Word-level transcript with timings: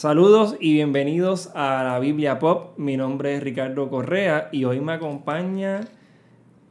Saludos 0.00 0.56
y 0.58 0.72
bienvenidos 0.72 1.50
a 1.54 1.84
la 1.84 1.98
Biblia 1.98 2.38
Pop. 2.38 2.78
Mi 2.78 2.96
nombre 2.96 3.34
es 3.34 3.42
Ricardo 3.42 3.90
Correa 3.90 4.48
y 4.50 4.64
hoy 4.64 4.80
me 4.80 4.94
acompaña 4.94 5.82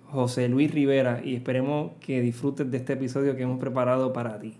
José 0.08 0.50
Luis 0.50 0.74
Rivera 0.74 1.22
y 1.24 1.36
esperemos 1.36 1.92
que 2.00 2.22
disfrutes 2.22 2.72
de 2.72 2.78
este 2.78 2.94
episodio 2.94 3.36
que 3.36 3.44
hemos 3.44 3.60
preparado 3.60 4.12
para 4.14 4.40
ti. 4.40 4.56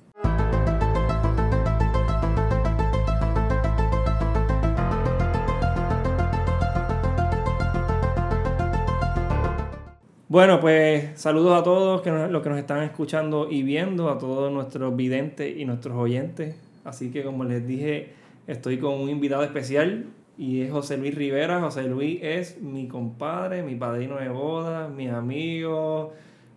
Bueno, 10.28 10.60
pues 10.60 11.20
saludos 11.20 11.60
a 11.60 11.64
todos 11.64 12.04
que 12.04 12.12
los 12.12 12.44
que 12.44 12.50
nos 12.50 12.60
están 12.60 12.84
escuchando 12.84 13.48
y 13.50 13.64
viendo, 13.64 14.12
a 14.12 14.20
todos 14.20 14.52
nuestros 14.52 14.96
videntes 14.96 15.58
y 15.58 15.66
nuestros 15.66 15.98
oyentes. 15.98 16.56
Así 16.84 17.10
que 17.10 17.24
como 17.24 17.46
les 17.46 17.66
dije, 17.66 18.19
estoy 18.50 18.80
con 18.80 19.00
un 19.00 19.10
invitado 19.10 19.44
especial 19.44 20.08
y 20.38 20.62
es 20.62 20.72
José 20.72 20.98
Luis 20.98 21.14
Rivera. 21.14 21.62
José 21.62 21.84
Luis 21.84 22.20
es 22.22 22.60
mi 22.62 22.88
compadre, 22.88 23.62
mi 23.62 23.76
padrino 23.76 24.18
de 24.18 24.30
boda, 24.30 24.88
mi 24.88 25.08
amigo, 25.08 26.14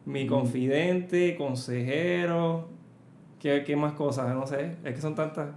mi 0.06 0.26
confidente, 0.26 1.36
consejero. 1.36 2.68
¿Qué, 3.38 3.62
¿Qué, 3.64 3.76
más 3.76 3.92
cosas? 3.92 4.34
No 4.34 4.46
sé. 4.46 4.76
Es 4.84 4.94
que 4.94 5.00
son 5.00 5.14
tantas. 5.14 5.50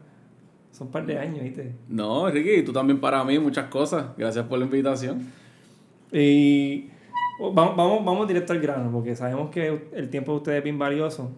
Son 0.71 0.87
un 0.87 0.91
par 0.91 1.05
de 1.05 1.17
años, 1.17 1.41
¿viste? 1.41 1.73
No, 1.87 2.29
Ricky, 2.29 2.63
tú 2.63 2.73
también 2.73 2.99
para 2.99 3.23
mí 3.23 3.39
muchas 3.39 3.69
cosas. 3.69 4.07
Gracias 4.17 4.45
por 4.45 4.59
la 4.59 4.65
invitación. 4.65 5.31
Y 6.11 6.89
vamos, 7.39 7.77
vamos, 7.77 8.03
vamos 8.03 8.27
directo 8.27 8.51
al 8.51 8.59
grano, 8.59 8.91
porque 8.91 9.15
sabemos 9.15 9.49
que 9.51 9.87
el 9.93 10.09
tiempo 10.09 10.33
de 10.33 10.37
ustedes 10.37 10.57
es 10.57 10.63
bien 10.65 10.77
valioso. 10.77 11.31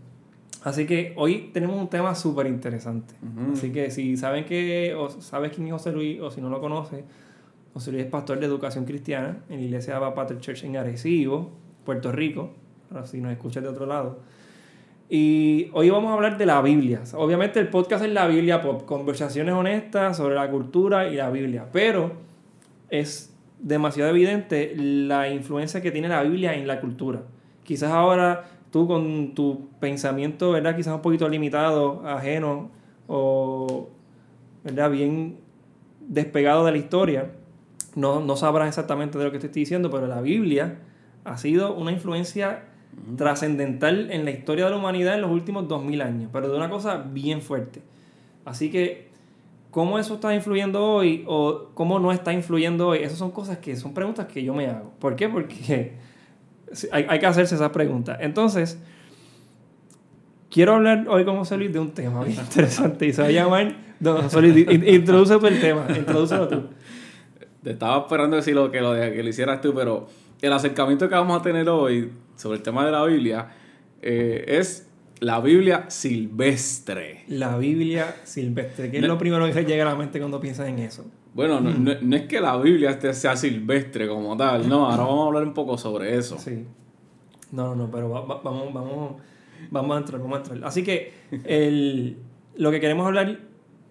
Así 0.64 0.86
que 0.86 1.14
hoy 1.16 1.50
tenemos 1.54 1.80
un 1.80 1.88
tema 1.88 2.16
súper 2.16 2.48
interesante. 2.48 3.14
Así 3.54 3.72
que 3.72 3.92
si 3.92 4.18
saben 4.18 4.46
que, 4.46 4.96
o 4.96 5.10
sabes 5.10 5.52
quién 5.54 5.68
es 5.68 5.74
José 5.74 5.92
Luis, 5.92 6.20
o 6.20 6.32
si 6.32 6.42
no 6.42 6.50
lo 6.50 6.60
conoces, 6.60 7.04
José 7.74 7.92
Luis 7.92 8.06
es 8.06 8.10
pastor 8.10 8.40
de 8.40 8.46
educación 8.48 8.86
cristiana 8.86 9.38
en 9.50 9.60
la 9.60 9.66
iglesia 9.66 10.00
de 10.00 10.12
Pater 10.12 10.40
Church 10.40 10.64
en 10.64 10.78
Arecibo, 10.78 11.52
Puerto 11.86 12.12
Rico, 12.12 12.52
para 12.90 13.06
si 13.06 13.22
nos 13.22 13.32
escuchas 13.32 13.64
de 13.64 13.70
otro 13.70 13.86
lado. 13.86 14.20
Y 15.10 15.70
hoy 15.74 15.90
vamos 15.90 16.12
a 16.12 16.16
hablar 16.16 16.38
de 16.38 16.46
la 16.46 16.62
Biblia. 16.62 17.02
Obviamente 17.14 17.60
el 17.60 17.70
podcast 17.70 18.04
es 18.04 18.12
la 18.12 18.28
Biblia 18.28 18.62
Pop, 18.62 18.84
conversaciones 18.86 19.54
honestas 19.54 20.18
sobre 20.18 20.36
la 20.36 20.50
cultura 20.50 21.08
y 21.08 21.16
la 21.16 21.30
Biblia, 21.30 21.68
pero 21.72 22.14
es 22.90 23.34
demasiado 23.60 24.10
evidente 24.10 24.74
la 24.76 25.30
influencia 25.30 25.82
que 25.82 25.92
tiene 25.92 26.10
la 26.10 26.24
Biblia 26.24 26.56
en 26.56 26.68
la 26.68 26.82
cultura. 26.82 27.22
Quizás 27.64 27.92
ahora 27.92 28.57
tú 28.72 28.88
con 28.88 29.34
tu 29.34 29.70
pensamiento, 29.80 30.52
¿verdad? 30.52 30.76
Quizás 30.76 30.96
un 30.96 31.02
poquito 31.02 31.28
limitado, 31.30 32.08
ajeno 32.08 32.70
o, 33.08 33.90
¿verdad? 34.64 34.92
Bien 34.92 35.38
despegado 36.02 36.66
de 36.66 36.72
la 36.72 36.78
historia, 36.78 37.32
no, 37.96 38.20
no 38.20 38.36
sabrás 38.36 38.68
exactamente 38.68 39.18
de 39.18 39.24
lo 39.26 39.32
que 39.32 39.40
te 39.40 39.48
estoy 39.48 39.64
diciendo, 39.64 39.90
pero 39.90 40.08
la 40.08 40.22
Biblia 40.22 40.80
ha 41.24 41.38
sido 41.38 41.76
una 41.76 41.92
influencia 41.92 42.64
trascendental 43.18 44.12
en 44.12 44.26
la 44.26 44.32
historia 44.32 44.66
de 44.66 44.72
la 44.72 44.78
humanidad 44.78 45.16
en 45.16 45.22
los 45.22 45.32
últimos 45.32 45.68
2000 45.68 46.02
años, 46.02 46.30
pero 46.32 46.50
de 46.50 46.56
una 46.56 46.70
cosa 46.70 46.98
bien 46.98 47.42
fuerte. 47.42 47.82
Así 48.46 48.72
que, 48.72 49.10
¿cómo 49.72 50.00
eso 50.00 50.16
está 50.16 50.34
influyendo 50.34 50.84
hoy 50.84 51.24
o 51.28 51.70
cómo 51.74 52.00
no 52.00 52.12
está 52.12 52.34
influyendo 52.34 52.90
hoy? 52.90 53.00
Esas 53.00 53.18
son 53.18 53.32
cosas 53.32 53.58
que 53.58 53.76
son 53.76 53.94
preguntas 53.94 54.28
que 54.28 54.44
yo 54.44 54.54
me 54.54 54.68
hago. 54.68 54.92
¿Por 55.00 55.16
qué? 55.16 55.28
Porque 55.28 55.94
hay, 56.92 57.06
hay, 57.08 57.20
que 57.20 57.26
hacerse 57.26 57.56
esa 57.56 57.72
pregunta. 57.72 58.18
Entonces, 58.20 58.78
quiero 60.50 60.76
hablar 60.76 61.06
hoy 61.08 61.26
con 61.26 61.38
José 61.38 61.58
Luis 61.58 61.74
de 61.74 61.80
un 61.80 61.92
tema 61.92 62.22
muy 62.22 62.30
interesante 62.30 63.06
y 63.06 63.14
se 63.14 63.22
va 63.22 63.28
a 63.28 63.32
llamar. 63.32 63.76
No, 64.00 64.22
José 64.22 64.42
Luis, 64.42 64.68
introduce 64.70 65.38
tú 65.38 65.48
el 65.48 65.60
tema, 65.60 65.86
introdúcelo 65.96 66.48
tú. 66.48 66.64
Te 67.64 67.72
estaba 67.72 67.98
esperando 68.00 68.38
decir 68.38 68.56
lo 68.56 68.72
que, 68.72 68.80
lo, 68.80 68.94
que 68.94 69.22
lo 69.22 69.30
hicieras 69.30 69.62
tú, 69.62 69.74
pero 69.74 70.08
el 70.42 70.54
acercamiento 70.54 71.10
que 71.10 71.16
vamos 71.16 71.40
a 71.40 71.44
tener 71.44 71.68
hoy 71.70 72.12
sobre 72.36 72.58
el 72.58 72.64
tema 72.64 72.86
de 72.86 72.92
la 72.92 73.04
Biblia 73.04 73.50
eh, 74.02 74.46
es 74.48 74.88
la 75.20 75.40
Biblia 75.40 75.86
silvestre. 75.90 77.24
La 77.28 77.58
Biblia 77.58 78.16
silvestre. 78.24 78.92
¿Qué 78.92 79.00
es 79.00 79.04
lo 79.04 79.18
primero 79.18 79.46
que 79.46 79.54
se 79.54 79.66
llega 79.66 79.84
a 79.84 79.90
la 79.90 79.96
mente 79.96 80.20
cuando 80.20 80.40
piensas 80.40 80.68
en 80.68 80.80
eso? 80.80 81.06
Bueno, 81.38 81.62
no, 81.62 81.72
no, 82.02 82.16
es 82.16 82.24
que 82.24 82.42
la 82.42 82.58
Biblia 82.58 83.00
sea 83.14 83.36
silvestre 83.36 84.08
como 84.08 84.36
tal, 84.36 84.68
no, 84.68 84.90
ahora 84.90 85.04
vamos 85.04 85.24
a 85.24 85.28
hablar 85.28 85.44
un 85.44 85.54
poco 85.54 85.78
sobre 85.78 86.18
eso. 86.18 86.36
Sí. 86.40 86.66
No, 87.52 87.76
no, 87.76 87.92
pero 87.92 88.10
vamos, 88.10 88.42
vamos, 88.74 89.22
vamos 89.70 89.96
a 89.96 90.00
entrar, 90.00 90.20
vamos 90.20 90.40
a 90.40 90.42
entrar. 90.42 90.68
Así 90.68 90.84
que 90.84 91.14
el, 91.44 92.18
lo 92.56 92.72
que 92.72 92.80
queremos 92.80 93.06
hablar 93.06 93.38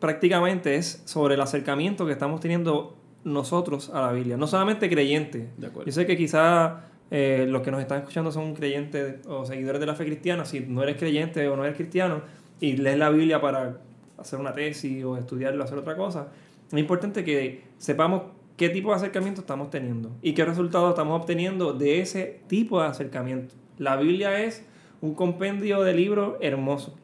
prácticamente 0.00 0.74
es 0.74 1.04
sobre 1.04 1.36
el 1.36 1.40
acercamiento 1.40 2.04
que 2.04 2.10
estamos 2.10 2.40
teniendo 2.40 2.96
nosotros 3.22 3.90
a 3.90 4.00
la 4.00 4.10
Biblia. 4.10 4.36
No 4.36 4.48
solamente 4.48 4.90
creyentes. 4.90 5.46
Yo 5.86 5.92
sé 5.92 6.04
que 6.04 6.16
quizás 6.16 6.72
eh, 7.12 7.46
los 7.48 7.62
que 7.62 7.70
nos 7.70 7.80
están 7.80 7.98
escuchando 7.98 8.32
son 8.32 8.54
creyentes 8.54 9.24
o 9.28 9.44
seguidores 9.44 9.78
de 9.78 9.86
la 9.86 9.94
fe 9.94 10.04
cristiana. 10.04 10.44
Si 10.44 10.58
no 10.58 10.82
eres 10.82 10.96
creyente 10.96 11.46
o 11.46 11.54
no 11.54 11.64
eres 11.64 11.76
cristiano 11.76 12.22
y 12.58 12.76
lees 12.76 12.98
la 12.98 13.10
Biblia 13.10 13.40
para 13.40 13.78
hacer 14.18 14.40
una 14.40 14.52
tesis 14.52 15.04
o 15.04 15.16
estudiarlo 15.16 15.62
hacer 15.62 15.78
otra 15.78 15.96
cosa, 15.96 16.26
es 16.72 16.78
importante 16.78 17.24
que 17.24 17.62
sepamos 17.78 18.22
qué 18.56 18.68
tipo 18.68 18.90
de 18.90 18.96
acercamiento 18.96 19.42
estamos 19.42 19.70
teniendo 19.70 20.10
y 20.22 20.32
qué 20.32 20.44
resultados 20.44 20.90
estamos 20.90 21.20
obteniendo 21.20 21.72
de 21.72 22.00
ese 22.00 22.40
tipo 22.46 22.80
de 22.80 22.88
acercamiento. 22.88 23.54
La 23.78 23.96
Biblia 23.96 24.42
es 24.42 24.64
un 25.00 25.14
compendio 25.14 25.82
de 25.82 25.94
libros 25.94 26.36
hermoso. 26.40 26.94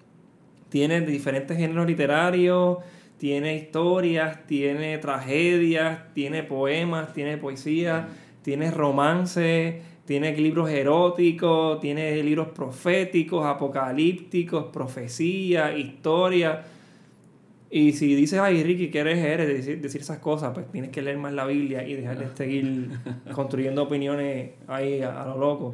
Tiene 0.68 1.02
diferentes 1.02 1.56
géneros 1.58 1.86
literarios, 1.86 2.78
tiene 3.18 3.56
historias, 3.56 4.46
tiene 4.46 4.98
tragedias, 4.98 6.12
tiene 6.14 6.42
poemas, 6.42 7.12
tiene 7.12 7.36
poesía, 7.36 8.08
tiene 8.42 8.70
romance, 8.70 9.82
tiene 10.06 10.36
libros 10.36 10.70
eróticos, 10.70 11.78
tiene 11.80 12.20
libros 12.22 12.48
proféticos, 12.48 13.46
apocalípticos, 13.46 14.64
profecía, 14.72 15.76
historia. 15.76 16.64
Y 17.74 17.94
si 17.94 18.14
dices, 18.14 18.38
ay, 18.38 18.62
Ricky, 18.62 18.90
que 18.90 18.98
eres, 18.98 19.18
eres 19.18 19.48
decir, 19.48 19.80
decir, 19.80 20.02
esas 20.02 20.18
cosas, 20.18 20.50
pues 20.52 20.70
tienes 20.70 20.90
que 20.90 21.00
leer 21.00 21.16
más 21.16 21.32
la 21.32 21.46
Biblia 21.46 21.82
y 21.88 21.94
dejar 21.94 22.18
de 22.18 22.36
seguir 22.36 22.90
construyendo 23.34 23.84
opiniones 23.84 24.50
ahí 24.68 25.00
a, 25.00 25.24
lo 25.24 25.38
loco. 25.38 25.72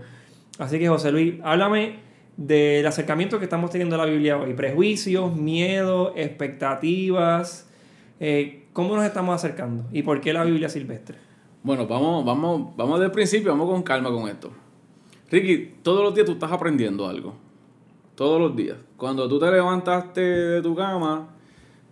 Así 0.61 0.79
que, 0.79 0.89
José 0.89 1.11
Luis, 1.11 1.35
háblame 1.43 1.97
del 2.37 2.87
acercamiento 2.87 3.41
que 3.41 3.47
estamos 3.47 3.73
teniendo 3.73 3.97
a 3.97 3.99
la 3.99 4.05
Biblia 4.05 4.39
hoy. 4.39 4.55
Prejuicios, 4.55 5.35
miedo, 5.35 6.13
expectativas. 6.15 7.69
Eh, 8.21 8.67
¿Cómo 8.73 8.95
nos 8.95 9.05
estamos 9.05 9.35
acercando? 9.35 9.87
¿Y 9.91 10.03
por 10.03 10.21
qué 10.21 10.33
la 10.33 10.45
Biblia 10.45 10.69
silvestre? 10.69 11.19
Bueno, 11.65 11.89
vamos, 11.89 12.25
vamos, 12.25 12.77
vamos 12.77 13.01
del 13.01 13.11
principio, 13.11 13.51
vamos 13.51 13.69
con 13.69 13.83
calma 13.83 14.13
con 14.13 14.29
esto. 14.29 14.53
Ricky, 15.33 15.75
todos 15.83 16.05
los 16.05 16.15
días 16.15 16.27
tú 16.27 16.35
estás 16.35 16.53
aprendiendo 16.53 17.09
algo. 17.09 17.35
Todos 18.15 18.41
los 18.41 18.55
días. 18.55 18.77
Cuando 18.97 19.29
tú 19.29 19.41
te 19.41 19.51
levantaste 19.51 20.21
de 20.21 20.63
tu 20.63 20.77
cama, 20.77 21.35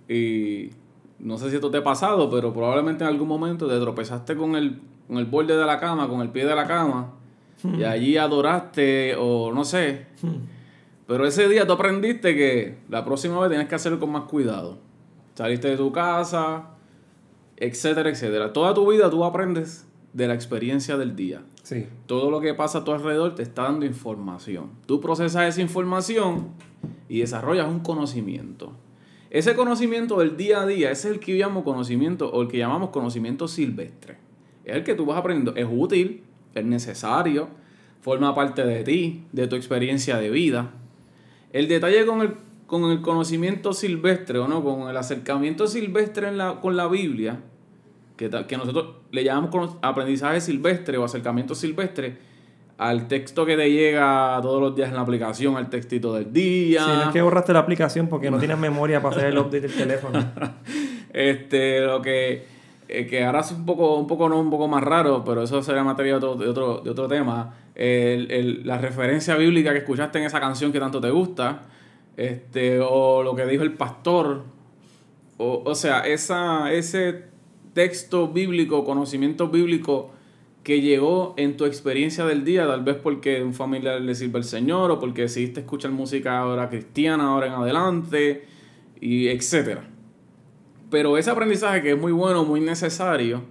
y 0.08 0.70
no 1.18 1.38
sé 1.38 1.50
si 1.50 1.56
esto 1.56 1.70
te 1.70 1.78
ha 1.78 1.84
pasado, 1.84 2.30
pero 2.30 2.52
probablemente 2.52 3.04
en 3.04 3.10
algún 3.10 3.28
momento 3.28 3.66
te 3.66 3.78
tropezaste 3.78 4.36
con 4.36 4.56
el, 4.56 4.80
con 5.08 5.18
el 5.18 5.24
borde 5.26 5.56
de 5.56 5.64
la 5.64 5.78
cama, 5.78 6.08
con 6.08 6.20
el 6.20 6.30
pie 6.30 6.46
de 6.46 6.54
la 6.54 6.66
cama, 6.66 7.12
y 7.76 7.84
allí 7.84 8.16
adoraste 8.16 9.16
o 9.18 9.52
no 9.52 9.64
sé. 9.64 10.06
Pero 11.06 11.26
ese 11.26 11.48
día 11.48 11.66
tú 11.66 11.72
aprendiste 11.72 12.34
que 12.36 12.78
la 12.88 13.04
próxima 13.04 13.38
vez 13.40 13.48
tienes 13.48 13.68
que 13.68 13.74
hacerlo 13.74 13.98
con 13.98 14.10
más 14.10 14.24
cuidado. 14.24 14.78
Saliste 15.34 15.68
de 15.68 15.76
tu 15.76 15.92
casa, 15.92 16.70
etcétera, 17.56 18.10
etcétera. 18.10 18.52
Toda 18.52 18.74
tu 18.74 18.90
vida 18.90 19.10
tú 19.10 19.24
aprendes 19.24 19.86
de 20.12 20.28
la 20.28 20.34
experiencia 20.34 20.96
del 20.96 21.14
día. 21.14 21.42
Sí. 21.62 21.86
Todo 22.06 22.30
lo 22.30 22.40
que 22.40 22.54
pasa 22.54 22.78
a 22.78 22.84
tu 22.84 22.92
alrededor 22.92 23.34
te 23.34 23.42
está 23.42 23.62
dando 23.62 23.86
información. 23.86 24.70
Tú 24.86 25.00
procesas 25.00 25.48
esa 25.48 25.60
información 25.60 26.48
y 27.08 27.20
desarrollas 27.20 27.68
un 27.68 27.80
conocimiento. 27.80 28.72
Ese 29.30 29.56
conocimiento 29.56 30.18
del 30.18 30.36
día 30.36 30.62
a 30.62 30.66
día, 30.66 30.90
ese 30.90 31.08
es 31.08 31.14
el 31.14 31.20
que 31.20 31.34
llamo 31.34 31.64
conocimiento 31.64 32.30
o 32.30 32.42
el 32.42 32.48
que 32.48 32.58
llamamos 32.58 32.90
conocimiento 32.90 33.48
silvestre. 33.48 34.16
Es 34.64 34.76
el 34.76 34.84
que 34.84 34.94
tú 34.94 35.04
vas 35.04 35.18
aprendiendo. 35.18 35.54
Es 35.56 35.66
útil, 35.68 36.22
es 36.54 36.64
necesario, 36.64 37.48
forma 38.00 38.34
parte 38.34 38.64
de 38.64 38.84
ti, 38.84 39.24
de 39.32 39.48
tu 39.48 39.56
experiencia 39.56 40.18
de 40.18 40.30
vida. 40.30 40.70
El 41.52 41.68
detalle 41.68 42.06
con 42.06 42.20
el, 42.20 42.34
con 42.66 42.90
el 42.90 43.00
conocimiento 43.00 43.72
silvestre 43.72 44.38
o 44.38 44.46
no, 44.48 44.62
con 44.62 44.88
el 44.88 44.96
acercamiento 44.96 45.66
silvestre 45.66 46.28
con 46.60 46.76
la 46.76 46.86
Biblia, 46.86 47.40
que, 48.16 48.30
que 48.46 48.56
nosotros 48.56 48.96
le 49.10 49.24
llamamos 49.24 49.76
aprendizaje 49.82 50.40
silvestre 50.40 50.98
o 50.98 51.04
acercamiento 51.04 51.54
silvestre, 51.54 52.18
al 52.78 53.08
texto 53.08 53.46
que 53.46 53.56
te 53.56 53.70
llega 53.70 54.38
todos 54.42 54.60
los 54.60 54.76
días 54.76 54.88
en 54.88 54.96
la 54.96 55.00
aplicación, 55.00 55.56
al 55.56 55.70
textito 55.70 56.14
del 56.14 56.32
día. 56.32 56.84
Sí, 56.84 56.90
es 57.06 57.08
que 57.08 57.22
borraste 57.22 57.52
la 57.52 57.60
aplicación 57.60 58.08
porque 58.08 58.30
no 58.30 58.38
tienes 58.38 58.58
memoria 58.58 59.00
para 59.00 59.16
hacer 59.16 59.28
el 59.28 59.38
update 59.38 59.60
del 59.62 59.74
teléfono. 59.74 60.24
este, 61.12 61.80
lo 61.80 62.02
que, 62.02 62.44
eh, 62.88 63.06
que 63.06 63.24
ahora 63.24 63.40
es 63.40 63.52
un 63.52 63.64
poco, 63.64 63.96
un 63.96 64.06
poco 64.06 64.28
no, 64.28 64.38
un 64.40 64.50
poco 64.50 64.68
más 64.68 64.82
raro, 64.82 65.24
pero 65.24 65.42
eso 65.42 65.62
sería 65.62 65.82
materia 65.84 66.18
de 66.18 66.26
otro, 66.26 66.80
de 66.82 66.90
otro, 66.90 67.08
tema. 67.08 67.54
El, 67.74 68.30
el, 68.30 68.66
la 68.66 68.78
referencia 68.78 69.36
bíblica 69.36 69.72
que 69.72 69.78
escuchaste 69.78 70.18
en 70.18 70.24
esa 70.24 70.40
canción 70.40 70.70
que 70.70 70.80
tanto 70.80 71.00
te 71.00 71.10
gusta, 71.10 71.62
este, 72.16 72.80
o 72.80 73.22
lo 73.22 73.34
que 73.34 73.46
dijo 73.46 73.62
el 73.62 73.72
pastor 73.72 74.56
o, 75.38 75.62
o 75.64 75.74
sea, 75.74 76.00
esa, 76.00 76.72
ese 76.72 77.24
texto 77.74 78.28
bíblico, 78.28 78.84
conocimiento 78.84 79.48
bíblico 79.48 80.12
que 80.66 80.80
llegó 80.80 81.34
en 81.36 81.56
tu 81.56 81.64
experiencia 81.64 82.26
del 82.26 82.44
día, 82.44 82.66
tal 82.66 82.82
vez 82.82 82.96
porque 82.96 83.40
un 83.40 83.54
familiar 83.54 84.00
le 84.00 84.16
sirve 84.16 84.38
al 84.38 84.44
Señor 84.44 84.90
o 84.90 84.98
porque 84.98 85.22
decidiste 85.22 85.60
escuchar 85.60 85.92
música 85.92 86.40
ahora 86.40 86.68
cristiana, 86.68 87.28
ahora 87.28 87.46
en 87.46 87.52
adelante, 87.52 88.48
y 89.00 89.28
etcétera. 89.28 89.88
Pero 90.90 91.18
ese 91.18 91.30
aprendizaje 91.30 91.82
que 91.82 91.92
es 91.92 91.96
muy 91.96 92.10
bueno, 92.10 92.44
muy 92.44 92.60
necesario, 92.60 93.42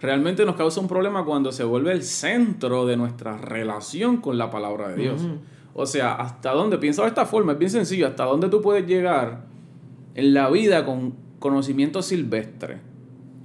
realmente 0.00 0.46
nos 0.46 0.56
causa 0.56 0.80
un 0.80 0.88
problema 0.88 1.22
cuando 1.22 1.52
se 1.52 1.64
vuelve 1.64 1.92
el 1.92 2.02
centro 2.02 2.86
de 2.86 2.96
nuestra 2.96 3.36
relación 3.36 4.16
con 4.16 4.38
la 4.38 4.50
palabra 4.50 4.88
de 4.88 4.96
Dios. 4.96 5.20
O 5.74 5.84
sea, 5.84 6.14
hasta 6.14 6.52
dónde, 6.52 6.78
piensa 6.78 7.02
de 7.02 7.08
esta 7.08 7.26
forma, 7.26 7.52
es 7.52 7.58
bien 7.58 7.70
sencillo, 7.70 8.06
hasta 8.06 8.24
dónde 8.24 8.48
tú 8.48 8.62
puedes 8.62 8.86
llegar 8.86 9.44
en 10.14 10.32
la 10.32 10.48
vida 10.48 10.86
con 10.86 11.12
conocimiento 11.40 12.00
silvestre. 12.00 12.87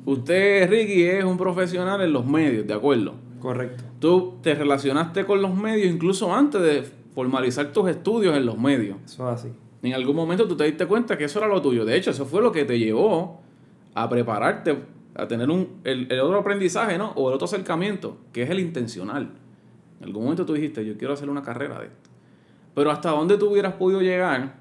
Usted, 0.05 0.69
Ricky, 0.69 1.03
es 1.03 1.23
un 1.23 1.37
profesional 1.37 2.01
en 2.01 2.11
los 2.11 2.25
medios, 2.25 2.67
¿de 2.67 2.73
acuerdo? 2.73 3.15
Correcto. 3.39 3.83
Tú 3.99 4.35
te 4.41 4.53
relacionaste 4.53 5.25
con 5.25 5.41
los 5.41 5.55
medios 5.55 5.93
incluso 5.93 6.33
antes 6.33 6.61
de 6.61 6.83
formalizar 7.13 7.71
tus 7.71 7.89
estudios 7.89 8.35
en 8.35 8.45
los 8.45 8.57
medios. 8.57 8.97
Eso 9.05 9.29
es 9.29 9.39
así. 9.39 9.49
En 9.81 9.93
algún 9.93 10.15
momento 10.15 10.47
tú 10.47 10.55
te 10.55 10.63
diste 10.63 10.85
cuenta 10.87 11.17
que 11.17 11.25
eso 11.25 11.39
era 11.39 11.47
lo 11.47 11.61
tuyo. 11.61 11.85
De 11.85 11.95
hecho, 11.95 12.11
eso 12.11 12.25
fue 12.25 12.41
lo 12.41 12.51
que 12.51 12.65
te 12.65 12.79
llevó 12.79 13.41
a 13.93 14.09
prepararte, 14.09 14.77
a 15.15 15.27
tener 15.27 15.49
un, 15.49 15.81
el, 15.83 16.11
el 16.11 16.19
otro 16.21 16.39
aprendizaje, 16.39 16.97
¿no? 16.97 17.11
O 17.11 17.29
el 17.29 17.35
otro 17.35 17.45
acercamiento, 17.45 18.17
que 18.31 18.43
es 18.43 18.49
el 18.49 18.59
intencional. 18.59 19.31
En 19.99 20.05
algún 20.05 20.23
momento 20.23 20.45
tú 20.45 20.53
dijiste, 20.53 20.85
yo 20.85 20.97
quiero 20.97 21.13
hacer 21.13 21.29
una 21.29 21.43
carrera 21.43 21.79
de 21.79 21.87
esto. 21.87 22.09
Pero 22.73 22.91
hasta 22.91 23.11
dónde 23.11 23.37
tú 23.37 23.51
hubieras 23.51 23.73
podido 23.73 24.01
llegar 24.01 24.55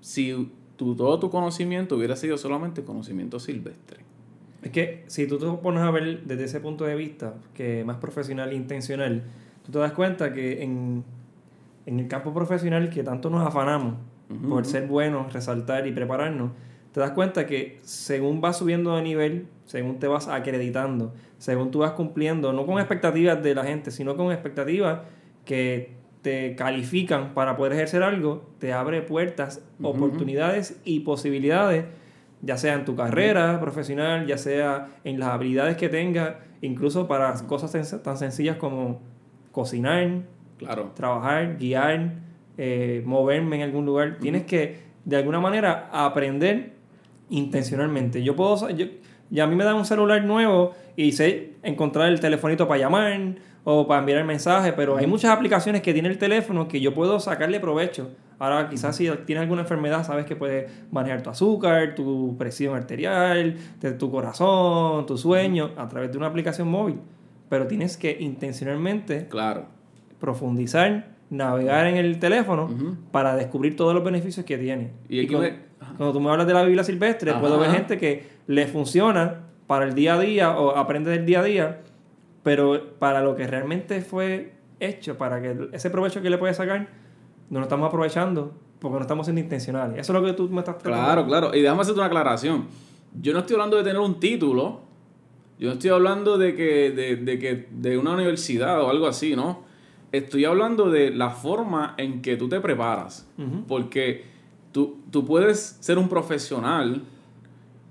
si 0.00 0.50
tu, 0.76 0.94
todo 0.94 1.18
tu 1.18 1.30
conocimiento 1.30 1.96
hubiera 1.96 2.16
sido 2.16 2.38
solamente 2.38 2.84
conocimiento 2.84 3.40
silvestre. 3.40 4.05
Es 4.66 4.72
que 4.72 5.04
si 5.06 5.28
tú 5.28 5.38
te 5.38 5.46
pones 5.62 5.80
a 5.80 5.92
ver 5.92 6.24
desde 6.24 6.42
ese 6.42 6.58
punto 6.58 6.84
de 6.84 6.96
vista, 6.96 7.34
que 7.54 7.84
más 7.84 7.98
profesional 7.98 8.50
e 8.50 8.56
intencional, 8.56 9.22
tú 9.64 9.70
te 9.70 9.78
das 9.78 9.92
cuenta 9.92 10.32
que 10.32 10.64
en, 10.64 11.04
en 11.86 12.00
el 12.00 12.08
campo 12.08 12.34
profesional 12.34 12.90
que 12.90 13.04
tanto 13.04 13.30
nos 13.30 13.46
afanamos 13.46 13.94
por 14.48 14.66
ser 14.66 14.88
buenos, 14.88 15.32
resaltar 15.32 15.86
y 15.86 15.92
prepararnos, 15.92 16.50
te 16.90 16.98
das 16.98 17.12
cuenta 17.12 17.46
que 17.46 17.78
según 17.84 18.40
vas 18.40 18.56
subiendo 18.56 18.96
de 18.96 19.02
nivel, 19.02 19.46
según 19.66 20.00
te 20.00 20.08
vas 20.08 20.26
acreditando, 20.26 21.14
según 21.38 21.70
tú 21.70 21.78
vas 21.78 21.92
cumpliendo, 21.92 22.52
no 22.52 22.66
con 22.66 22.80
expectativas 22.80 23.40
de 23.40 23.54
la 23.54 23.62
gente, 23.62 23.92
sino 23.92 24.16
con 24.16 24.32
expectativas 24.32 25.02
que 25.44 25.92
te 26.22 26.56
califican 26.56 27.34
para 27.34 27.56
poder 27.56 27.74
ejercer 27.74 28.02
algo, 28.02 28.50
te 28.58 28.72
abre 28.72 29.02
puertas, 29.02 29.62
oportunidades 29.80 30.80
y 30.84 31.00
posibilidades, 31.00 31.84
ya 32.42 32.56
sea 32.56 32.74
en 32.74 32.84
tu 32.84 32.94
carrera 32.94 33.58
profesional, 33.60 34.26
ya 34.26 34.38
sea 34.38 34.88
en 35.04 35.18
las 35.18 35.30
habilidades 35.30 35.76
que 35.76 35.88
tengas, 35.88 36.34
incluso 36.60 37.06
para 37.08 37.32
cosas 37.46 37.74
sen- 37.74 38.02
tan 38.02 38.16
sencillas 38.16 38.56
como 38.56 39.00
cocinar, 39.52 40.22
Claro. 40.58 40.92
trabajar, 40.94 41.56
guiar, 41.58 42.12
eh, 42.58 43.02
moverme 43.04 43.56
en 43.56 43.62
algún 43.62 43.84
lugar. 43.86 44.18
Tienes 44.20 44.44
que, 44.44 44.78
de 45.04 45.16
alguna 45.16 45.40
manera, 45.40 45.88
aprender 45.92 46.72
intencionalmente. 47.30 48.22
Yo 48.22 48.36
puedo, 48.36 48.68
yo, 48.70 48.86
y 49.30 49.40
a 49.40 49.46
mí 49.46 49.56
me 49.56 49.64
dan 49.64 49.76
un 49.76 49.84
celular 49.84 50.22
nuevo 50.24 50.72
y 50.96 51.12
sé 51.12 51.54
encontrar 51.62 52.08
el 52.08 52.20
telefonito 52.20 52.68
para 52.68 52.80
llamar 52.80 53.34
o 53.68 53.84
para 53.88 53.98
enviar 53.98 54.20
el 54.20 54.24
mensaje, 54.24 54.72
pero 54.72 54.96
hay 54.96 55.08
muchas 55.08 55.32
aplicaciones 55.32 55.82
que 55.82 55.92
tiene 55.92 56.08
el 56.08 56.18
teléfono 56.18 56.68
que 56.68 56.80
yo 56.80 56.94
puedo 56.94 57.18
sacarle 57.18 57.58
provecho. 57.58 58.10
Ahora, 58.38 58.68
quizás 58.68 58.94
si 58.94 59.10
tienes 59.26 59.42
alguna 59.42 59.62
enfermedad, 59.62 60.04
sabes 60.06 60.24
que 60.24 60.36
puedes 60.36 60.70
manejar 60.92 61.22
tu 61.22 61.30
azúcar, 61.30 61.96
tu 61.96 62.36
presión 62.38 62.76
arterial, 62.76 63.56
tu 63.98 64.08
corazón, 64.10 65.04
tu 65.06 65.18
sueño, 65.18 65.70
a 65.76 65.88
través 65.88 66.12
de 66.12 66.18
una 66.18 66.28
aplicación 66.28 66.68
móvil. 66.68 67.00
Pero 67.48 67.66
tienes 67.66 67.96
que 67.96 68.16
intencionalmente 68.20 69.26
Claro. 69.28 69.64
profundizar, 70.20 71.08
navegar 71.30 71.86
en 71.88 71.96
el 71.96 72.18
teléfono 72.20 72.68
para 73.10 73.34
descubrir 73.34 73.74
todos 73.74 73.94
los 73.94 74.04
beneficios 74.04 74.46
que 74.46 74.58
tiene. 74.58 74.92
Y 75.08 75.18
aquí 75.24 75.28
cuando, 75.34 75.50
me- 75.50 75.56
cuando 75.96 76.12
tú 76.12 76.20
me 76.20 76.30
hablas 76.30 76.46
de 76.46 76.54
la 76.54 76.62
Biblia 76.62 76.84
silvestre, 76.84 77.32
Ajá. 77.32 77.40
puedo 77.40 77.58
ver 77.58 77.70
gente 77.72 77.98
que 77.98 78.26
le 78.46 78.66
funciona 78.68 79.40
para 79.66 79.84
el 79.86 79.94
día 79.94 80.14
a 80.14 80.20
día 80.20 80.56
o 80.56 80.76
aprende 80.76 81.10
del 81.10 81.26
día 81.26 81.40
a 81.40 81.42
día, 81.42 81.80
pero 82.46 82.80
para 83.00 83.22
lo 83.22 83.34
que 83.34 83.44
realmente 83.44 84.00
fue 84.02 84.52
hecho, 84.78 85.18
para 85.18 85.42
que 85.42 85.68
ese 85.72 85.90
provecho 85.90 86.22
que 86.22 86.30
le 86.30 86.38
puede 86.38 86.54
sacar, 86.54 86.88
no 87.50 87.58
lo 87.58 87.64
estamos 87.64 87.88
aprovechando 87.88 88.54
porque 88.78 88.94
no 88.94 89.00
estamos 89.00 89.26
siendo 89.26 89.40
intencionales. 89.40 89.98
Eso 89.98 90.12
es 90.12 90.20
lo 90.20 90.24
que 90.24 90.32
tú 90.32 90.48
me 90.48 90.60
estás 90.60 90.78
tratando. 90.78 91.06
Claro, 91.06 91.26
claro. 91.26 91.54
Y 91.56 91.60
déjame 91.60 91.80
hacerte 91.80 91.98
una 91.98 92.06
aclaración. 92.06 92.68
Yo 93.20 93.32
no 93.32 93.40
estoy 93.40 93.54
hablando 93.54 93.78
de 93.78 93.82
tener 93.82 93.98
un 93.98 94.20
título. 94.20 94.82
Yo 95.58 95.66
no 95.66 95.72
estoy 95.72 95.90
hablando 95.90 96.38
de 96.38 96.54
que, 96.54 96.92
de, 96.92 97.16
de 97.16 97.38
que 97.40 97.66
de 97.68 97.98
una 97.98 98.12
universidad 98.12 98.80
o 98.80 98.90
algo 98.90 99.08
así, 99.08 99.34
¿no? 99.34 99.64
Estoy 100.12 100.44
hablando 100.44 100.88
de 100.88 101.10
la 101.10 101.30
forma 101.30 101.96
en 101.98 102.22
que 102.22 102.36
tú 102.36 102.48
te 102.48 102.60
preparas. 102.60 103.28
Porque 103.66 104.24
tú, 104.70 105.00
tú 105.10 105.24
puedes 105.24 105.78
ser 105.80 105.98
un 105.98 106.08
profesional 106.08 107.02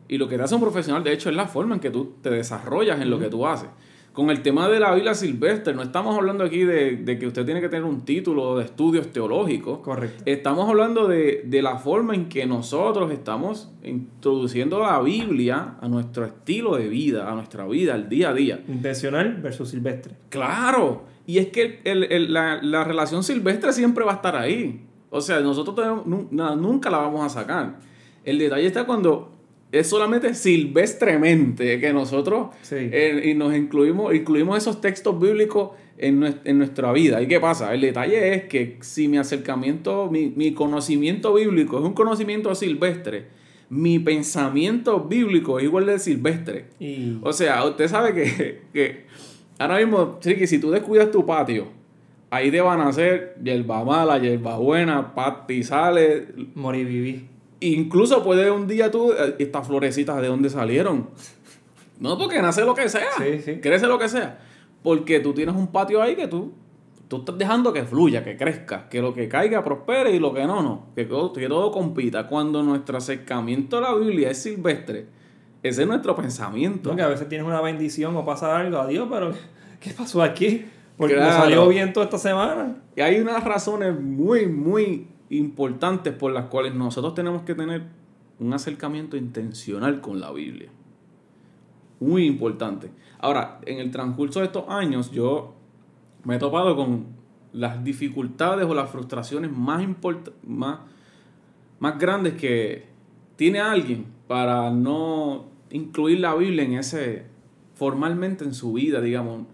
y 0.08 0.18
lo 0.18 0.30
que 0.30 0.38
te 0.38 0.44
hace 0.44 0.56
un 0.56 0.62
profesional, 0.62 1.04
de 1.04 1.12
hecho, 1.12 1.30
es 1.30 1.36
la 1.36 1.46
forma 1.46 1.76
en 1.76 1.82
que 1.82 1.90
tú 1.90 2.14
te 2.22 2.30
desarrollas 2.30 3.02
en 3.02 3.10
lo 3.10 3.20
que 3.20 3.28
tú 3.28 3.46
haces. 3.46 3.68
Con 4.16 4.30
el 4.30 4.42
tema 4.42 4.70
de 4.70 4.80
la 4.80 4.94
Biblia 4.96 5.14
silvestre, 5.14 5.74
no 5.74 5.84
estamos 5.84 6.16
hablando 6.16 6.46
aquí 6.46 6.64
de, 6.64 6.96
de 6.96 7.20
que 7.20 7.28
usted 7.28 7.44
tiene 7.44 7.60
que 7.60 7.68
tener 7.68 7.84
un 7.84 8.06
título 8.06 8.58
de 8.58 8.64
estudios 8.64 9.12
teológicos. 9.12 9.80
Correcto. 9.80 10.24
Estamos 10.26 10.70
hablando 10.70 11.06
de, 11.08 11.44
de 11.46 11.62
la 11.62 11.78
forma 11.80 12.16
en 12.16 12.30
que 12.30 12.46
nosotros 12.46 13.12
estamos 13.12 13.70
introduciendo 13.84 14.80
la 14.80 15.02
Biblia 15.02 15.76
a 15.82 15.88
nuestro 15.90 16.24
estilo 16.26 16.78
de 16.78 16.88
vida, 16.88 17.30
a 17.30 17.36
nuestra 17.36 17.68
vida, 17.68 17.94
al 17.94 18.08
día 18.08 18.30
a 18.30 18.34
día. 18.34 18.64
Intencional 18.70 19.42
versus 19.42 19.70
silvestre. 19.70 20.16
Claro, 20.30 21.04
y 21.28 21.40
es 21.40 21.48
que 21.48 21.82
el- 21.84 22.06
el- 22.06 22.32
la, 22.34 22.62
la 22.64 22.86
relación 22.86 23.22
silvestre 23.22 23.74
siempre 23.74 24.06
va 24.06 24.14
a 24.14 24.16
estar 24.16 24.38
ahí. 24.38 24.86
O 25.10 25.20
sea, 25.20 25.42
nosotros 25.42 25.76
tenemos- 25.76 26.06
nunca 26.58 26.90
la 26.90 27.00
vamos 27.00 27.26
a 27.26 27.30
sacar. 27.30 27.80
El 28.24 28.40
detalle 28.40 28.66
está 28.66 28.86
cuando 28.86 29.35
es 29.72 29.88
solamente 29.88 30.34
silvestremente 30.34 31.80
que 31.80 31.92
nosotros 31.94 32.48
Sí. 32.62 32.76
eh, 32.78 33.22
y 33.26 33.34
nos 33.34 33.56
incluimos, 33.56 34.14
incluimos 34.14 34.58
esos 34.58 34.80
textos 34.82 35.20
bíblicos 35.20 35.72
en, 35.98 36.24
en 36.44 36.58
nuestra 36.58 36.92
vida. 36.92 37.22
¿Y 37.22 37.28
qué 37.28 37.40
pasa? 37.40 37.74
El 37.74 37.82
detalle 37.82 38.34
es 38.36 38.44
que 38.46 38.78
si 38.82 39.08
mi 39.08 39.18
acercamiento, 39.18 40.10
mi, 40.12 40.32
mi 40.36 40.54
conocimiento 40.54 41.34
bíblico 41.34 41.80
es 41.80 41.86
un 41.86 41.94
conocimiento 41.94 42.54
silvestre, 42.56 43.26
mi 43.70 44.00
pensamiento 44.00 45.00
bíblico 45.02 45.58
es 45.60 45.66
igual 45.66 45.86
de 45.88 46.00
silvestre. 46.00 46.66
Y 46.80 47.18
O 47.22 47.34
sea, 47.34 47.64
usted 47.66 47.88
sabe 47.88 48.14
que, 48.14 48.62
que 48.74 49.06
ahora 49.58 49.78
mismo, 49.78 50.20
Ricky, 50.24 50.48
si 50.48 50.60
tú 50.60 50.70
descuidas 50.72 51.12
tu 51.12 51.26
patio, 51.26 51.68
ahí 52.30 52.52
te 52.52 52.62
van 52.62 52.82
a 52.82 52.90
hacer 52.90 53.36
hierba 53.44 53.84
mala, 53.84 54.20
hierba 54.20 54.58
buena, 54.58 55.16
pastizales. 55.16 56.24
morir 56.54 56.86
viví. 56.88 57.28
Incluso 57.74 58.24
puede 58.24 58.52
un 58.52 58.68
día 58.68 58.92
tú, 58.92 59.12
eh, 59.12 59.36
estas 59.40 59.66
florecitas, 59.68 60.22
¿de 60.22 60.28
dónde 60.28 60.50
salieron? 60.50 61.10
No, 62.00 62.18
porque 62.18 62.42
nace 62.42 62.64
lo 62.66 62.76
que 62.76 62.90
sea. 62.90 63.08
Sí, 63.18 63.40
sí. 63.44 63.60
Crece 63.62 63.88
lo 63.88 63.98
que 63.98 64.10
sea. 64.10 64.40
Porque 64.84 65.20
tú 65.20 65.34
tienes 65.34 65.56
un 65.56 65.68
patio 65.68 66.02
ahí 66.02 66.16
que 66.16 66.28
tú, 66.28 66.54
tú 67.08 67.18
estás 67.18 67.38
dejando 67.38 67.72
que 67.74 67.84
fluya, 67.84 68.24
que 68.24 68.36
crezca, 68.38 68.88
que 68.90 69.02
lo 69.02 69.14
que 69.14 69.28
caiga 69.28 69.64
prospere 69.64 70.12
y 70.12 70.20
lo 70.20 70.34
que 70.34 70.46
no, 70.46 70.62
no. 70.62 70.88
Que 70.96 71.06
todo, 71.06 71.32
que 71.34 71.48
todo 71.48 71.72
compita. 71.72 72.28
Cuando 72.28 72.62
nuestro 72.62 72.98
acercamiento 72.98 73.78
a 73.78 73.82
la 73.82 73.94
Biblia 73.96 74.30
es 74.30 74.42
silvestre, 74.44 75.08
ese 75.64 75.82
es 75.84 75.88
nuestro 75.88 76.16
pensamiento. 76.16 76.90
¿no? 76.92 76.96
Que 76.96 77.02
a 77.02 77.08
veces 77.08 77.28
tienes 77.30 77.48
una 77.48 77.62
bendición 77.62 78.16
o 78.16 78.26
pasa 78.26 78.58
algo, 78.58 78.78
adiós, 78.78 79.08
pero 79.10 79.32
¿qué 79.80 79.92
pasó 79.92 80.22
aquí? 80.22 80.66
Porque 80.98 81.16
no 81.16 81.22
Claro. 81.22 81.42
salió 81.44 81.68
bien 81.68 81.92
toda 81.94 82.06
esta 82.06 82.18
semana. 82.20 82.78
Y 82.96 83.02
hay 83.02 83.20
unas 83.20 83.44
razones 83.44 84.00
muy, 84.00 84.46
muy 84.48 85.08
importantes 85.30 86.14
por 86.14 86.32
las 86.32 86.46
cuales 86.46 86.76
nosotros 86.76 87.14
tenemos 87.16 87.44
que 87.44 87.56
tener 87.56 87.84
un 88.40 88.54
acercamiento 88.54 89.18
intencional 89.18 90.02
con 90.02 90.20
la 90.20 90.32
Biblia. 90.32 90.70
Muy 92.00 92.26
importante. 92.26 92.92
Ahora, 93.20 93.60
en 93.66 93.80
el 93.80 93.92
transcurso 93.92 94.40
de 94.40 94.48
estos 94.48 94.66
años, 94.68 95.12
yo 95.12 95.56
me 96.24 96.36
he 96.36 96.40
topado 96.40 96.76
con 96.76 97.08
las 97.54 97.84
dificultades 97.84 98.66
o 98.66 98.74
las 98.74 98.90
frustraciones 98.90 99.52
más, 99.52 99.86
más, 100.46 100.80
más 101.80 102.00
grandes 102.00 102.34
que 102.34 102.86
tiene 103.38 103.60
alguien 103.60 104.08
para 104.28 104.70
no 104.72 105.46
incluir 105.72 106.20
la 106.20 106.36
Biblia 106.36 106.64
en 106.64 106.74
ese 106.74 107.26
formalmente 107.76 108.44
en 108.44 108.54
su 108.54 108.74
vida, 108.74 109.02
digamos, 109.02 109.46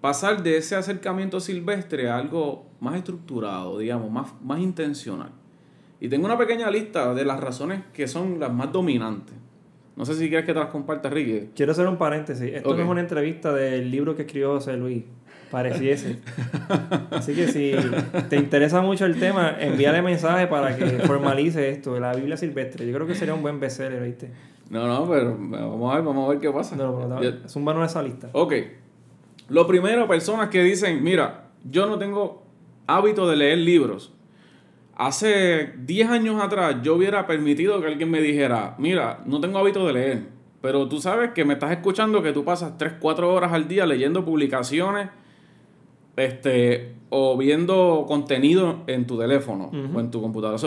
pasar 0.00 0.42
de 0.42 0.56
ese 0.56 0.76
acercamiento 0.76 1.40
silvestre 1.40 2.08
a 2.08 2.16
algo 2.16 2.65
más 2.80 2.96
estructurado, 2.96 3.78
digamos, 3.78 4.10
más, 4.10 4.32
más 4.42 4.60
intencional. 4.60 5.30
Y 6.00 6.08
tengo 6.08 6.26
una 6.26 6.36
pequeña 6.36 6.70
lista 6.70 7.14
de 7.14 7.24
las 7.24 7.40
razones 7.40 7.82
que 7.92 8.06
son 8.06 8.38
las 8.38 8.52
más 8.52 8.72
dominantes. 8.72 9.34
No 9.96 10.04
sé 10.04 10.14
si 10.14 10.28
quieres 10.28 10.44
que 10.44 10.52
te 10.52 10.58
las 10.58 10.68
comparta, 10.68 11.08
Ricky. 11.08 11.50
Quiero 11.54 11.72
hacer 11.72 11.88
un 11.88 11.96
paréntesis. 11.96 12.52
Esto 12.52 12.76
no 12.76 12.82
es 12.82 12.88
una 12.88 13.00
entrevista 13.00 13.52
del 13.52 13.90
libro 13.90 14.14
que 14.14 14.22
escribió 14.22 14.52
José 14.52 14.76
Luis 14.76 15.04
Pareciese. 15.50 16.18
Así 17.10 17.34
que 17.34 17.48
si 17.48 17.72
te 18.28 18.36
interesa 18.36 18.82
mucho 18.82 19.06
el 19.06 19.18
tema, 19.18 19.56
envíale 19.58 20.02
mensaje 20.02 20.48
para 20.48 20.76
que 20.76 20.84
formalice 21.00 21.70
esto 21.70 21.98
la 21.98 22.12
Biblia 22.14 22.36
silvestre. 22.36 22.86
Yo 22.86 22.92
creo 22.92 23.06
que 23.06 23.14
sería 23.14 23.32
un 23.32 23.42
buen 23.42 23.58
bestseller, 23.58 24.02
¿viste? 24.02 24.30
No, 24.68 24.86
no, 24.86 25.08
pero 25.08 25.36
vamos 25.38 25.92
a 25.92 25.96
ver, 25.96 26.04
vamos 26.04 26.26
a 26.26 26.30
ver 26.30 26.40
qué 26.40 26.50
pasa. 26.50 26.76
No, 26.76 27.20
es 27.22 27.56
un 27.56 27.64
vano 27.64 27.80
de 27.80 27.86
esa 27.86 28.02
lista. 28.02 28.28
Ok. 28.32 28.52
Lo 29.48 29.66
primero, 29.66 30.08
personas 30.08 30.48
que 30.48 30.62
dicen, 30.62 31.02
mira, 31.02 31.50
yo 31.64 31.86
no 31.86 31.98
tengo 31.98 32.45
hábito 32.86 33.28
de 33.28 33.36
leer 33.36 33.58
libros. 33.58 34.12
Hace 34.96 35.74
10 35.78 36.08
años 36.08 36.42
atrás 36.42 36.76
yo 36.82 36.94
hubiera 36.94 37.26
permitido 37.26 37.80
que 37.80 37.86
alguien 37.86 38.10
me 38.10 38.20
dijera, 38.20 38.74
mira, 38.78 39.22
no 39.26 39.40
tengo 39.40 39.58
hábito 39.58 39.86
de 39.86 39.92
leer, 39.92 40.22
pero 40.62 40.88
tú 40.88 41.00
sabes 41.00 41.32
que 41.32 41.44
me 41.44 41.54
estás 41.54 41.70
escuchando 41.70 42.22
que 42.22 42.32
tú 42.32 42.44
pasas 42.44 42.78
3, 42.78 42.94
4 42.98 43.32
horas 43.32 43.52
al 43.52 43.68
día 43.68 43.84
leyendo 43.84 44.24
publicaciones 44.24 45.10
este, 46.16 46.94
o 47.10 47.36
viendo 47.36 48.06
contenido 48.08 48.84
en 48.86 49.06
tu 49.06 49.18
teléfono 49.18 49.70
o 49.94 50.00
en 50.00 50.10
tu 50.10 50.22
computadora. 50.22 50.58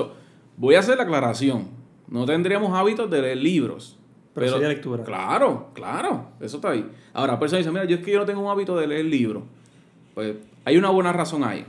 voy 0.57 0.75
a 0.75 0.79
hacer 0.79 0.97
la 0.97 1.03
aclaración. 1.03 1.67
No 2.07 2.25
tendríamos 2.25 2.77
hábitos 2.77 3.09
de 3.09 3.21
leer 3.21 3.37
libros. 3.37 3.97
Pero, 4.33 4.53
sería 4.53 4.69
lectura. 4.69 5.03
Claro, 5.03 5.69
claro. 5.73 6.29
Eso 6.39 6.57
está 6.57 6.71
ahí. 6.71 6.89
Ahora, 7.13 7.39
persona 7.39 7.57
dice, 7.57 7.71
mira, 7.71 7.85
yo 7.85 7.97
es 7.97 8.03
que 8.03 8.11
yo 8.11 8.19
no 8.19 8.25
tengo 8.25 8.41
un 8.41 8.47
hábito 8.47 8.77
de 8.77 8.87
leer 8.87 9.05
libros. 9.05 9.43
Pues 10.13 10.35
hay 10.65 10.77
una 10.77 10.89
buena 10.89 11.11
razón 11.11 11.43
ahí. 11.43 11.65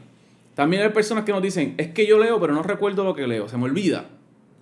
También 0.55 0.83
hay 0.83 0.91
personas 0.91 1.25
que 1.25 1.33
nos 1.33 1.43
dicen, 1.43 1.75
es 1.79 1.89
que 1.89 2.07
yo 2.07 2.19
leo, 2.19 2.41
pero 2.41 2.55
no 2.55 2.63
recuerdo 2.63 3.05
lo 3.05 3.15
que 3.15 3.27
leo, 3.27 3.49
se 3.49 3.57
me 3.57 3.65
olvida. 3.65 4.07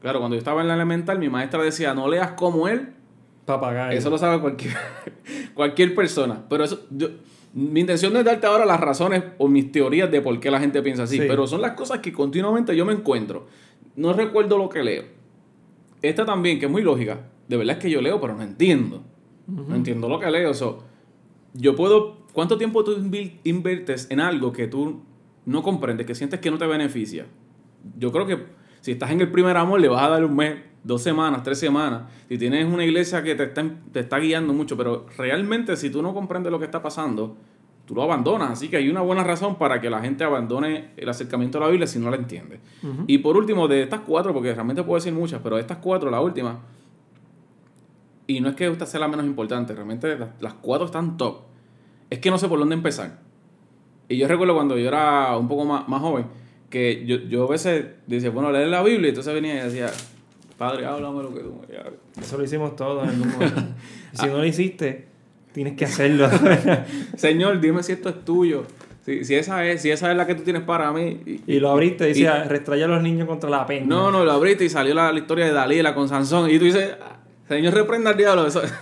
Claro, 0.01 0.21
cuando 0.21 0.37
yo 0.37 0.39
estaba 0.39 0.61
en 0.61 0.69
la 0.69 0.75
elemental, 0.75 1.19
mi 1.19 1.29
maestra 1.29 1.63
decía, 1.63 1.95
no 1.95 2.09
leas 2.09 2.33
como 2.33 2.69
él. 2.69 2.95
Papagayo. 3.45 3.99
Eso 3.99 4.11
lo 4.11 4.19
sabe 4.19 4.41
cualquier, 4.41 4.75
cualquier 5.55 5.95
persona. 5.95 6.45
Pero 6.49 6.65
eso, 6.65 6.87
yo, 6.91 7.09
mi 7.55 7.81
intención 7.81 8.13
no 8.13 8.19
es 8.19 8.25
darte 8.25 8.47
ahora 8.47 8.67
las 8.67 8.79
razones 8.79 9.25
o 9.39 9.49
mis 9.49 9.73
teorías 9.73 10.11
de 10.11 10.21
por 10.21 10.39
qué 10.39 10.51
la 10.51 10.61
gente 10.61 10.83
piensa 10.83 11.05
así, 11.05 11.19
pero 11.19 11.47
son 11.47 11.63
las 11.63 11.73
cosas 11.73 12.01
que 12.01 12.13
continuamente 12.13 12.77
yo 12.77 12.85
me 12.85 12.93
encuentro. 12.93 13.47
No 13.97 14.13
recuerdo 14.13 14.59
lo 14.59 14.69
que 14.69 14.83
leo. 14.83 15.05
Esta 16.03 16.25
también, 16.25 16.61
que 16.61 16.67
es 16.67 16.71
muy 16.71 16.83
lógica. 16.83 17.27
De 17.49 17.57
verdad 17.57 17.77
es 17.77 17.83
que 17.83 17.91
yo 17.91 18.01
leo, 18.01 18.21
pero 18.21 18.35
no 18.35 18.43
entiendo. 18.43 19.03
No 19.47 19.75
entiendo 19.75 20.09
lo 20.09 20.21
que 20.21 20.31
leo. 20.31 20.53
yo 21.55 21.75
puedo. 21.75 22.19
¿Cuánto 22.33 22.59
tiempo 22.59 22.85
tú 22.85 22.93
inviertes 23.43 24.07
en 24.11 24.21
algo 24.21 24.53
que 24.53 24.69
tú 24.69 25.01
no 25.49 25.63
comprendes, 25.63 26.07
que 26.07 26.15
sientes 26.15 26.41
que 26.41 26.51
no 26.51 26.59
te 26.59 26.67
beneficia? 26.67 27.27
Yo 27.99 28.13
creo 28.13 28.27
que 28.27 28.47
si 28.81 28.93
estás 28.93 29.11
en 29.11 29.21
el 29.21 29.31
primer 29.31 29.57
amor, 29.57 29.81
le 29.81 29.89
vas 29.89 30.03
a 30.03 30.09
dar 30.09 30.25
un 30.25 30.37
mes, 30.37 30.57
dos 30.85 31.03
semanas, 31.03 31.43
tres 31.43 31.59
semanas. 31.59 32.03
Si 32.29 32.39
tienes 32.39 32.67
una 32.67 32.85
iglesia 32.85 33.23
que 33.23 33.35
te 33.35 33.45
está, 33.45 33.65
te 33.93 34.01
está 34.01 34.19
guiando 34.19 34.53
mucho, 34.53 34.77
pero 34.77 35.07
realmente 35.17 35.77
si 35.77 35.91
tú 35.91 36.03
no 36.03 36.15
comprendes 36.15 36.53
lo 36.53 36.59
que 36.59 36.65
está 36.65 36.83
pasando, 36.83 37.37
tú 37.87 37.95
lo 37.95 38.03
abandonas. 38.03 38.51
Así 38.51 38.69
que 38.69 38.77
hay 38.77 38.89
una 38.89 39.01
buena 39.01 39.25
razón 39.25 39.57
para 39.57 39.81
que 39.81 39.89
la 39.91 40.01
gente 40.01 40.23
abandone 40.23 40.91
el 40.97 41.09
acercamiento 41.09 41.59
a 41.59 41.63
la 41.63 41.69
Biblia 41.69 41.87
si 41.87 41.99
no 41.99 42.11
la 42.11 42.17
entiende. 42.17 42.61
Y 43.07 43.19
por 43.19 43.37
último, 43.37 43.67
de 43.67 43.83
estas 43.83 44.01
cuatro, 44.01 44.33
porque 44.33 44.53
realmente 44.53 44.83
puedo 44.83 44.97
decir 44.97 45.13
muchas, 45.13 45.41
pero 45.43 45.57
de 45.57 45.63
estas 45.63 45.79
cuatro, 45.79 46.11
la 46.11 46.21
última, 46.21 46.61
y 48.29 48.41
no 48.41 48.51
es 48.51 48.55
que 48.55 48.67
esta 48.67 48.85
sea 48.85 49.01
la 49.01 49.09
menos 49.09 49.25
importante, 49.25 49.75
realmente 49.75 50.19
las, 50.39 50.55
cuatro 50.55 50.85
están 50.85 51.17
top, 51.17 51.41
es 52.11 52.19
que 52.19 52.31
no 52.31 52.37
sé 52.37 52.47
por 52.47 52.59
dónde 52.59 52.75
empezar. 52.75 53.21
Y 54.09 54.17
yo 54.17 54.29
recuerdo 54.29 54.55
cuando 54.55 54.79
yo 54.79 54.89
era 54.89 55.37
un 55.37 55.49
poco 55.49 55.65
más, 55.65 55.89
más 55.89 56.01
joven, 56.01 56.27
que 56.71 57.05
yo, 57.07 57.17
yo 57.17 57.45
a 57.45 57.51
veces 57.51 57.87
decía, 58.07 58.31
bueno, 58.31 58.51
leer 58.51 58.69
la 58.69 58.83
Biblia, 58.83 59.07
y 59.07 59.09
entonces 59.11 59.35
venía 59.35 59.55
y 59.55 59.65
decía, 59.65 59.91
Padre, 60.59 60.85
háblame 60.87 61.23
lo 61.23 61.33
que 61.33 61.41
tú 61.41 61.55
me 61.55 62.21
Eso 62.21 62.37
lo 62.37 62.43
hicimos 62.43 62.75
todos 62.75 63.05
en 63.05 63.11
algún 63.11 63.31
momento. 63.31 63.63
si 64.13 64.27
no 64.27 64.39
lo 64.39 64.45
hiciste, 64.45 65.07
tienes 65.53 65.77
que 65.77 65.85
hacerlo. 65.85 66.29
Señor, 67.17 67.61
dime 67.61 67.85
si 67.85 67.93
esto 67.93 68.09
es 68.09 68.25
tuyo. 68.25 68.65
Si, 69.05 69.25
si, 69.25 69.37
esa 69.37 69.65
es, 69.65 69.83
si 69.83 69.93
esa 69.93 70.11
es 70.11 70.17
la 70.17 70.27
que 70.27 70.35
tú 70.35 70.43
tienes 70.43 70.63
para 70.63 70.91
mí. 70.93 71.21
Y, 71.47 71.61
lo 71.61 71.71
abriste 71.71 72.07
y 72.07 72.09
decía, 72.09 72.43
restraya 72.43 72.87
a 72.87 72.89
los 72.89 73.03
niños 73.03 73.29
contra 73.29 73.49
la 73.49 73.65
pena. 73.67 73.87
No, 73.87 74.11
no, 74.11 74.25
lo 74.25 74.33
abriste 74.33 74.65
y 74.65 74.69
salió 74.69 74.95
la, 74.95 75.13
historia 75.13 75.47
de 75.47 75.53
Dalila 75.53 75.95
con 75.95 76.09
Sansón. 76.09 76.51
Y 76.51 76.59
tú 76.59 76.65
dices, 76.65 76.97
Señor, 77.47 77.75
reprenda 77.75 78.11
al 78.11 78.17
diablo. 78.17 78.45
Eso. 78.47 78.63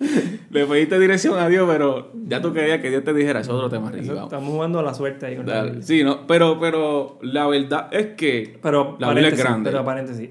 Le 0.50 0.66
pediste 0.66 0.98
dirección 0.98 1.38
a 1.38 1.48
Dios, 1.48 1.68
pero 1.70 2.10
ya 2.26 2.40
tú 2.40 2.52
querías 2.52 2.80
que 2.80 2.88
Dios 2.88 3.04
te 3.04 3.12
dijera, 3.12 3.40
eso 3.40 3.52
es 3.52 3.56
otro 3.56 3.68
tema, 3.68 3.92
Estamos 3.96 4.50
jugando 4.50 4.78
a 4.78 4.82
la 4.82 4.94
suerte 4.94 5.26
ahí. 5.26 5.36
Con 5.36 5.82
sí, 5.82 6.02
no, 6.02 6.26
pero, 6.26 6.58
pero 6.58 7.18
la 7.22 7.46
verdad 7.46 7.88
es 7.92 8.14
que 8.16 8.58
pero, 8.62 8.96
la 8.98 9.10
Biblia 9.10 9.28
es 9.28 9.38
grande. 9.38 9.70
Pero 9.70 9.84
paréntesis, 9.84 10.30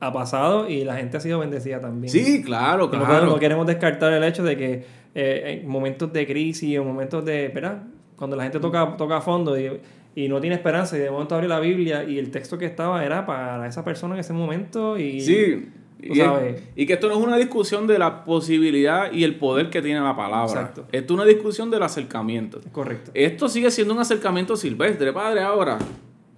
ha 0.00 0.12
pasado 0.12 0.68
y 0.68 0.84
la 0.84 0.96
gente 0.96 1.16
ha 1.16 1.20
sido 1.20 1.38
bendecida 1.38 1.80
también. 1.80 2.12
Sí, 2.12 2.42
claro, 2.42 2.90
claro. 2.90 3.26
No, 3.26 3.38
queremos 3.38 3.66
descartar 3.66 4.12
el 4.12 4.22
hecho 4.24 4.44
de 4.44 4.56
que 4.56 4.84
eh, 5.14 5.60
en 5.62 5.68
momentos 5.68 6.12
de 6.12 6.26
crisis 6.26 6.78
o 6.78 6.84
momentos 6.84 7.24
de, 7.24 7.48
¿verdad? 7.48 7.82
Cuando 8.16 8.36
la 8.36 8.42
gente 8.44 8.60
toca, 8.60 8.96
toca 8.96 9.16
a 9.16 9.20
fondo 9.20 9.58
y, 9.58 9.80
y 10.14 10.28
no 10.28 10.40
tiene 10.40 10.56
esperanza 10.56 10.96
y 10.96 11.00
de 11.00 11.10
momento 11.10 11.34
abre 11.34 11.48
la 11.48 11.60
Biblia 11.60 12.04
y 12.04 12.18
el 12.18 12.30
texto 12.30 12.58
que 12.58 12.66
estaba 12.66 13.04
era 13.04 13.24
para 13.24 13.66
esa 13.66 13.84
persona 13.84 14.14
en 14.14 14.20
ese 14.20 14.32
momento 14.32 14.98
y... 14.98 15.20
Sí, 15.20 15.68
y, 16.00 16.86
que 16.86 16.92
esto 16.92 17.08
no 17.08 17.14
es 17.14 17.20
una 17.20 17.36
discusión 17.36 17.86
de 17.86 17.98
la 17.98 18.24
posibilidad 18.24 19.12
y 19.12 19.24
el 19.24 19.34
poder 19.36 19.68
que 19.68 19.82
tiene 19.82 20.00
la 20.00 20.14
palabra. 20.14 20.60
Exacto. 20.60 20.86
Esto 20.92 21.14
es 21.14 21.20
una 21.20 21.24
discusión 21.24 21.70
del 21.70 21.82
acercamiento. 21.82 22.60
Correcto. 22.70 23.10
Esto 23.14 23.48
sigue 23.48 23.70
siendo 23.70 23.94
un 23.94 24.00
acercamiento 24.00 24.56
silvestre, 24.56 25.12
padre, 25.12 25.40
ahora. 25.40 25.78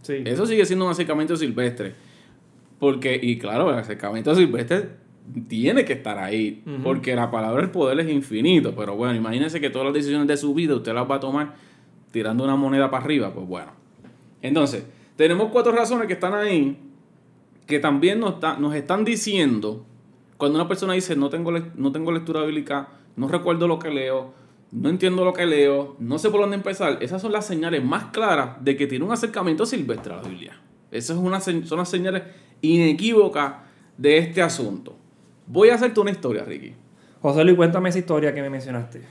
Sí. 0.02 0.22
Eso 0.24 0.46
sigue 0.46 0.64
siendo 0.64 0.86
un 0.86 0.90
acercamiento 0.90 1.36
silvestre. 1.36 1.94
Porque, 2.78 3.20
y 3.22 3.38
claro, 3.38 3.70
el 3.70 3.78
acercamiento 3.78 4.34
silvestre 4.34 4.88
tiene 5.46 5.84
que 5.84 5.92
estar 5.92 6.18
ahí. 6.18 6.64
Porque 6.82 7.14
la 7.14 7.30
palabra 7.30 7.60
del 7.60 7.70
poder 7.70 8.00
es 8.00 8.08
infinito. 8.08 8.74
Pero 8.74 8.96
bueno, 8.96 9.14
imagínense 9.14 9.60
que 9.60 9.68
todas 9.68 9.86
las 9.86 9.94
decisiones 9.94 10.26
de 10.26 10.38
su 10.38 10.54
vida 10.54 10.74
usted 10.74 10.94
las 10.94 11.08
va 11.08 11.16
a 11.16 11.20
tomar 11.20 11.54
tirando 12.10 12.44
una 12.44 12.56
moneda 12.56 12.90
para 12.90 13.04
arriba. 13.04 13.34
Pues 13.34 13.46
bueno. 13.46 13.72
Entonces, 14.40 14.84
tenemos 15.16 15.50
cuatro 15.52 15.72
razones 15.72 16.06
que 16.06 16.14
están 16.14 16.32
ahí 16.32 16.78
que 17.70 17.78
también 17.78 18.18
nos, 18.18 18.34
nos 18.58 18.74
están 18.74 19.04
diciendo, 19.04 19.86
cuando 20.36 20.58
una 20.58 20.66
persona 20.66 20.92
dice, 20.92 21.14
no 21.14 21.30
tengo, 21.30 21.52
no 21.52 21.92
tengo 21.92 22.10
lectura 22.10 22.42
bíblica, 22.42 22.88
no 23.16 23.28
recuerdo 23.28 23.68
lo 23.68 23.78
que 23.78 23.90
leo, 23.90 24.34
no 24.72 24.88
entiendo 24.88 25.24
lo 25.24 25.32
que 25.32 25.46
leo, 25.46 25.94
no 26.00 26.18
sé 26.18 26.30
por 26.30 26.40
dónde 26.40 26.56
empezar, 26.56 26.98
esas 27.00 27.22
son 27.22 27.30
las 27.30 27.46
señales 27.46 27.82
más 27.82 28.06
claras 28.06 28.62
de 28.62 28.76
que 28.76 28.88
tiene 28.88 29.04
un 29.04 29.12
acercamiento 29.12 29.64
silvestre 29.64 30.12
a 30.12 30.16
la 30.16 30.22
Biblia. 30.28 30.60
Esas 30.90 31.16
una, 31.16 31.40
son 31.40 31.78
las 31.78 31.88
señales 31.88 32.24
inequívocas 32.60 33.54
de 33.96 34.18
este 34.18 34.42
asunto. 34.42 34.96
Voy 35.46 35.68
a 35.68 35.76
hacerte 35.76 36.00
una 36.00 36.10
historia, 36.10 36.44
Ricky. 36.44 36.74
José 37.22 37.44
Luis, 37.44 37.56
cuéntame 37.56 37.88
esa 37.90 38.00
historia 38.00 38.34
que 38.34 38.42
me 38.42 38.50
mencionaste. 38.50 39.02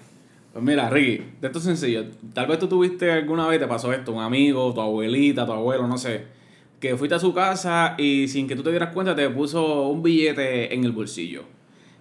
Pues 0.51 0.65
mira, 0.65 0.89
Ricky, 0.89 1.23
de 1.39 1.47
esto 1.47 1.59
es 1.59 1.65
sencillo. 1.65 2.03
Tal 2.33 2.47
vez 2.47 2.59
tú 2.59 2.67
tuviste 2.67 3.09
alguna 3.09 3.47
vez, 3.47 3.59
te 3.59 3.67
pasó 3.67 3.93
esto, 3.93 4.11
un 4.11 4.21
amigo, 4.21 4.73
tu 4.73 4.81
abuelita, 4.81 5.45
tu 5.45 5.53
abuelo, 5.53 5.87
no 5.87 5.97
sé 5.97 6.38
que 6.79 6.95
fuiste 6.95 7.15
a 7.15 7.19
su 7.19 7.33
casa 7.33 7.95
y 7.97 8.27
sin 8.27 8.47
que 8.47 8.55
tú 8.55 8.63
te 8.63 8.69
dieras 8.69 8.93
cuenta 8.93 9.15
te 9.15 9.29
puso 9.29 9.87
un 9.87 10.01
billete 10.01 10.73
en 10.73 10.83
el 10.83 10.91
bolsillo. 10.91 11.43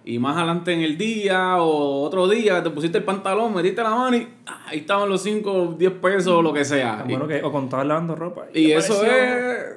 Y 0.05 0.17
más 0.17 0.37
adelante 0.37 0.73
en 0.73 0.81
el 0.81 0.97
día 0.97 1.57
o 1.57 2.01
otro 2.01 2.27
día 2.27 2.63
te 2.63 2.69
pusiste 2.69 2.97
el 2.97 3.03
pantalón, 3.03 3.53
metiste 3.53 3.83
la 3.83 3.91
mano 3.91 4.17
y 4.17 4.27
ahí 4.65 4.79
estaban 4.79 5.09
los 5.09 5.21
5, 5.21 5.75
10 5.77 5.91
pesos 5.93 6.33
o 6.33 6.41
lo 6.41 6.53
que 6.53 6.65
sea. 6.65 7.03
Bueno, 7.07 7.27
que, 7.27 7.43
o 7.43 7.51
con 7.51 7.69
lavando 7.69 8.15
ropa. 8.15 8.45
Y, 8.53 8.71
eso 8.71 9.05
es... 9.05 9.75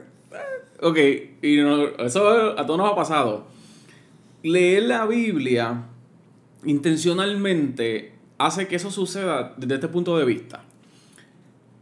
Ok, 0.81 0.99
y 1.43 1.59
eso 1.99 2.59
a 2.59 2.65
todos 2.65 2.79
nos 2.79 2.91
ha 2.91 2.95
pasado. 2.95 3.47
Leer 4.43 4.85
la 4.85 5.07
Biblia 5.07 5.85
intencionalmente 6.65 8.15
hace 8.39 8.69
que 8.69 8.77
eso 8.77 8.91
suceda 8.91 9.55
desde 9.57 9.75
este 9.75 9.89
punto 9.89 10.17
de 10.17 10.25
vista 10.25 10.65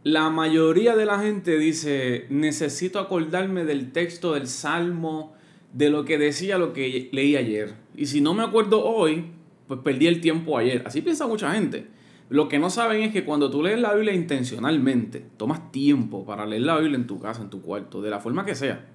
la 0.03 0.29
mayoría 0.29 0.95
de 0.95 1.05
la 1.05 1.19
gente 1.19 1.59
dice, 1.59 2.25
necesito 2.29 2.99
acordarme 2.99 3.65
del 3.65 3.91
texto 3.91 4.33
del 4.33 4.47
Salmo, 4.47 5.33
de 5.73 5.89
lo 5.89 6.05
que 6.05 6.17
decía 6.17 6.57
lo 6.57 6.73
que 6.73 7.09
leí 7.11 7.35
ayer. 7.35 7.75
Y 7.95 8.07
si 8.07 8.19
no 8.19 8.33
me 8.33 8.43
acuerdo 8.43 8.83
hoy, 8.83 9.25
pues 9.67 9.79
perdí 9.81 10.07
el 10.07 10.19
tiempo 10.19 10.57
ayer. 10.57 10.81
Así 10.85 11.01
piensa 11.01 11.27
mucha 11.27 11.53
gente. 11.53 11.87
Lo 12.29 12.49
que 12.49 12.59
no 12.59 12.69
saben 12.69 13.03
es 13.03 13.11
que 13.11 13.25
cuando 13.25 13.51
tú 13.51 13.61
lees 13.61 13.79
la 13.79 13.93
Biblia 13.93 14.13
intencionalmente, 14.13 15.23
tomas 15.37 15.71
tiempo 15.71 16.25
para 16.25 16.45
leer 16.45 16.63
la 16.63 16.79
Biblia 16.79 16.95
en 16.95 17.05
tu 17.05 17.19
casa, 17.19 17.41
en 17.41 17.49
tu 17.49 17.61
cuarto, 17.61 18.01
de 18.01 18.09
la 18.09 18.19
forma 18.19 18.45
que 18.45 18.55
sea, 18.55 18.87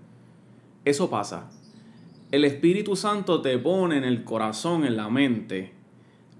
eso 0.84 1.08
pasa. 1.08 1.50
El 2.32 2.44
Espíritu 2.44 2.96
Santo 2.96 3.42
te 3.42 3.56
pone 3.58 3.98
en 3.98 4.04
el 4.04 4.24
corazón, 4.24 4.84
en 4.84 4.96
la 4.96 5.08
mente, 5.08 5.72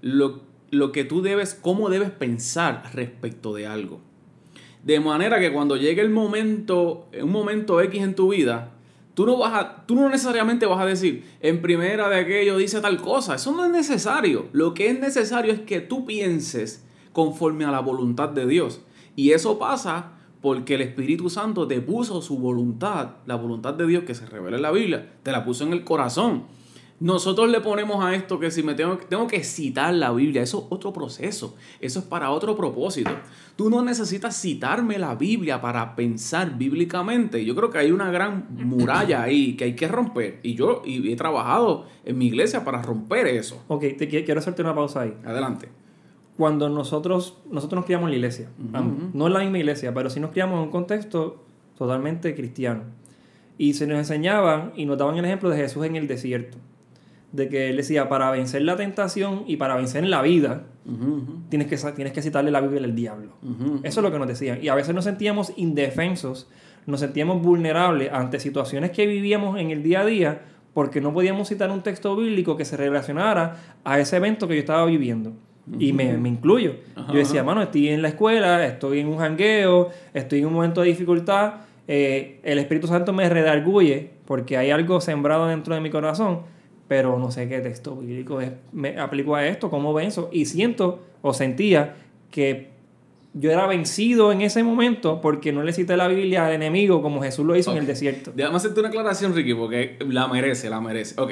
lo, 0.01 0.41
lo 0.71 0.91
que 0.91 1.05
tú 1.05 1.21
debes, 1.21 1.53
cómo 1.53 1.89
debes 1.89 2.11
pensar 2.11 2.83
respecto 2.93 3.53
de 3.53 3.67
algo. 3.67 4.01
De 4.83 4.99
manera 4.99 5.39
que 5.39 5.51
cuando 5.51 5.75
llegue 5.75 6.01
el 6.01 6.09
momento, 6.09 7.09
un 7.21 7.31
momento 7.31 7.81
X 7.81 8.01
en 8.01 8.15
tu 8.15 8.31
vida, 8.31 8.71
tú 9.13 9.25
no, 9.25 9.37
vas 9.37 9.53
a, 9.53 9.85
tú 9.85 9.95
no 9.95 10.09
necesariamente 10.09 10.65
vas 10.65 10.79
a 10.79 10.85
decir, 10.85 11.25
en 11.41 11.61
primera 11.61 12.07
de 12.07 12.19
aquello 12.19 12.57
dice 12.57 12.79
tal 12.81 13.01
cosa. 13.01 13.35
Eso 13.35 13.51
no 13.53 13.65
es 13.65 13.71
necesario. 13.71 14.47
Lo 14.53 14.73
que 14.73 14.89
es 14.89 14.99
necesario 14.99 15.51
es 15.51 15.59
que 15.61 15.81
tú 15.81 16.05
pienses 16.05 16.85
conforme 17.13 17.65
a 17.65 17.71
la 17.71 17.79
voluntad 17.79 18.29
de 18.29 18.45
Dios. 18.45 18.81
Y 19.15 19.31
eso 19.31 19.57
pasa 19.57 20.11
porque 20.41 20.75
el 20.75 20.81
Espíritu 20.81 21.29
Santo 21.29 21.67
te 21.67 21.81
puso 21.81 22.21
su 22.21 22.37
voluntad, 22.37 23.15
la 23.25 23.35
voluntad 23.35 23.73
de 23.73 23.87
Dios 23.87 24.03
que 24.03 24.13
se 24.13 24.25
revela 24.27 24.57
en 24.57 24.61
la 24.61 24.71
Biblia, 24.71 25.13
te 25.23 25.31
la 25.31 25.43
puso 25.43 25.63
en 25.65 25.73
el 25.73 25.83
corazón. 25.83 26.43
Nosotros 26.99 27.49
le 27.51 27.61
ponemos 27.61 28.03
a 28.03 28.15
esto 28.15 28.39
que 28.39 28.49
si 28.49 28.63
me 28.63 28.73
tengo, 28.73 28.97
tengo 28.97 29.27
que 29.27 29.43
citar 29.43 29.93
la 29.93 30.11
Biblia, 30.11 30.41
eso 30.41 30.61
es 30.61 30.65
otro 30.71 30.91
proceso, 30.91 31.55
eso 31.79 31.99
es 31.99 32.05
para 32.05 32.31
otro 32.31 32.55
propósito. 32.55 33.11
Tú 33.55 33.69
no 33.69 33.83
necesitas 33.83 34.41
citarme 34.41 34.97
la 34.97 35.13
Biblia 35.13 35.61
para 35.61 35.95
pensar 35.95 36.57
bíblicamente. 36.57 37.45
Yo 37.45 37.55
creo 37.55 37.69
que 37.69 37.77
hay 37.77 37.91
una 37.91 38.09
gran 38.09 38.47
muralla 38.49 39.21
ahí 39.21 39.55
que 39.55 39.65
hay 39.65 39.75
que 39.75 39.87
romper. 39.87 40.39
Y 40.41 40.55
yo 40.55 40.81
y 40.85 41.11
he 41.11 41.15
trabajado 41.15 41.85
en 42.03 42.17
mi 42.17 42.27
iglesia 42.27 42.65
para 42.65 42.81
romper 42.81 43.27
eso. 43.27 43.63
Ok, 43.67 43.83
te 43.95 44.07
quiero 44.07 44.39
hacerte 44.39 44.63
una 44.63 44.73
pausa 44.73 45.01
ahí. 45.01 45.15
Adelante. 45.23 45.69
Cuando 46.35 46.67
nosotros, 46.67 47.37
nosotros 47.51 47.77
nos 47.77 47.85
criamos 47.85 48.07
en 48.07 48.11
la 48.11 48.17
iglesia, 48.17 48.49
no 49.13 49.27
en 49.27 49.33
la 49.33 49.39
misma 49.39 49.57
iglesia, 49.59 49.93
pero 49.93 50.09
sí 50.09 50.19
nos 50.19 50.31
criamos 50.31 50.57
en 50.57 50.63
un 50.63 50.71
contexto 50.71 51.43
totalmente 51.77 52.33
cristiano. 52.33 52.83
Y 53.59 53.73
se 53.75 53.85
nos 53.85 53.97
enseñaban 53.99 54.71
y 54.75 54.85
nos 54.85 54.97
daban 54.97 55.17
el 55.17 55.25
ejemplo 55.25 55.49
de 55.49 55.57
Jesús 55.57 55.85
en 55.85 55.95
el 55.95 56.07
desierto 56.07 56.57
de 57.31 57.49
que 57.49 57.69
él 57.69 57.77
decía, 57.77 58.07
para 58.09 58.31
vencer 58.31 58.61
la 58.61 58.75
tentación 58.75 59.43
y 59.47 59.57
para 59.57 59.75
vencer 59.75 60.03
en 60.03 60.09
la 60.09 60.21
vida, 60.21 60.63
tienes, 61.49 61.67
que, 61.67 61.77
tienes 61.91 62.13
que 62.13 62.21
citarle 62.21 62.51
la 62.51 62.61
Biblia 62.61 62.83
al 62.83 62.95
diablo. 62.95 63.33
Eso 63.83 63.99
es 63.99 64.03
lo 64.03 64.11
que 64.11 64.19
nos 64.19 64.27
decían. 64.27 64.59
Y 64.61 64.69
a 64.69 64.75
veces 64.75 64.95
nos 64.95 65.03
sentíamos 65.03 65.51
indefensos, 65.57 66.49
nos 66.85 67.01
sentíamos 67.01 67.41
vulnerables 67.41 68.11
ante 68.13 68.39
situaciones 68.39 68.91
que 68.91 69.05
vivíamos 69.05 69.59
en 69.59 69.71
el 69.71 69.83
día 69.83 70.01
a 70.01 70.05
día 70.05 70.41
porque 70.73 71.01
no 71.01 71.13
podíamos 71.13 71.49
citar 71.49 71.71
un 71.71 71.81
texto 71.81 72.15
bíblico 72.15 72.55
que 72.55 72.63
se 72.63 72.77
relacionara 72.77 73.77
a 73.83 73.99
ese 73.99 74.17
evento 74.17 74.47
que 74.47 74.53
yo 74.55 74.59
estaba 74.59 74.85
viviendo. 74.85 75.33
Y 75.79 75.91
me, 75.91 76.05
incluyo. 76.05 76.75
yo 77.09 77.15
decía, 77.15 77.43
mano, 77.43 77.61
estoy 77.61 77.89
en 77.89 78.01
la 78.01 78.07
escuela, 78.07 78.65
estoy 78.65 79.01
en 79.01 79.07
un 79.07 79.17
jangueo, 79.17 79.89
estoy 80.13 80.39
en 80.39 80.45
un 80.45 80.53
momento 80.53 80.79
de 80.81 80.87
dificultad. 80.87 81.55
Eh, 81.89 82.39
el 82.43 82.57
Espíritu 82.59 82.87
Santo 82.87 83.11
me 83.11 83.27
redarguye 83.27 84.11
porque 84.25 84.55
hay 84.55 84.71
algo 84.71 85.01
sembrado 85.01 85.47
dentro 85.47 85.75
de 85.75 85.81
mi 85.81 85.89
corazón 85.89 86.41
pero 86.87 87.19
no 87.19 87.31
sé 87.31 87.49
qué 87.49 87.59
texto 87.59 87.95
bíblico 87.95 88.41
es, 88.41 88.51
me 88.71 88.99
aplico 88.99 89.35
a 89.35 89.45
esto, 89.45 89.69
cómo 89.69 89.93
venzo. 89.93 90.29
Y 90.31 90.45
siento 90.45 91.03
o 91.21 91.33
sentía 91.33 91.95
que 92.31 92.69
yo 93.33 93.51
era 93.51 93.67
vencido 93.67 94.31
en 94.31 94.41
ese 94.41 94.63
momento 94.63 95.21
porque 95.21 95.51
no 95.51 95.63
le 95.63 95.73
cité 95.73 95.97
la 95.97 96.07
Biblia 96.07 96.47
al 96.47 96.53
enemigo 96.53 97.01
como 97.01 97.21
Jesús 97.21 97.45
lo 97.45 97.55
hizo 97.55 97.71
en 97.71 97.77
el 97.77 97.85
desierto. 97.85 98.31
Déjame 98.35 98.57
hacerte 98.57 98.79
una 98.79 98.89
aclaración, 98.89 99.35
Ricky, 99.35 99.53
porque 99.53 99.97
la 100.07 100.27
merece, 100.27 100.69
la 100.69 100.81
merece. 100.81 101.19
Ok, 101.21 101.31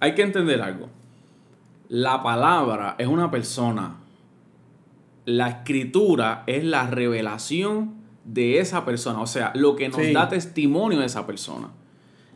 hay 0.00 0.14
que 0.14 0.22
entender 0.22 0.60
algo. 0.60 0.88
La 1.88 2.22
palabra 2.22 2.96
es 2.98 3.06
una 3.06 3.30
persona. 3.30 3.96
La 5.26 5.48
escritura 5.48 6.44
es 6.46 6.64
la 6.64 6.86
revelación 6.86 7.94
de 8.24 8.58
esa 8.58 8.84
persona, 8.84 9.20
o 9.20 9.26
sea, 9.26 9.52
lo 9.54 9.76
que 9.76 9.88
nos 9.88 10.12
da 10.12 10.28
testimonio 10.28 11.00
de 11.00 11.06
esa 11.06 11.26
persona. 11.26 11.68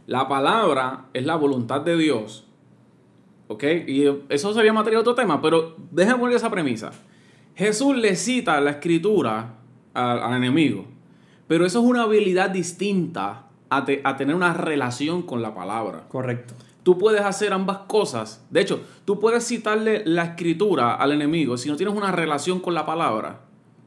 La 0.07 0.29
palabra 0.29 1.07
es 1.15 1.25
la 1.25 1.37
voluntad 1.37 1.81
de 1.81 1.97
Dios. 1.97 2.47
¿Ok? 3.49 3.65
Y 3.87 4.05
eso 4.29 4.53
sería 4.53 4.73
materia 4.73 4.99
de 4.99 5.03
otro 5.03 5.15
tema, 5.15 5.41
pero 5.41 5.77
déjenme 5.91 6.21
poner 6.21 6.37
esa 6.37 6.51
premisa. 6.51 6.93
Jesús 7.55 7.97
le 7.97 8.17
cita 8.17 8.61
la 8.61 8.73
escritura 8.73 9.55
al, 9.95 10.35
enemigo, 10.35 10.87
pero 11.47 11.65
eso 11.65 11.79
es 11.79 11.85
una 11.85 12.03
habilidad 12.03 12.51
distinta 12.51 13.47
a, 13.71 13.87
a 14.05 14.17
tener 14.17 14.35
una 14.35 14.53
relación 14.53 15.23
con 15.23 15.41
la 15.41 15.55
palabra. 15.55 16.09
Correcto. 16.09 16.55
Tú 16.83 16.99
puedes 16.99 17.23
hacer 17.23 17.53
ambas 17.53 17.79
cosas. 17.87 18.45
De 18.51 18.61
hecho, 18.61 18.81
tú 19.05 19.19
puedes 19.19 19.47
citarle 19.47 20.03
la 20.05 20.25
escritura 20.25 20.95
al 20.95 21.13
enemigo 21.13 21.57
si 21.57 21.71
no 21.71 21.77
tienes 21.77 21.95
una 21.95 22.13
relación 22.13 22.61
con 22.61 22.75
la 22.75 22.85
palabra. 22.85 23.41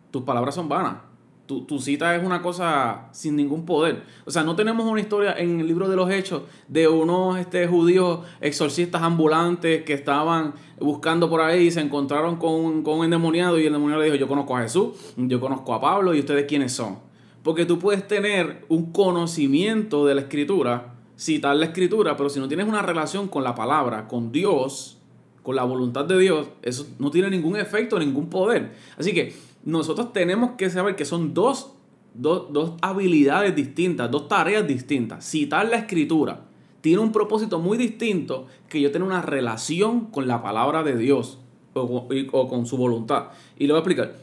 Tus 0.10 0.24
palabras 0.24 0.56
son 0.56 0.70
vanas 0.70 1.07
tu, 1.48 1.80
cita 1.80 2.16
es 2.16 2.24
una 2.24 2.42
cosa 2.42 3.08
sin 3.12 3.36
ningún 3.36 3.66
poder. 3.66 4.04
O 4.26 4.32
sea, 4.32 4.44
no 4.44 4.56
tenemos 4.56 4.86
una 4.86 5.00
historia 5.00 5.34
en 5.38 5.62
el 5.62 5.68
libro 5.68 5.88
de 5.88 5.96
los 5.96 6.12
Hechos 6.12 6.44
de 6.68 6.88
unos 6.88 7.40
este, 7.40 7.68
judíos 7.68 8.20
exorcistas 8.42 9.02
ambulantes 9.02 9.84
que 9.84 9.94
estaban 9.94 10.54
buscando 10.80 11.30
por 11.30 11.42
ahí 11.42 11.68
y 11.68 11.72
se 11.72 11.80
encontraron 11.80 12.36
con, 12.36 12.84
con 12.84 13.00
un 13.00 13.06
endemoniado 13.06 13.58
y 13.58 13.62
el 13.62 13.68
endemoniado 13.68 14.02
le 14.02 14.12
dijo, 14.12 14.18
yo 14.18 14.28
conozco 14.28 14.58
a 14.58 14.62
Jesús, 14.62 14.90
yo 15.16 15.40
conozco 15.40 15.74
a 15.74 15.82
Pablo 15.82 16.14
y 16.14 16.20
ustedes 16.20 16.46
quiénes 16.46 16.74
son. 16.74 17.00
Porque 17.44 17.66
tú 17.66 17.80
puedes 17.80 18.06
tener 18.06 18.66
un 18.68 18.92
conocimiento 18.92 20.06
de 20.06 20.16
la 20.16 20.22
escritura, 20.22 20.96
citar 21.18 21.56
la 21.56 21.66
escritura, 21.66 22.18
pero 22.18 22.30
si 22.30 22.40
no 22.40 22.50
tienes 22.50 22.68
una 22.68 22.82
relación 22.82 23.30
con 23.30 23.46
la 23.46 23.56
palabra, 23.56 24.08
con 24.08 24.34
Dios, 24.34 24.98
con 25.44 25.56
la 25.56 25.64
voluntad 25.64 26.04
de 26.04 26.20
Dios, 26.20 26.50
eso 26.62 26.86
no 27.00 27.10
tiene 27.10 27.30
ningún 27.30 27.56
efecto, 27.56 27.98
ningún 27.98 28.30
poder. 28.30 28.74
Así 28.98 29.14
que 29.14 29.34
nosotros 29.68 30.14
tenemos 30.14 30.52
que 30.52 30.70
saber 30.70 30.96
que 30.96 31.04
son 31.04 31.34
dos, 31.34 31.74
habilidades 32.82 33.54
distintas, 33.54 34.10
dos 34.10 34.30
tareas 34.30 34.66
distintas. 34.66 35.26
Citar 35.26 35.68
la 35.68 35.76
escritura 35.76 36.46
tiene 36.80 37.00
un 37.00 37.12
propósito 37.12 37.60
muy 37.60 37.78
distinto 37.78 38.46
que 38.70 38.80
yo 38.80 38.94
tener 38.94 39.06
una 39.06 39.22
relación 39.22 40.06
con 40.06 40.26
la 40.26 40.42
palabra 40.42 40.84
de 40.84 40.96
Dios 40.96 41.40
o, 41.74 42.48
con 42.48 42.66
su 42.66 42.78
voluntad. 42.78 43.26
Y 43.60 43.68
lo 43.68 43.74
voy 43.74 43.80
a 43.80 43.82
explicar. 43.82 44.16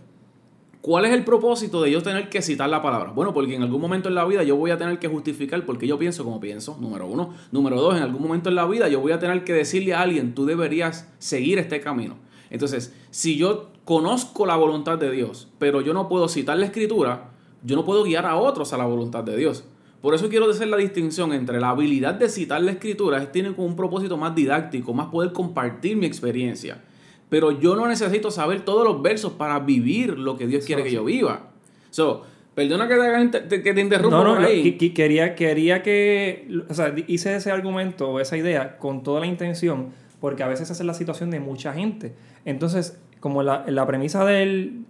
¿Cuál 0.80 1.04
es 1.04 1.12
el 1.12 1.24
propósito 1.24 1.82
de 1.82 1.90
yo 1.90 2.02
tener 2.02 2.30
que 2.30 2.40
citar 2.40 2.70
la 2.70 2.80
palabra? 2.80 3.12
Bueno, 3.12 3.34
porque 3.34 3.54
en 3.54 3.62
algún 3.62 3.82
momento 3.82 4.08
en 4.08 4.14
la 4.14 4.24
vida 4.24 4.42
yo 4.44 4.56
voy 4.56 4.70
a 4.70 4.78
tener 4.78 4.98
que 4.98 5.08
justificar 5.08 5.62
por 5.66 5.76
qué 5.76 5.86
yo 5.86 5.98
pienso 5.98 6.24
como 6.24 6.40
pienso, 6.40 6.78
número 6.80 7.06
uno. 7.06 7.34
Número 7.52 7.78
dos, 7.78 7.94
en 7.98 8.02
algún 8.02 8.22
momento 8.22 8.48
en 8.48 8.54
la 8.54 8.64
vida 8.64 8.88
yo 8.88 9.00
voy 9.00 9.12
a 9.12 9.18
tener 9.18 9.44
que 9.44 9.52
decirle 9.52 9.92
a 9.92 10.00
alguien, 10.00 10.34
tú 10.34 10.46
deberías 10.46 11.12
seguir 11.18 11.58
este 11.58 11.80
camino. 11.80 12.16
Entonces, 12.48 12.94
si 13.10 13.36
yo 13.36 13.73
conozco 13.84 14.46
la 14.46 14.56
voluntad 14.56 14.98
de 14.98 15.10
Dios, 15.10 15.48
pero 15.58 15.80
yo 15.80 15.92
no 15.94 16.08
puedo 16.08 16.28
citar 16.28 16.58
la 16.58 16.66
escritura, 16.66 17.30
yo 17.62 17.76
no 17.76 17.84
puedo 17.84 18.04
guiar 18.04 18.26
a 18.26 18.36
otros 18.36 18.72
a 18.72 18.78
la 18.78 18.84
voluntad 18.84 19.24
de 19.24 19.36
Dios. 19.36 19.64
Por 20.00 20.14
eso 20.14 20.28
quiero 20.28 20.50
hacer 20.50 20.68
la 20.68 20.76
distinción 20.76 21.32
entre 21.32 21.60
la 21.60 21.70
habilidad 21.70 22.14
de 22.14 22.28
citar 22.28 22.60
la 22.60 22.72
escritura, 22.72 23.32
tiene 23.32 23.54
como 23.54 23.66
un 23.66 23.76
propósito 23.76 24.18
más 24.18 24.34
didáctico, 24.34 24.92
más 24.92 25.06
poder 25.06 25.32
compartir 25.32 25.96
mi 25.96 26.04
experiencia. 26.04 26.82
Pero 27.30 27.58
yo 27.58 27.74
no 27.74 27.88
necesito 27.88 28.30
saber 28.30 28.66
todos 28.66 28.86
los 28.86 29.00
versos 29.00 29.32
para 29.32 29.58
vivir 29.60 30.18
lo 30.18 30.36
que 30.36 30.46
Dios 30.46 30.66
quiere 30.66 30.82
que 30.82 30.92
yo 30.92 31.04
viva. 31.04 31.48
So, 31.90 32.22
perdona 32.54 32.86
que 32.86 33.40
te, 33.48 33.62
que 33.62 33.72
te 33.72 33.80
interrumpa 33.80 34.22
no, 34.22 34.38
no, 34.40 34.46
ahí. 34.46 34.76
quería, 34.76 35.34
quería 35.34 35.82
que, 35.82 36.48
o 36.68 36.74
sea, 36.74 36.94
hice 37.06 37.34
ese 37.34 37.50
argumento 37.50 38.10
o 38.10 38.20
esa 38.20 38.36
idea 38.36 38.76
con 38.76 39.02
toda 39.02 39.20
la 39.20 39.26
intención, 39.26 39.88
porque 40.20 40.42
a 40.42 40.48
veces 40.48 40.70
esa 40.70 40.82
es 40.82 40.86
la 40.86 40.94
situación 40.94 41.30
de 41.30 41.40
mucha 41.40 41.72
gente. 41.72 42.14
Entonces, 42.44 43.00
como 43.24 43.42
la, 43.42 43.64
la 43.68 43.86
premisa 43.86 44.22
del, 44.26 44.84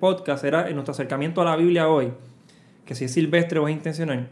podcast 0.00 0.42
era 0.42 0.68
en 0.68 0.74
nuestro 0.74 0.90
acercamiento 0.90 1.40
a 1.40 1.44
la 1.44 1.54
Biblia 1.54 1.88
hoy, 1.88 2.08
que 2.84 2.96
si 2.96 3.04
es 3.04 3.12
silvestre 3.12 3.60
o 3.60 3.68
es 3.68 3.76
intencional, 3.76 4.28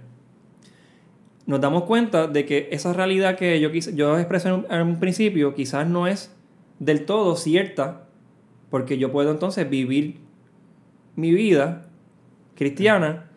nos 1.46 1.60
damos 1.60 1.84
cuenta 1.84 2.26
de 2.26 2.46
que 2.46 2.68
esa 2.72 2.92
realidad 2.92 3.36
que 3.36 3.60
yo, 3.60 3.70
yo 3.70 4.18
expresé 4.18 4.48
en 4.48 4.80
un, 4.80 4.98
principio 4.98 5.54
quizás 5.54 5.86
no 5.86 6.08
es 6.08 6.34
del 6.80 7.06
todo 7.06 7.36
cierta, 7.36 8.08
porque 8.70 8.98
yo 8.98 9.12
puedo 9.12 9.30
entonces 9.30 9.70
vivir 9.70 10.18
mi 11.14 11.30
vida 11.30 11.86
cristiana 12.56 13.30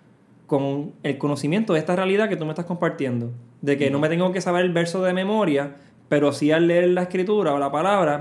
con 0.48 0.94
el 1.04 1.20
conocimiento 1.20 1.74
de 1.74 1.80
esta 1.80 1.96
realidad 1.96 2.28
que 2.28 2.38
tú 2.38 2.46
me 2.46 2.54
estás 2.54 2.66
compartiendo, 2.66 3.30
de 3.62 3.78
que 3.78 3.92
no 3.92 4.00
me 4.00 4.10
tengo 4.10 4.32
que 4.32 4.42
saber 4.42 4.66
el 4.66 4.74
verso 4.74 5.04
de 5.04 5.14
memoria, 5.14 5.76
pero 6.10 6.34
sí 6.34 6.52
al 6.52 6.66
leer 6.66 6.90
la 6.90 7.04
escritura 7.04 7.54
o 7.54 7.60
la 7.60 7.72
palabra 7.72 8.20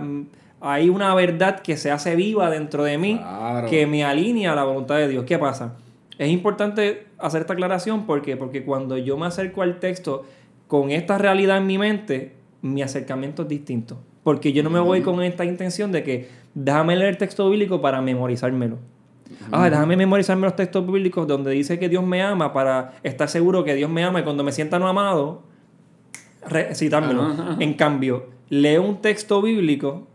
hay 0.60 0.88
una 0.88 1.14
verdad 1.14 1.60
que 1.60 1.76
se 1.76 1.90
hace 1.90 2.16
viva 2.16 2.50
dentro 2.50 2.84
de 2.84 2.98
mí 2.98 3.20
que 3.68 3.86
me 3.86 4.04
alinea 4.04 4.52
a 4.52 4.56
la 4.56 4.64
voluntad 4.64 4.96
de 4.96 5.08
Dios. 5.08 5.24
¿Qué 5.24 5.38
pasa? 5.38 5.74
Es 6.18 6.30
importante 6.30 7.06
hacer 7.18 7.42
esta 7.42 7.52
aclaración 7.52 8.06
porque, 8.06 8.36
porque 8.36 8.64
cuando 8.64 8.96
yo 8.96 9.18
me 9.18 9.26
acerco 9.26 9.62
al 9.62 9.78
texto 9.78 10.24
con 10.66 10.90
esta 10.90 11.18
realidad 11.18 11.58
en 11.58 11.66
mi 11.66 11.78
mente, 11.78 12.34
mi 12.62 12.82
acercamiento 12.82 13.42
es 13.42 13.48
distinto. 13.48 13.98
Porque 14.22 14.52
yo 14.52 14.62
no 14.62 14.70
me 14.70 14.80
voy 14.80 15.02
con 15.02 15.22
esta 15.22 15.44
intención 15.44 15.92
de 15.92 16.02
que 16.02 16.28
déjame 16.54 16.96
leer 16.96 17.10
el 17.10 17.18
texto 17.18 17.48
bíblico 17.48 17.80
para 17.80 18.00
memorizármelo. 18.00 18.78
Ah, 19.52 19.68
déjame 19.68 19.96
memorizarme 19.96 20.42
los 20.46 20.56
textos 20.56 20.86
bíblicos 20.86 21.26
donde 21.26 21.50
dice 21.50 21.78
que 21.78 21.88
Dios 21.88 22.04
me 22.04 22.22
ama 22.22 22.52
para 22.52 22.94
estar 23.02 23.28
seguro 23.28 23.62
que 23.62 23.74
Dios 23.74 23.90
me 23.90 24.02
ama 24.02 24.20
y 24.20 24.22
cuando 24.24 24.42
me 24.42 24.52
sienta 24.52 24.78
no 24.78 24.88
amado, 24.88 25.42
recitármelo. 26.48 27.60
En 27.60 27.74
cambio, 27.74 28.26
leo 28.48 28.82
un 28.82 29.00
texto 29.00 29.42
bíblico 29.42 30.06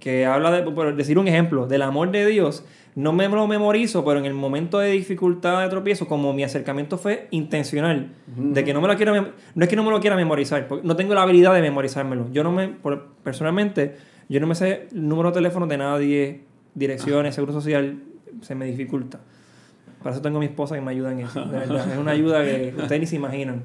que 0.00 0.26
habla 0.26 0.50
de, 0.50 0.62
por 0.62 0.94
decir 0.96 1.18
un 1.18 1.28
ejemplo, 1.28 1.66
del 1.66 1.82
amor 1.82 2.10
de 2.10 2.26
Dios, 2.26 2.64
no 2.94 3.12
me 3.12 3.28
lo 3.28 3.46
memorizo, 3.46 4.04
pero 4.04 4.18
en 4.18 4.24
el 4.24 4.34
momento 4.34 4.78
de 4.78 4.90
dificultad, 4.90 5.62
de 5.62 5.68
tropiezo, 5.68 6.08
como 6.08 6.32
mi 6.32 6.42
acercamiento 6.42 6.98
fue 6.98 7.28
intencional, 7.30 8.12
de 8.26 8.64
que 8.64 8.74
no 8.74 8.80
me 8.80 8.88
lo 8.88 8.96
quiero, 8.96 9.14
no 9.14 9.64
es 9.64 9.68
que 9.68 9.76
no 9.76 9.84
me 9.84 9.90
lo 9.90 10.00
quiera 10.00 10.16
memorizar, 10.16 10.66
porque 10.66 10.86
no 10.86 10.96
tengo 10.96 11.14
la 11.14 11.22
habilidad 11.22 11.54
de 11.54 11.62
memorizármelo. 11.62 12.26
Yo 12.32 12.42
no 12.42 12.50
me, 12.50 12.74
personalmente, 13.22 13.96
yo 14.28 14.40
no 14.40 14.46
me 14.48 14.54
sé 14.54 14.88
el 14.92 15.08
número 15.08 15.30
de 15.30 15.34
teléfono 15.34 15.66
de 15.66 15.78
nadie, 15.78 16.44
direcciones, 16.74 17.34
seguro 17.34 17.52
social, 17.52 18.02
se 18.40 18.54
me 18.54 18.64
dificulta. 18.64 19.20
Para 20.02 20.12
eso 20.14 20.22
tengo 20.22 20.38
a 20.38 20.40
mi 20.40 20.46
esposa 20.46 20.74
que 20.74 20.80
me 20.80 20.90
ayuda 20.90 21.12
en 21.12 21.20
eso. 21.20 21.40
Es 21.52 21.98
una 21.98 22.12
ayuda 22.12 22.44
que 22.44 22.74
ustedes 22.76 23.00
ni 23.00 23.06
se 23.06 23.16
imaginan. 23.16 23.64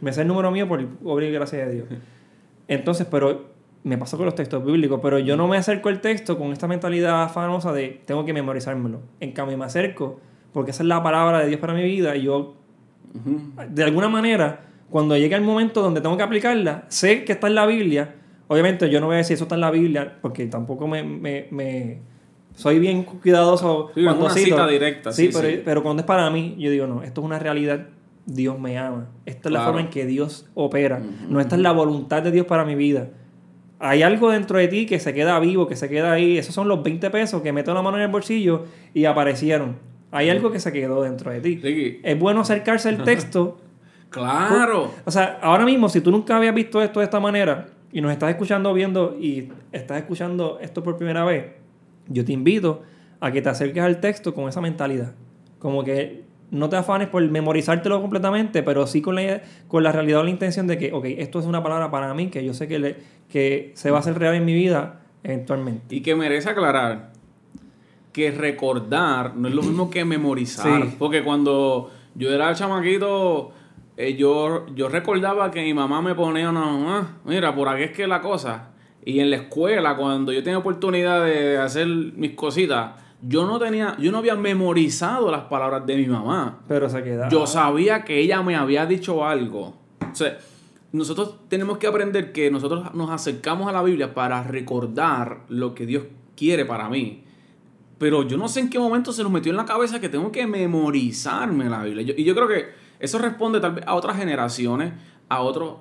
Me 0.00 0.12
sé 0.12 0.22
el 0.22 0.28
número 0.28 0.50
mío 0.50 0.66
por 0.68 0.82
obra 1.04 1.26
y 1.26 1.32
gracia 1.32 1.66
de 1.66 1.74
Dios. 1.74 1.88
Entonces, 2.68 3.06
pero 3.10 3.50
me 3.82 3.96
pasó 3.98 4.16
con 4.16 4.26
los 4.26 4.34
textos 4.34 4.64
bíblicos, 4.64 5.00
pero 5.02 5.18
yo 5.18 5.36
no 5.36 5.48
me 5.48 5.56
acerco 5.56 5.88
al 5.88 6.00
texto 6.00 6.36
con 6.38 6.52
esta 6.52 6.66
mentalidad 6.66 7.22
afanosa 7.22 7.72
de 7.72 8.00
tengo 8.04 8.24
que 8.24 8.32
memorizármelo. 8.32 9.00
En 9.20 9.32
cambio, 9.32 9.56
me 9.56 9.64
acerco 9.64 10.20
porque 10.52 10.70
esa 10.72 10.82
es 10.82 10.88
la 10.88 11.02
palabra 11.02 11.40
de 11.40 11.46
Dios 11.48 11.60
para 11.60 11.72
mi 11.74 11.82
vida 11.84 12.16
y 12.16 12.22
yo, 12.22 12.56
de 13.70 13.84
alguna 13.84 14.08
manera, 14.08 14.66
cuando 14.90 15.16
llegue 15.16 15.34
el 15.34 15.42
momento 15.42 15.80
donde 15.82 16.00
tengo 16.00 16.16
que 16.16 16.22
aplicarla, 16.22 16.84
sé 16.88 17.24
que 17.24 17.32
está 17.32 17.46
en 17.46 17.54
la 17.54 17.66
Biblia, 17.66 18.16
Obviamente 18.52 18.90
yo 18.90 18.98
no 19.00 19.06
voy 19.06 19.14
a 19.14 19.18
decir 19.18 19.34
eso 19.34 19.44
está 19.44 19.54
en 19.54 19.60
la 19.60 19.70
Biblia, 19.70 20.18
porque 20.20 20.44
tampoco 20.46 20.88
me, 20.88 21.04
me, 21.04 21.46
me 21.52 22.00
soy 22.56 22.80
bien 22.80 23.04
cuidadoso 23.04 23.92
Sí, 23.94 24.02
cuando 24.02 24.24
una 24.24 24.34
cito. 24.34 24.56
cita 24.56 24.66
directa, 24.66 25.12
Sí, 25.12 25.26
sí, 25.26 25.30
pero, 25.32 25.48
sí. 25.48 25.62
pero 25.64 25.82
cuando 25.84 26.00
es 26.00 26.06
para 26.08 26.28
mí, 26.30 26.56
yo 26.58 26.68
digo, 26.68 26.88
no, 26.88 27.04
esto 27.04 27.20
es 27.20 27.24
una 27.26 27.38
realidad. 27.38 27.86
Dios 28.26 28.58
me 28.58 28.76
ama. 28.76 29.06
Esta 29.24 29.48
es 29.50 29.52
la 29.52 29.64
forma 29.64 29.82
en 29.82 29.88
que 29.90 30.04
Dios 30.04 30.50
opera. 30.54 31.00
No 31.28 31.38
esta 31.38 31.54
es 31.54 31.62
la 31.62 31.70
voluntad 31.70 32.24
de 32.24 32.32
Dios 32.32 32.44
para 32.46 32.64
mi 32.64 32.74
vida. 32.74 33.10
Hay 33.82 34.02
algo 34.02 34.30
dentro 34.30 34.58
de 34.58 34.68
ti 34.68 34.84
que 34.84 35.00
se 35.00 35.14
queda 35.14 35.40
vivo, 35.40 35.66
que 35.66 35.74
se 35.74 35.88
queda 35.88 36.12
ahí. 36.12 36.36
Esos 36.36 36.54
son 36.54 36.68
los 36.68 36.82
20 36.82 37.08
pesos 37.10 37.40
que 37.40 37.50
meto 37.52 37.72
la 37.72 37.80
mano 37.80 37.96
en 37.96 38.02
el 38.04 38.08
bolsillo 38.10 38.66
y 38.92 39.06
aparecieron. 39.06 39.76
Hay 40.12 40.28
algo 40.28 40.50
que 40.52 40.60
se 40.60 40.70
quedó 40.70 41.02
dentro 41.02 41.30
de 41.30 41.40
ti. 41.40 42.00
Es 42.02 42.18
bueno 42.18 42.42
acercarse 42.42 42.90
al 42.90 43.02
texto. 43.04 43.58
claro. 44.10 44.92
O 45.04 45.10
sea, 45.10 45.38
ahora 45.42 45.64
mismo, 45.64 45.88
si 45.88 46.00
tú 46.02 46.10
nunca 46.10 46.36
habías 46.36 46.54
visto 46.54 46.82
esto 46.82 47.00
de 47.00 47.04
esta 47.04 47.20
manera 47.20 47.68
y 47.90 48.00
nos 48.02 48.12
estás 48.12 48.30
escuchando, 48.30 48.74
viendo 48.74 49.16
y 49.18 49.50
estás 49.72 49.98
escuchando 49.98 50.58
esto 50.60 50.82
por 50.82 50.96
primera 50.98 51.24
vez, 51.24 51.46
yo 52.08 52.24
te 52.24 52.32
invito 52.32 52.82
a 53.18 53.32
que 53.32 53.40
te 53.40 53.48
acerques 53.48 53.82
al 53.82 53.98
texto 54.00 54.34
con 54.34 54.48
esa 54.48 54.60
mentalidad. 54.60 55.14
Como 55.58 55.84
que 55.84 56.24
no 56.50 56.68
te 56.68 56.76
afanes 56.76 57.08
por 57.08 57.22
memorizártelo 57.28 58.00
completamente, 58.00 58.62
pero 58.62 58.86
sí 58.86 59.00
con 59.02 59.14
la, 59.14 59.42
con 59.68 59.82
la 59.82 59.92
realidad 59.92 60.20
o 60.20 60.24
la 60.24 60.30
intención 60.30 60.66
de 60.66 60.78
que, 60.78 60.92
ok, 60.92 61.04
esto 61.18 61.38
es 61.38 61.46
una 61.46 61.62
palabra 61.62 61.90
para 61.90 62.12
mí 62.14 62.28
que 62.28 62.44
yo 62.44 62.54
sé 62.54 62.66
que, 62.68 62.78
le- 62.78 62.96
que 63.28 63.70
se 63.74 63.90
va 63.90 63.98
a 63.98 64.00
hacer 64.00 64.18
real 64.18 64.34
en 64.34 64.44
mi 64.44 64.54
vida 64.54 65.00
eventualmente. 65.22 65.94
Y 65.94 66.00
que 66.00 66.14
merece 66.16 66.50
aclarar 66.50 67.12
que 68.12 68.30
recordar 68.32 69.36
no 69.36 69.48
es 69.48 69.54
lo 69.54 69.62
mismo 69.62 69.90
que 69.90 70.04
memorizar. 70.04 70.82
Sí. 70.82 70.96
Porque 70.98 71.22
cuando 71.22 71.90
yo 72.16 72.30
era 72.32 72.52
chamaquito, 72.54 73.52
eh, 73.96 74.16
yo, 74.16 74.66
yo 74.74 74.88
recordaba 74.88 75.50
que 75.50 75.62
mi 75.62 75.74
mamá 75.74 76.02
me 76.02 76.14
ponía 76.14 76.50
una 76.50 76.60
mamá, 76.64 77.18
mira, 77.24 77.54
por 77.54 77.68
aquí 77.68 77.84
es 77.84 77.92
que 77.92 78.06
la 78.08 78.20
cosa. 78.20 78.70
Y 79.04 79.20
en 79.20 79.30
la 79.30 79.36
escuela, 79.36 79.96
cuando 79.96 80.32
yo 80.32 80.42
tenía 80.42 80.58
oportunidad 80.58 81.24
de 81.24 81.58
hacer 81.58 81.86
mis 81.86 82.32
cositas, 82.32 82.92
yo 83.22 83.46
no 83.46 83.58
tenía, 83.58 83.96
yo 83.98 84.10
no 84.12 84.18
había 84.18 84.34
memorizado 84.36 85.30
las 85.30 85.42
palabras 85.44 85.84
de 85.86 85.96
mi 85.96 86.06
mamá. 86.06 86.60
Pero 86.68 86.88
se 86.88 87.02
queda. 87.02 87.28
Yo 87.28 87.46
sabía 87.46 88.04
que 88.04 88.18
ella 88.20 88.42
me 88.42 88.56
había 88.56 88.86
dicho 88.86 89.24
algo. 89.26 89.74
O 90.10 90.14
sea, 90.14 90.38
nosotros 90.92 91.36
tenemos 91.48 91.78
que 91.78 91.86
aprender 91.86 92.32
que 92.32 92.50
nosotros 92.50 92.94
nos 92.94 93.10
acercamos 93.10 93.68
a 93.68 93.72
la 93.72 93.82
Biblia 93.82 94.14
para 94.14 94.42
recordar 94.42 95.40
lo 95.48 95.74
que 95.74 95.86
Dios 95.86 96.04
quiere 96.36 96.64
para 96.64 96.88
mí. 96.88 97.24
Pero 97.98 98.22
yo 98.26 98.36
no 98.38 98.48
sé 98.48 98.60
en 98.60 98.70
qué 98.70 98.78
momento 98.78 99.12
se 99.12 99.22
nos 99.22 99.30
metió 99.30 99.50
en 99.50 99.56
la 99.58 99.66
cabeza 99.66 100.00
que 100.00 100.08
tengo 100.08 100.32
que 100.32 100.46
memorizarme 100.46 101.68
la 101.68 101.82
Biblia. 101.84 102.02
Yo- 102.02 102.14
y 102.16 102.24
yo 102.24 102.34
creo 102.34 102.48
que 102.48 102.66
eso 102.98 103.18
responde 103.18 103.60
tal 103.60 103.72
vez 103.74 103.84
a 103.86 103.94
otras 103.94 104.16
generaciones, 104.16 104.92
a 105.28 105.42
otros, 105.42 105.74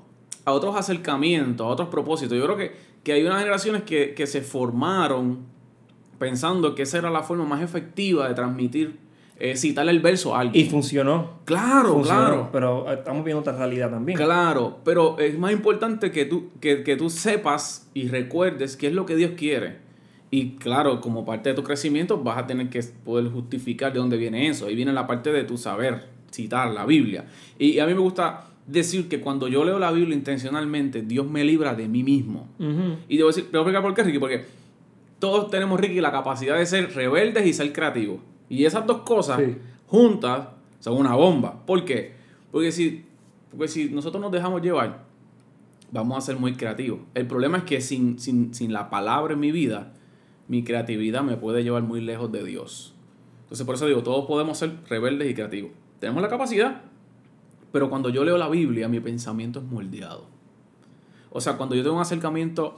a 0.45 0.52
otros 0.52 0.75
acercamientos, 0.75 1.65
a 1.65 1.69
otros 1.69 1.88
propósitos. 1.89 2.38
Yo 2.38 2.43
creo 2.43 2.58
que, 2.58 2.75
que 3.04 3.13
hay 3.13 3.23
unas 3.23 3.39
generaciones 3.39 3.84
que, 3.84 4.13
que 4.13 4.28
se 4.28 4.41
formaron 4.41 5.39
pensando 6.20 6.76
que 6.76 6.84
esa 6.84 6.98
era 7.00 7.10
la 7.10 7.24
forma 7.24 7.46
más 7.46 7.64
efectiva 7.64 8.28
de 8.28 8.36
transmitir, 8.36 8.98
eh, 9.40 9.56
citarle 9.56 9.92
el 9.92 10.02
verso 10.02 10.36
a 10.36 10.42
alguien. 10.42 10.66
Y 10.66 10.70
funcionó. 10.70 11.40
Claro, 11.46 11.94
funcionó, 11.94 12.20
claro. 12.20 12.50
Pero 12.52 12.92
eh, 12.92 12.96
estamos 12.96 13.24
viendo 13.24 13.40
otra 13.40 13.54
realidad 13.54 13.90
también. 13.90 14.18
Claro, 14.18 14.80
pero 14.84 15.18
es 15.18 15.40
más 15.40 15.54
importante 15.54 16.12
que 16.12 16.26
tú, 16.26 16.50
que, 16.60 16.84
que 16.84 16.98
tú 16.98 17.10
sepas 17.10 17.90
y 17.94 18.10
recuerdes 18.10 18.76
qué 18.76 18.88
es 18.88 18.94
lo 18.94 19.06
que 19.06 19.16
Dios 19.16 19.32
quiere. 19.38 19.78
Y 20.32 20.52
claro, 20.58 21.02
como 21.02 21.26
parte 21.26 21.50
de 21.50 21.56
tu 21.56 21.64
crecimiento 21.64 22.22
vas 22.22 22.38
a 22.38 22.48
tener 22.48 22.70
que 22.70 22.84
poder 23.04 23.32
justificar 23.32 23.94
de 23.94 24.00
dónde 24.00 24.18
viene 24.18 24.48
eso. 24.48 24.68
Ahí 24.68 24.76
viene 24.76 24.94
la 24.94 25.08
parte 25.08 25.32
de 25.32 25.44
tu 25.44 25.58
saber, 25.58 26.04
citar 26.32 26.72
la 26.72 26.86
Biblia. 26.86 27.26
Y 27.58 27.80
a 27.80 27.88
mí 27.88 27.94
me 27.94 28.02
gusta 28.02 28.46
decir 28.68 29.10
que 29.10 29.20
cuando 29.20 29.48
yo 29.48 29.64
leo 29.64 29.80
la 29.80 29.92
Biblia 29.92 30.16
intencionalmente, 30.16 31.02
Dios 31.02 31.28
me 31.28 31.44
libra 31.44 31.74
de 31.74 31.88
mí 31.88 32.04
mismo. 32.04 32.48
Y 33.08 33.18
debo 33.18 33.30
decir, 33.30 33.46
te 33.46 33.58
voy 33.58 33.60
a 33.60 33.62
explicar 33.62 33.82
por 33.82 33.94
qué, 33.96 34.04
Ricky, 34.04 34.20
porque 34.20 34.46
todos 35.20 35.50
tenemos, 35.52 35.80
Ricky, 35.80 36.02
la 36.02 36.12
capacidad 36.12 36.58
de 36.58 36.66
ser 36.66 36.94
rebeldes 36.96 37.46
y 37.46 37.54
ser 37.54 37.72
creativos. 37.74 38.20
Y 38.50 38.66
esas 38.66 38.86
dos 38.86 39.02
cosas 39.02 39.40
Sí. 39.40 39.56
juntas 39.88 40.48
son 40.80 40.98
una 40.98 41.14
bomba. 41.16 41.66
¿Por 41.66 41.86
qué? 41.86 42.14
Porque 42.52 42.72
si, 42.72 43.06
porque 43.52 43.68
si 43.68 43.90
nosotros 43.90 44.22
nos 44.22 44.32
dejamos 44.32 44.62
llevar, 44.62 45.04
vamos 45.92 46.18
a 46.18 46.22
ser 46.22 46.38
muy 46.38 46.54
creativos. 46.54 47.00
El 47.14 47.28
problema 47.28 47.58
es 47.58 47.64
que 47.64 47.82
sin, 47.82 48.18
sin, 48.20 48.54
sin 48.54 48.74
la 48.74 48.90
palabra 48.90 49.34
en 49.34 49.40
mi 49.40 49.52
vida, 49.52 49.94
mi 50.48 50.64
creatividad 50.64 51.22
me 51.22 51.38
puede 51.38 51.64
llevar 51.64 51.84
muy 51.84 52.02
lejos 52.02 52.32
de 52.32 52.44
Dios. 52.44 52.96
Entonces, 53.44 53.66
por 53.66 53.76
eso 53.76 53.86
digo, 53.88 54.04
todos 54.04 54.26
podemos 54.26 54.58
ser 54.58 54.78
rebeldes 54.88 55.30
y 55.30 55.34
creativos. 55.34 55.72
Tenemos 56.00 56.22
la 56.22 56.30
capacidad, 56.30 56.82
pero 57.72 57.90
cuando 57.90 58.10
yo 58.10 58.24
leo 58.24 58.38
la 58.38 58.48
Biblia, 58.50 58.88
mi 58.88 59.00
pensamiento 59.00 59.60
es 59.60 59.66
moldeado. 59.66 60.26
O 61.32 61.42
sea, 61.42 61.58
cuando 61.58 61.76
yo 61.76 61.84
tengo 61.84 61.96
un 61.96 62.02
acercamiento 62.02 62.76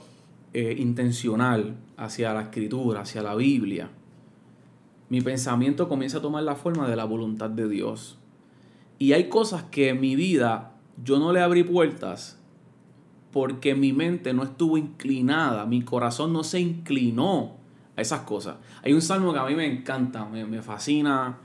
eh, 0.54 0.76
intencional 0.78 1.76
hacia 1.96 2.34
la 2.34 2.42
escritura, 2.42 3.00
hacia 3.00 3.22
la 3.22 3.34
Biblia, 3.34 3.90
mi 5.08 5.20
pensamiento 5.20 5.88
comienza 5.88 6.18
a 6.18 6.22
tomar 6.22 6.42
la 6.42 6.54
forma 6.54 6.88
de 6.88 6.96
la 6.96 7.04
voluntad 7.04 7.50
de 7.50 7.68
Dios. 7.68 8.18
Y 8.98 9.12
hay 9.12 9.28
cosas 9.28 9.64
que 9.64 9.90
en 9.90 10.00
mi 10.00 10.16
vida 10.16 10.72
yo 11.04 11.18
no 11.18 11.32
le 11.32 11.40
abrí 11.40 11.64
puertas 11.64 12.38
porque 13.30 13.74
mi 13.74 13.92
mente 13.92 14.32
no 14.32 14.42
estuvo 14.42 14.78
inclinada, 14.78 15.66
mi 15.66 15.82
corazón 15.82 16.32
no 16.32 16.44
se 16.44 16.60
inclinó 16.60 17.56
a 17.96 18.00
esas 18.00 18.20
cosas. 18.20 18.56
Hay 18.82 18.92
un 18.92 19.02
salmo 19.02 19.32
que 19.32 19.38
a 19.38 19.44
mí 19.44 19.54
me 19.54 19.66
encanta, 19.66 20.24
me, 20.24 20.44
me 20.44 20.62
fascina. 20.62 21.38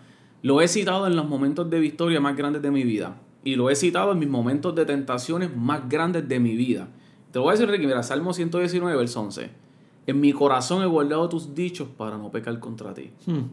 Lo 0.43 0.62
he 0.62 0.67
citado 0.67 1.08
en 1.08 1.15
los 1.15 1.28
momentos 1.28 1.70
de 1.70 1.80
victoria 1.80 2.22
más 2.22 2.38
grandes 2.38 2.62
de 2.62 2.72
mi 2.72 2.84
vida. 2.84 3.17
Y 3.43 3.56
lo 3.56 3.70
he 3.70 3.76
citado 3.76 4.12
en 4.12 4.20
mis 4.20 4.30
momentos 4.30 4.76
de 4.76 4.86
tentaciones 4.86 5.56
más 5.56 5.88
grandes 5.89 6.28
de 6.28 6.39
mi 6.39 6.56
vida. 6.56 6.88
Te 7.32 7.40
lo 7.40 7.44
voy 7.44 7.52
a 7.52 7.54
decir, 7.54 7.70
Ricky, 7.70 7.86
mira, 7.86 8.04
Salmo 8.04 8.34
119, 8.34 8.96
verso 8.96 9.22
11. 9.22 9.50
En 10.08 10.22
mi 10.22 10.32
corazón 10.32 10.82
he 10.84 10.86
guardado 10.86 11.28
tus 11.28 11.54
dichos 11.54 11.88
para 11.90 12.18
no 12.18 12.32
pecar 12.32 12.60
contra 12.60 12.94
ti. 12.94 13.12
Hmm. 13.26 13.50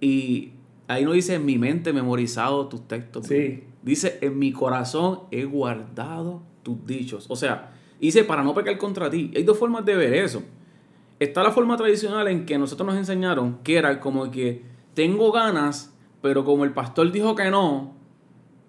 Y 0.00 0.52
ahí 0.86 1.04
no 1.04 1.12
dice 1.12 1.34
en 1.34 1.44
mi 1.44 1.58
mente 1.58 1.90
he 1.90 1.92
memorizado 1.92 2.68
tus 2.68 2.86
textos. 2.86 3.26
Sí. 3.26 3.64
Dice 3.82 4.18
en 4.20 4.38
mi 4.38 4.52
corazón 4.52 5.20
he 5.30 5.44
guardado 5.44 6.42
tus 6.62 6.86
dichos. 6.86 7.26
O 7.28 7.36
sea, 7.36 7.72
dice 8.00 8.24
para 8.24 8.42
no 8.42 8.54
pecar 8.54 8.78
contra 8.78 9.10
ti. 9.10 9.32
Hay 9.34 9.42
dos 9.42 9.58
formas 9.58 9.84
de 9.84 9.96
ver 9.96 10.14
eso. 10.14 10.42
Está 11.18 11.42
la 11.42 11.50
forma 11.50 11.76
tradicional 11.76 12.28
en 12.28 12.44
que 12.46 12.58
nosotros 12.58 12.86
nos 12.86 12.96
enseñaron 12.96 13.58
que 13.64 13.76
era 13.78 13.98
como 14.00 14.30
que 14.30 14.62
tengo 14.94 15.32
ganas, 15.32 15.94
pero 16.20 16.44
como 16.44 16.64
el 16.64 16.72
pastor 16.72 17.10
dijo 17.10 17.34
que 17.34 17.50
no, 17.50 17.94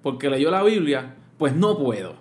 porque 0.01 0.29
leyó 0.29 0.49
la 0.49 0.63
Biblia, 0.63 1.15
pues 1.37 1.55
no 1.55 1.77
puedo. 1.77 2.15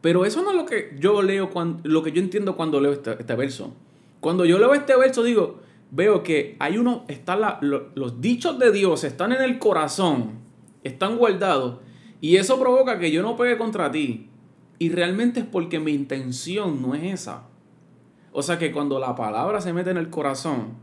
Pero 0.00 0.24
eso 0.24 0.42
no 0.42 0.50
es 0.50 0.56
lo 0.56 0.66
que 0.66 0.96
yo 0.98 1.22
leo, 1.22 1.50
cuando, 1.50 1.80
lo 1.88 2.02
que 2.02 2.12
yo 2.12 2.20
entiendo 2.20 2.56
cuando 2.56 2.80
leo 2.80 2.92
este, 2.92 3.12
este 3.18 3.34
verso. 3.34 3.74
Cuando 4.20 4.44
yo 4.44 4.58
leo 4.58 4.74
este 4.74 4.96
verso, 4.96 5.22
digo, 5.22 5.60
veo 5.90 6.22
que 6.22 6.56
hay 6.58 6.78
uno, 6.78 7.04
están 7.08 7.40
los 7.60 8.20
dichos 8.20 8.58
de 8.58 8.72
Dios 8.72 9.04
están 9.04 9.32
en 9.32 9.42
el 9.42 9.58
corazón, 9.58 10.32
están 10.84 11.16
guardados, 11.16 11.78
y 12.20 12.36
eso 12.36 12.58
provoca 12.58 12.98
que 12.98 13.10
yo 13.10 13.22
no 13.22 13.36
pegue 13.36 13.56
contra 13.56 13.90
ti. 13.90 14.28
Y 14.78 14.90
realmente 14.90 15.40
es 15.40 15.46
porque 15.46 15.80
mi 15.80 15.92
intención 15.92 16.82
no 16.82 16.94
es 16.94 17.04
esa. 17.04 17.44
O 18.32 18.42
sea 18.42 18.58
que 18.58 18.72
cuando 18.72 18.98
la 18.98 19.14
palabra 19.14 19.60
se 19.60 19.72
mete 19.72 19.90
en 19.90 19.96
el 19.96 20.10
corazón, 20.10 20.74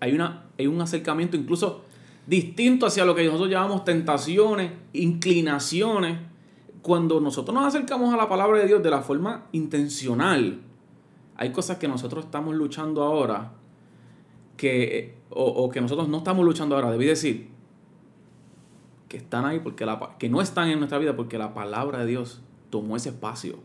hay, 0.00 0.14
una, 0.14 0.46
hay 0.58 0.66
un 0.66 0.80
acercamiento 0.80 1.36
incluso 1.36 1.82
distinto 2.26 2.86
hacia 2.86 3.04
lo 3.04 3.14
que 3.14 3.24
nosotros 3.24 3.50
llamamos 3.50 3.84
tentaciones, 3.84 4.72
inclinaciones. 4.92 6.18
Cuando 6.84 7.18
nosotros 7.18 7.54
nos 7.54 7.64
acercamos 7.64 8.12
a 8.12 8.16
la 8.18 8.28
palabra 8.28 8.58
de 8.58 8.66
Dios 8.66 8.82
de 8.82 8.90
la 8.90 9.00
forma 9.00 9.46
intencional, 9.52 10.60
hay 11.34 11.50
cosas 11.50 11.78
que 11.78 11.88
nosotros 11.88 12.26
estamos 12.26 12.54
luchando 12.54 13.02
ahora, 13.02 13.52
que, 14.58 15.16
o, 15.30 15.44
o 15.44 15.70
que 15.70 15.80
nosotros 15.80 16.08
no 16.08 16.18
estamos 16.18 16.44
luchando 16.44 16.76
ahora, 16.76 16.90
debí 16.90 17.06
decir, 17.06 17.48
que 19.08 19.16
están 19.16 19.46
ahí 19.46 19.60
porque 19.60 19.86
la, 19.86 20.10
que 20.18 20.28
no 20.28 20.42
están 20.42 20.68
en 20.68 20.78
nuestra 20.78 20.98
vida 20.98 21.16
porque 21.16 21.38
la 21.38 21.54
palabra 21.54 22.00
de 22.00 22.06
Dios 22.06 22.42
tomó 22.68 22.96
ese 22.96 23.08
espacio. 23.08 23.60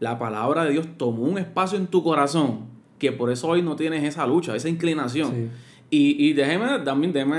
La 0.00 0.18
palabra 0.18 0.64
de 0.64 0.70
Dios 0.70 0.86
tomó 0.96 1.24
un 1.24 1.36
espacio 1.36 1.76
en 1.76 1.88
tu 1.88 2.02
corazón 2.02 2.66
que 2.98 3.12
por 3.12 3.30
eso 3.30 3.48
hoy 3.48 3.62
no 3.62 3.76
tienes 3.76 4.02
esa 4.04 4.26
lucha, 4.26 4.56
esa 4.56 4.70
inclinación. 4.70 5.30
Sí. 5.30 5.50
Y, 5.90 6.28
y 6.28 6.32
déjeme 6.32 6.78
también 6.80 7.12
déjeme 7.12 7.36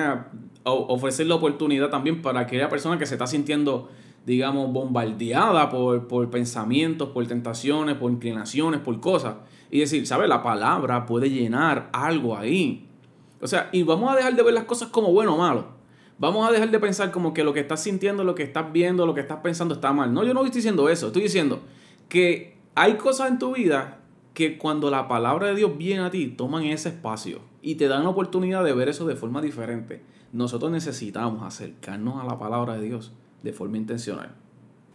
ofrecer 0.64 1.26
la 1.28 1.36
oportunidad 1.36 1.90
también 1.90 2.22
para 2.22 2.42
aquella 2.42 2.70
persona 2.70 2.98
que 2.98 3.06
se 3.06 3.16
está 3.16 3.28
sintiendo, 3.28 3.90
digamos, 4.26 4.72
bombardeada 4.72 5.70
por, 5.70 6.08
por 6.08 6.30
pensamientos, 6.30 7.10
por 7.10 7.26
tentaciones, 7.28 7.96
por 7.96 8.12
inclinaciones, 8.12 8.80
por 8.82 9.00
cosas. 9.00 9.36
Y 9.72 9.80
decir, 9.80 10.06
¿sabes? 10.06 10.30
La 10.30 10.44
palabra 10.44 11.06
puede 11.06 11.30
llenar 11.30 11.90
algo 11.94 12.38
ahí. 12.38 12.88
O 13.42 13.48
sea, 13.48 13.70
y 13.72 13.84
vamos 13.84 14.12
a 14.12 14.16
dejar 14.16 14.36
de 14.36 14.44
ver 14.44 14.54
las 14.54 14.66
cosas 14.66 14.90
como 14.90 15.12
bueno 15.12 15.36
o 15.36 15.38
malo. 15.38 15.80
Vamos 16.18 16.48
a 16.48 16.52
dejar 16.52 16.70
de 16.70 16.80
pensar 16.80 17.12
como 17.12 17.34
que 17.34 17.44
lo 17.44 17.54
que 17.54 17.62
estás 17.62 17.82
sintiendo, 17.82 18.24
lo 18.24 18.36
que 18.36 18.44
estás 18.44 18.74
viendo, 18.74 19.06
lo 19.06 19.14
que 19.14 19.22
estás 19.22 19.40
pensando 19.40 19.76
está 19.76 19.94
mal. 19.94 20.14
No, 20.14 20.24
yo 20.24 20.34
no 20.34 20.44
estoy 20.44 20.60
diciendo 20.60 20.90
eso. 20.90 21.08
Estoy 21.08 21.24
diciendo 21.24 21.62
que 22.10 22.58
hay 22.76 22.96
cosas 22.96 23.30
en 23.30 23.40
tu 23.40 23.56
vida 23.56 24.00
que 24.34 24.58
cuando 24.58 24.90
la 24.90 25.08
palabra 25.08 25.48
de 25.48 25.56
Dios 25.56 25.78
viene 25.78 26.02
a 26.02 26.12
ti, 26.12 26.28
toman 26.28 26.64
ese 26.66 26.90
espacio 26.90 27.40
y 27.62 27.76
te 27.76 27.88
dan 27.88 28.04
la 28.04 28.10
oportunidad 28.10 28.64
de 28.64 28.74
ver 28.74 28.90
eso 28.90 29.06
de 29.08 29.16
forma 29.16 29.42
diferente. 29.42 30.02
Nosotros 30.34 30.72
necesitamos 30.72 31.44
acercarnos 31.44 32.22
a 32.22 32.26
la 32.26 32.38
palabra 32.38 32.76
de 32.76 32.86
Dios 32.86 33.14
de 33.44 33.54
forma 33.54 33.78
intencional. 33.78 34.30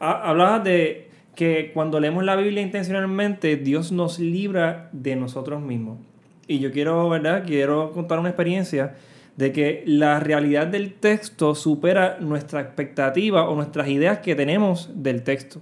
Ha- 0.00 0.30
Hablabas 0.30 0.64
de 0.64 1.08
que 1.34 1.70
cuando 1.74 1.98
leemos 2.00 2.24
la 2.24 2.36
Biblia 2.36 2.62
intencionalmente, 2.62 3.56
Dios 3.56 3.90
nos 3.92 4.18
libra 4.18 4.88
de 4.92 5.16
nosotros 5.16 5.60
mismos. 5.60 5.98
Y 6.46 6.58
yo 6.58 6.70
quiero, 6.70 7.08
¿verdad? 7.08 7.44
Quiero 7.46 7.90
contar 7.92 8.18
una 8.18 8.28
experiencia 8.28 8.94
de 9.36 9.50
que 9.50 9.82
la 9.86 10.20
realidad 10.20 10.66
del 10.68 10.92
texto 10.94 11.54
supera 11.56 12.18
nuestra 12.20 12.60
expectativa 12.60 13.48
o 13.48 13.56
nuestras 13.56 13.88
ideas 13.88 14.18
que 14.18 14.34
tenemos 14.36 14.90
del 14.94 15.22
texto. 15.24 15.60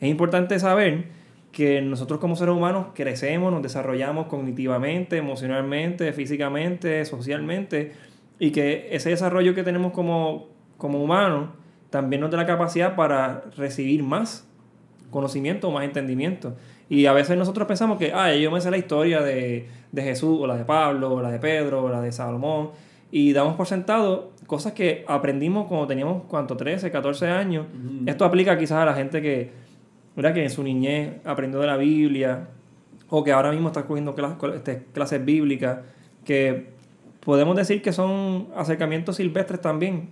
Es 0.00 0.10
importante 0.10 0.58
saber 0.58 1.04
que 1.52 1.80
nosotros 1.80 2.18
como 2.18 2.36
seres 2.36 2.54
humanos 2.54 2.88
crecemos, 2.94 3.50
nos 3.52 3.62
desarrollamos 3.62 4.26
cognitivamente, 4.26 5.16
emocionalmente, 5.16 6.12
físicamente, 6.12 7.04
socialmente, 7.04 7.92
y 8.40 8.50
que 8.50 8.88
ese 8.90 9.10
desarrollo 9.10 9.54
que 9.54 9.62
tenemos 9.62 9.92
como, 9.92 10.48
como 10.76 11.02
humanos 11.02 11.50
también 11.94 12.22
nos 12.22 12.32
da 12.32 12.38
la 12.38 12.44
capacidad 12.44 12.96
para 12.96 13.44
recibir 13.56 14.02
más 14.02 14.48
conocimiento, 15.10 15.70
más 15.70 15.84
entendimiento. 15.84 16.56
Y 16.88 17.06
a 17.06 17.12
veces 17.12 17.38
nosotros 17.38 17.68
pensamos 17.68 17.98
que, 17.98 18.12
ah, 18.12 18.34
yo 18.34 18.50
me 18.50 18.60
sé 18.60 18.68
la 18.72 18.78
historia 18.78 19.20
de, 19.20 19.68
de 19.92 20.02
Jesús, 20.02 20.40
o 20.40 20.48
la 20.48 20.56
de 20.56 20.64
Pablo, 20.64 21.14
o 21.14 21.22
la 21.22 21.30
de 21.30 21.38
Pedro, 21.38 21.84
o 21.84 21.88
la 21.88 22.00
de 22.00 22.10
Salomón, 22.10 22.70
y 23.12 23.32
damos 23.32 23.54
por 23.54 23.68
sentado 23.68 24.32
cosas 24.48 24.72
que 24.72 25.04
aprendimos 25.06 25.68
cuando 25.68 25.86
teníamos, 25.86 26.24
¿cuánto? 26.26 26.56
13, 26.56 26.90
14 26.90 27.28
años. 27.28 27.66
Esto 28.06 28.24
aplica 28.24 28.58
quizás 28.58 28.78
a 28.78 28.84
la 28.86 28.94
gente 28.94 29.22
que, 29.22 29.52
¿verdad? 30.16 30.34
que 30.34 30.42
en 30.42 30.50
su 30.50 30.64
niñez 30.64 31.24
aprendió 31.24 31.60
de 31.60 31.68
la 31.68 31.76
Biblia, 31.76 32.48
o 33.08 33.22
que 33.22 33.30
ahora 33.30 33.52
mismo 33.52 33.68
está 33.68 33.84
cogiendo 33.84 34.16
este, 34.52 34.82
clases 34.92 35.24
bíblicas, 35.24 35.78
que 36.24 36.70
podemos 37.20 37.54
decir 37.54 37.82
que 37.82 37.92
son 37.92 38.48
acercamientos 38.56 39.14
silvestres 39.14 39.60
también, 39.60 40.08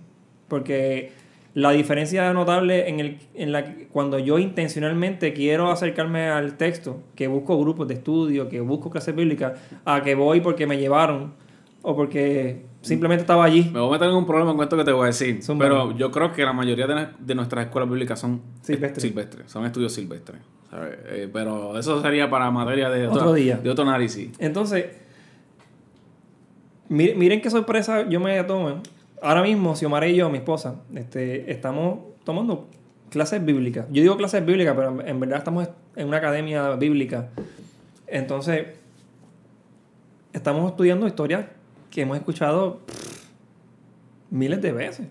porque 0.47 1.22
la 1.53 1.71
diferencia 1.71 2.33
notable 2.33 2.89
en, 2.89 2.99
el, 2.99 3.19
en 3.35 3.51
la 3.51 3.63
cuando 3.91 4.17
yo 4.17 4.39
intencionalmente 4.39 5.33
quiero 5.33 5.69
acercarme 5.69 6.27
al 6.27 6.57
texto, 6.57 7.01
que 7.15 7.27
busco 7.27 7.59
grupos 7.59 7.87
de 7.87 7.95
estudio, 7.95 8.49
que 8.49 8.59
busco 8.59 8.89
clases 8.89 9.15
bíblicas, 9.15 9.59
a 9.85 10.01
que 10.01 10.15
voy 10.15 10.41
porque 10.41 10.65
me 10.65 10.77
llevaron 10.77 11.33
o 11.83 11.95
porque 11.95 12.65
simplemente 12.81 13.21
estaba 13.21 13.43
allí. 13.43 13.69
Me 13.71 13.79
voy 13.79 13.89
a 13.89 13.91
meter 13.91 14.09
en 14.09 14.15
un 14.15 14.25
problema 14.25 14.53
con 14.53 14.63
esto 14.63 14.77
que 14.77 14.83
te 14.83 14.91
voy 14.91 15.03
a 15.03 15.07
decir. 15.07 15.39
pero 15.59 15.95
yo 15.95 16.09
creo 16.11 16.31
que 16.31 16.43
la 16.43 16.53
mayoría 16.53 16.87
de, 16.87 17.35
nuestras 17.35 17.65
escuelas 17.65 17.87
públicas 17.87 18.19
son 18.19 18.41
silvestres. 18.61 19.51
son 19.51 19.65
estudios 19.65 19.93
silvestres. 19.93 20.41
Eh, 20.75 21.29
pero 21.31 21.77
eso 21.77 22.01
sería 22.01 22.29
para 22.29 22.49
materia 22.49 22.89
de 22.89 23.07
otro, 23.07 23.33
día. 23.33 23.57
De 23.57 23.69
otro 23.69 23.83
análisis. 23.83 24.31
Entonces, 24.39 24.85
miren, 26.89 27.41
qué 27.41 27.49
sorpresa 27.49 28.07
yo 28.09 28.19
me 28.19 28.43
tomo. 28.43 28.81
Ahora 29.23 29.41
mismo, 29.41 29.73
Xiomara 29.73 30.05
y 30.05 30.17
yo, 30.17 30.29
mi 30.29 30.39
esposa, 30.39 30.81
este, 30.93 31.49
estamos 31.49 31.99
tomando 32.25 32.67
clases 33.09 33.43
bíblicas. 33.43 33.85
Yo 33.89 34.01
digo 34.01 34.17
clases 34.17 34.45
bíblicas, 34.45 34.75
pero 34.75 34.99
en 34.99 35.17
verdad 35.17 35.37
estamos 35.37 35.69
en 35.95 36.09
una 36.09 36.17
academia 36.17 36.75
bíblica. 36.75 37.29
Entonces, 38.05 38.67
estamos 40.33 40.69
estudiando 40.69 41.07
historias 41.07 41.45
que 41.89 42.01
hemos 42.01 42.17
escuchado 42.17 42.81
miles 44.29 44.61
de 44.61 44.73
veces. 44.73 45.07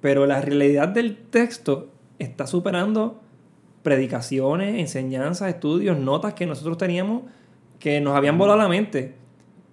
Pero 0.00 0.24
la 0.24 0.40
realidad 0.40 0.86
del 0.86 1.16
texto 1.16 1.88
está 2.20 2.46
superando 2.46 3.20
predicaciones, 3.82 4.78
enseñanzas, 4.78 5.48
estudios, 5.48 5.98
notas 5.98 6.34
que 6.34 6.46
nosotros 6.46 6.78
teníamos 6.78 7.24
que 7.80 8.00
nos 8.00 8.14
habían 8.14 8.38
volado 8.38 8.60
la 8.60 8.68
mente. 8.68 9.16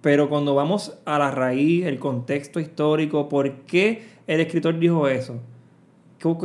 Pero 0.00 0.28
cuando 0.28 0.54
vamos 0.54 0.98
a 1.04 1.18
la 1.18 1.30
raíz, 1.30 1.84
el 1.84 1.98
contexto 1.98 2.58
histórico, 2.58 3.28
¿por 3.28 3.52
qué 3.62 4.02
el 4.26 4.40
escritor 4.40 4.78
dijo 4.78 5.08
eso? 5.08 5.40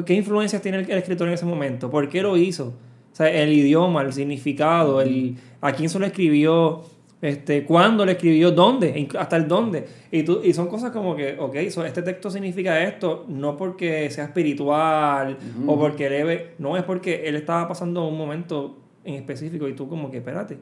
¿Qué, 0.06 0.14
influencias 0.14 0.62
tiene 0.62 0.80
el, 0.80 0.90
escritor 0.92 1.28
en 1.28 1.34
ese 1.34 1.46
momento? 1.46 1.90
¿Por 1.90 2.10
qué 2.10 2.22
lo 2.22 2.38
hizo? 2.38 2.74
O 3.12 3.16
sea, 3.16 3.30
el 3.30 3.54
idioma, 3.54 4.02
el 4.02 4.14
significado, 4.14 5.02
el, 5.02 5.38
a 5.62 5.72
quién 5.72 5.90
se 5.90 6.00
lo 6.00 6.06
escribió, 6.06 6.84
este, 7.22 7.64
cuándo 7.64 8.06
le 8.06 8.14
escribió, 8.14 8.52
dónde, 8.52 9.08
hasta 9.18 9.38
el 9.38 9.48
dónde. 9.48 9.86
Y, 10.12 10.24
tú, 10.24 10.42
y 10.44 10.54
son 10.54 10.68
cosas 10.68 10.92
como 10.92 11.16
que, 11.16 11.38
ok, 11.40 11.56
este 11.56 12.02
texto 12.02 12.30
significa 12.30 12.84
esto, 12.84 13.26
no 13.30 13.56
porque 13.56 14.10
sea 14.12 14.26
espiritual 14.26 15.38
o 15.66 15.80
porque 15.80 16.10
debe, 16.10 16.52
no 16.60 16.76
es 16.78 16.84
porque 16.84 17.28
él 17.28 17.36
estaba 17.36 17.68
pasando 17.68 18.06
un 18.08 18.18
momento 18.18 18.78
en 19.04 19.16
específico 19.16 19.68
y 19.68 19.74
tú 19.74 19.88
como 19.88 20.12
que, 20.12 20.18
espérate, 20.18 20.58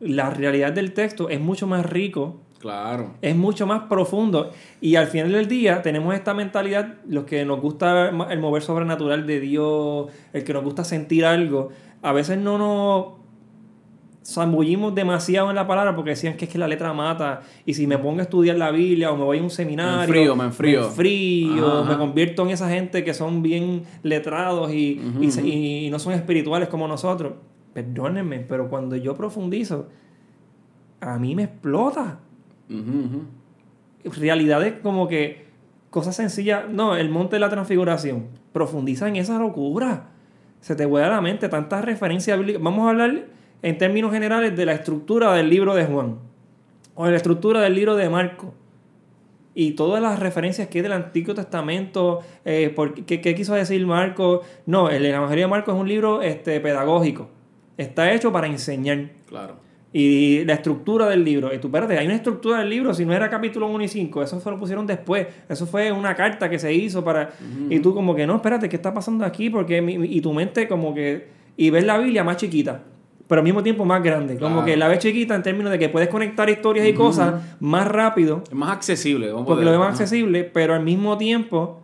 la 0.00 0.30
realidad 0.30 0.72
del 0.72 0.92
texto 0.92 1.28
es 1.28 1.40
mucho 1.40 1.66
más 1.66 1.84
rico. 1.86 2.40
Claro. 2.58 3.14
Es 3.22 3.36
mucho 3.36 3.66
más 3.66 3.82
profundo. 3.84 4.50
Y 4.80 4.96
al 4.96 5.06
final 5.06 5.32
del 5.32 5.46
día 5.46 5.82
tenemos 5.82 6.14
esta 6.14 6.34
mentalidad, 6.34 6.94
los 7.06 7.24
que 7.24 7.44
nos 7.44 7.60
gusta 7.60 8.08
el 8.08 8.40
mover 8.40 8.62
sobrenatural 8.62 9.26
de 9.26 9.40
Dios, 9.40 10.06
el 10.32 10.44
que 10.44 10.52
nos 10.52 10.64
gusta 10.64 10.82
sentir 10.82 11.24
algo, 11.24 11.70
a 12.02 12.12
veces 12.12 12.38
no 12.38 12.58
nos 12.58 13.18
zambullimos 14.28 14.94
demasiado 14.94 15.48
en 15.48 15.56
la 15.56 15.66
palabra 15.66 15.96
porque 15.96 16.10
decían 16.10 16.36
que 16.36 16.44
es 16.44 16.50
que 16.50 16.58
la 16.58 16.68
letra 16.68 16.92
mata 16.92 17.40
y 17.64 17.72
si 17.72 17.86
me 17.86 17.96
pongo 17.96 18.18
a 18.18 18.22
estudiar 18.22 18.56
la 18.56 18.70
Biblia 18.70 19.10
o 19.10 19.16
me 19.16 19.24
voy 19.24 19.38
a 19.38 19.42
un 19.42 19.48
seminario 19.48 19.96
me 19.96 20.04
enfrío, 20.04 20.36
me 20.36 20.44
enfrío, 20.44 20.80
me, 20.80 20.86
enfrío, 20.86 21.84
me 21.84 21.96
convierto 21.96 22.42
en 22.42 22.50
esa 22.50 22.68
gente 22.68 23.04
que 23.04 23.14
son 23.14 23.42
bien 23.42 23.84
letrados 24.02 24.70
y, 24.70 25.00
y, 25.22 25.88
no 25.90 25.98
son 25.98 26.12
espirituales 26.12 26.68
como 26.68 26.86
nosotros 26.86 27.32
perdónenme 27.82 28.40
pero 28.40 28.68
cuando 28.68 28.96
yo 28.96 29.14
profundizo 29.14 29.88
a 31.00 31.18
mí 31.18 31.34
me 31.34 31.44
explota. 31.44 32.18
Realidades 34.04 34.74
como 34.82 35.06
que 35.08 35.46
cosas 35.90 36.16
sencillas 36.16 36.68
no 36.68 36.96
el 36.96 37.08
monte 37.08 37.36
de 37.36 37.40
la 37.40 37.48
transfiguración 37.48 38.26
profundiza 38.52 39.08
en 39.08 39.16
esa 39.16 39.38
locura. 39.38 40.10
Se 40.60 40.74
te 40.74 40.86
vuela 40.86 41.06
a 41.06 41.10
la 41.10 41.20
mente 41.20 41.48
tantas 41.48 41.84
referencias 41.84 42.36
bíblicas 42.38 42.62
vamos 42.62 42.86
a 42.86 42.90
hablar 42.90 43.26
en 43.62 43.78
términos 43.78 44.12
generales 44.12 44.56
de 44.56 44.66
la 44.66 44.72
estructura 44.72 45.32
del 45.34 45.48
libro 45.48 45.74
de 45.74 45.86
Juan 45.86 46.18
o 46.94 47.04
de 47.04 47.12
la 47.12 47.16
estructura 47.16 47.60
del 47.60 47.74
libro 47.74 47.96
de 47.96 48.08
Marco 48.08 48.54
y 49.60 49.72
todas 49.72 50.00
las 50.00 50.20
referencias 50.20 50.68
que 50.68 50.78
hay 50.78 50.82
del 50.82 50.92
Antiguo 50.92 51.34
Testamento, 51.34 52.20
eh, 52.44 52.76
¿qué, 53.06 53.34
quiso 53.34 53.54
decir 53.54 53.84
Marco? 53.84 54.42
No, 54.66 54.88
el 54.88 55.04
Evangelio 55.04 55.46
de 55.46 55.50
Marco 55.50 55.72
es 55.72 55.76
un 55.76 55.88
libro 55.88 56.22
este, 56.22 56.60
pedagógico, 56.60 57.28
está 57.78 58.12
hecho 58.12 58.30
para 58.30 58.46
enseñar. 58.46 59.08
Claro. 59.26 59.56
Y 59.90 60.44
la 60.44 60.52
estructura 60.52 61.06
del 61.06 61.24
libro, 61.24 61.54
y 61.54 61.58
tú, 61.58 61.68
espérate, 61.68 61.96
hay 61.96 62.04
una 62.04 62.16
estructura 62.16 62.58
del 62.58 62.68
libro, 62.68 62.92
si 62.92 63.06
no 63.06 63.14
era 63.14 63.30
capítulo 63.30 63.68
1 63.68 63.84
y 63.84 63.88
5, 63.88 64.22
eso 64.22 64.38
fue, 64.38 64.52
lo 64.52 64.58
pusieron 64.58 64.86
después, 64.86 65.26
eso 65.48 65.66
fue 65.66 65.90
una 65.90 66.14
carta 66.14 66.50
que 66.50 66.58
se 66.58 66.74
hizo 66.74 67.02
para... 67.02 67.30
Y 67.70 67.80
tú 67.80 67.94
como 67.94 68.14
que, 68.14 68.26
no, 68.26 68.36
espérate, 68.36 68.68
¿qué 68.68 68.76
está 68.76 68.92
pasando 68.92 69.24
aquí? 69.24 69.48
Porque 69.48 69.82
y 70.02 70.20
tu 70.20 70.34
mente 70.34 70.68
como 70.68 70.94
que... 70.94 71.28
Y 71.56 71.70
ves 71.70 71.84
la 71.84 71.96
Biblia 71.96 72.22
más 72.22 72.36
chiquita 72.36 72.82
pero 73.28 73.40
al 73.40 73.44
mismo 73.44 73.62
tiempo 73.62 73.84
más 73.84 74.02
grande. 74.02 74.38
Como 74.38 74.64
que 74.64 74.76
la 74.76 74.88
ves 74.88 75.00
chiquita 75.00 75.34
en 75.34 75.42
términos 75.42 75.70
de 75.70 75.78
que 75.78 75.90
puedes 75.90 76.08
conectar 76.08 76.48
historias 76.48 76.88
y 76.88 76.94
cosas 76.94 77.58
más 77.60 77.86
rápido. 77.86 78.42
Es 78.48 78.54
más 78.54 78.72
accesible. 78.72 79.30
Vamos 79.30 79.46
porque 79.46 79.64
lo 79.64 79.70
ves 79.70 79.78
más 79.78 79.90
accesible, 79.90 80.44
pero 80.44 80.74
al 80.74 80.82
mismo 80.82 81.18
tiempo 81.18 81.78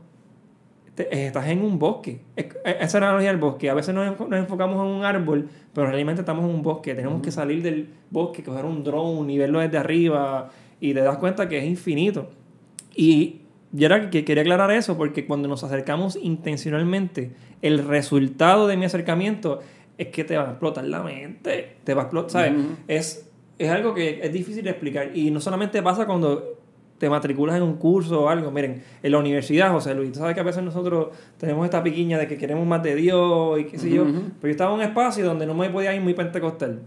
estás 0.96 1.48
en 1.48 1.62
un 1.62 1.78
bosque. 1.78 2.20
Es, 2.37 2.46
esa 2.64 2.85
es 2.85 2.94
la 2.94 3.09
analogía 3.09 3.30
del 3.30 3.40
bosque. 3.40 3.70
A 3.70 3.74
veces 3.74 3.94
nos, 3.94 4.07
enfocamos 4.33 4.76
en 4.76 4.92
un 4.94 5.04
árbol, 5.04 5.48
pero 5.72 5.88
realmente 5.88 6.22
estamos 6.22 6.44
en 6.44 6.54
un 6.54 6.62
bosque. 6.62 6.94
Tenemos 6.94 7.20
que 7.22 7.30
salir 7.30 7.62
del 7.62 7.88
bosque, 8.11 8.42
coger 8.42 8.64
un 8.64 8.85
drone 8.85 9.33
y 9.33 9.38
verlo 9.38 9.61
desde 9.61 9.78
arriba 9.78 10.50
y 10.80 10.94
te 10.94 11.00
das 11.00 11.18
cuenta 11.18 11.48
que 11.48 11.59
es 11.59 11.64
infinito. 11.64 12.28
Y 12.94 13.40
yo 13.72 13.87
era 13.87 14.09
que 14.11 14.24
quería 14.24 14.42
aclarar 14.42 14.70
eso 14.70 14.96
porque 14.96 15.26
cuando 15.26 15.48
nos 15.48 15.64
acercamos 15.64 16.16
intencionalmente, 16.20 17.33
el 17.61 17.85
resultado 17.87 18.66
de 18.68 18.76
mi 18.76 18.85
acercamiento 18.85 19.61
es 19.98 20.09
que 20.09 20.24
te 20.24 20.37
va 20.37 20.44
a 20.44 20.50
explotar 20.50 20.85
la 20.85 21.02
mente. 21.02 21.76
Te 21.83 21.94
va 21.94 22.02
a 22.02 22.04
explotar, 22.04 22.30
¿sabes? 22.30 22.54
es, 22.87 23.30
es 23.59 23.70
algo 23.70 23.94
que 23.94 24.20
es 24.22 24.33
difícil 24.33 24.62
de 24.64 24.70
explicar. 24.70 25.16
Y 25.16 25.30
no 25.30 25.40
solamente 25.40 25.83
pasa 25.83 26.07
cuando 26.07 26.63
te 27.05 27.11
matriculas 27.11 27.57
en 27.57 27.62
un 27.62 27.75
curso 27.75 28.23
o 28.23 28.29
algo. 28.31 28.51
Miren, 28.51 28.83
en 29.03 29.12
la 29.12 29.19
universidad, 29.19 29.71
José 29.71 29.95
Luis, 29.95 30.12
tú 30.12 30.21
sabes 30.21 30.35
que 30.35 30.40
a 30.40 30.45
veces 30.45 30.62
nosotros 30.62 31.09
tenemos 31.37 31.62
esta 31.67 31.83
piquiña 31.83 32.17
de 32.17 32.27
que 32.27 32.38
queremos 32.38 32.67
más 32.67 32.83
de 32.83 32.95
Dios 32.95 33.61
y 33.61 33.64
qué 33.64 33.79
sé 33.79 33.90
yo. 33.90 34.05
Pero 34.05 34.25
yo 34.45 34.51
estaba 34.51 34.71
en 34.71 34.79
un 34.79 34.83
espacio 34.83 35.23
donde 35.27 35.45
no 35.45 35.53
me 35.53 35.69
podía 35.69 35.95
ir 35.95 36.01
muy 36.01 36.14
pentecostal. 36.14 36.81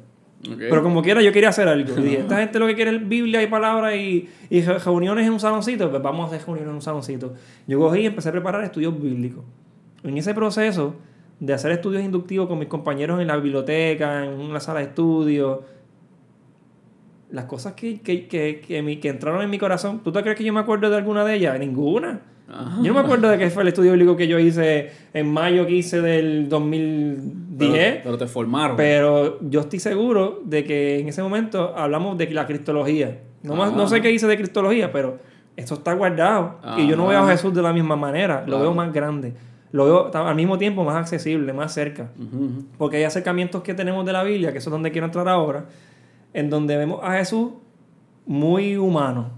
Pero 0.58 0.82
como 0.82 1.04
quiera, 1.04 1.22
yo 1.22 1.32
quería 1.32 1.50
hacer 1.50 1.68
algo. 1.68 2.00
Y 2.04 2.16
esta 2.16 2.38
gente 2.38 2.58
lo 2.58 2.66
que 2.66 2.74
quiere 2.74 2.96
es 2.96 3.08
Biblia 3.08 3.44
y 3.44 3.48
palabras 3.48 3.96
y, 3.96 4.28
y 4.50 4.62
reuniones 4.62 5.28
en 5.28 5.34
un 5.34 5.40
saloncito. 5.40 5.90
Pues 5.92 6.02
vamos 6.02 6.26
a 6.26 6.36
hacer 6.36 6.48
reuniones 6.48 6.70
en 6.70 6.76
un 6.76 6.82
saloncito. 6.82 7.34
Yo 7.68 7.78
cogí 7.78 8.00
y 8.00 8.06
empecé 8.08 8.30
a 8.30 8.32
preparar 8.32 8.64
estudios 8.64 9.00
bíblicos. 9.00 9.44
En 10.04 10.18
ese 10.18 10.34
proceso, 10.34 10.96
de 11.40 11.54
hacer 11.54 11.72
estudios 11.72 12.04
inductivos 12.04 12.48
con 12.48 12.58
mis 12.58 12.68
compañeros 12.68 13.22
en 13.22 13.28
la 13.28 13.36
biblioteca, 13.36 14.26
en 14.26 14.32
una 14.32 14.60
sala 14.60 14.80
de 14.80 14.86
estudio. 14.88 15.62
Las 17.32 17.46
cosas 17.46 17.74
que, 17.74 18.02
que, 18.02 18.28
que, 18.28 18.62
que, 18.62 19.10
entraron 19.10 19.42
en 19.42 19.50
mi 19.50 19.58
corazón, 19.58 20.02
¿tú 20.04 20.12
te 20.12 20.22
crees 20.22 20.38
que 20.38 20.44
yo 20.44 20.54
me 20.54 20.60
acuerdo 20.60 20.90
de 20.90 20.98
alguna 20.98 21.26
de 21.26 21.36
ellas? 21.36 21.60
Ninguna. 21.60 22.22
Yo 22.82 22.94
no 22.94 22.94
me 22.94 23.00
acuerdo 23.02 23.28
de 23.28 23.38
qué 23.38 23.50
fue 23.50 23.64
el 23.64 23.68
estudio 23.68 23.92
bíblico 23.92 24.16
que 24.16 24.26
yo 24.26 24.40
hice 24.40 24.90
en 25.14 25.30
mayo 25.30 25.66
que 25.66 25.74
hice 25.74 26.00
del 26.00 26.48
2010. 26.48 28.00
Pero, 28.04 28.18
te 28.18 28.28
formaron. 28.28 28.78
Pero 28.78 29.38
yo 29.42 29.60
estoy 29.60 29.80
seguro 29.80 30.42
de 30.46 30.64
que 30.64 31.00
en 31.00 31.10
ese 31.10 31.22
momento 31.22 31.76
hablamos 31.76 32.18
de 32.18 32.30
la 32.32 32.46
cristología. 32.46 33.20
No, 33.44 33.70
no 33.72 33.88
sé 33.90 34.02
qué 34.02 34.12
hice 34.12 34.28
de 34.28 34.38
cristología, 34.38 34.94
pero 34.94 35.20
esto 35.58 35.74
está 35.74 35.94
guardado. 35.94 36.60
Y 36.78 36.88
yo 36.88 36.96
no 36.96 37.08
veo 37.08 37.20
a 37.20 37.28
Jesús 37.28 37.54
de 37.54 37.62
la 37.62 37.74
misma 37.74 37.98
manera, 37.98 38.46
lo 38.48 38.62
veo 38.62 38.74
más 38.74 38.94
grande 38.94 39.34
lo 39.72 39.86
veo 39.86 40.12
al 40.14 40.36
mismo 40.36 40.58
tiempo 40.58 40.84
más 40.84 40.96
accesible, 40.96 41.54
más 41.54 41.74
cerca. 41.74 42.10
Porque 42.78 42.98
hay 42.98 43.04
acercamientos 43.04 43.62
que 43.64 43.74
tenemos 43.74 44.06
de 44.06 44.14
la 44.14 44.24
Biblia, 44.24 44.52
que 44.52 44.60
eso 44.60 44.70
es 44.70 44.72
donde 44.72 44.92
quiero 44.92 45.06
entrar 45.06 45.28
ahora, 45.28 45.66
en 46.34 46.50
donde 46.50 46.78
vemos 46.78 47.00
a 47.04 47.14
Jesús 47.14 47.52
muy 48.26 48.78
humano, 48.78 49.32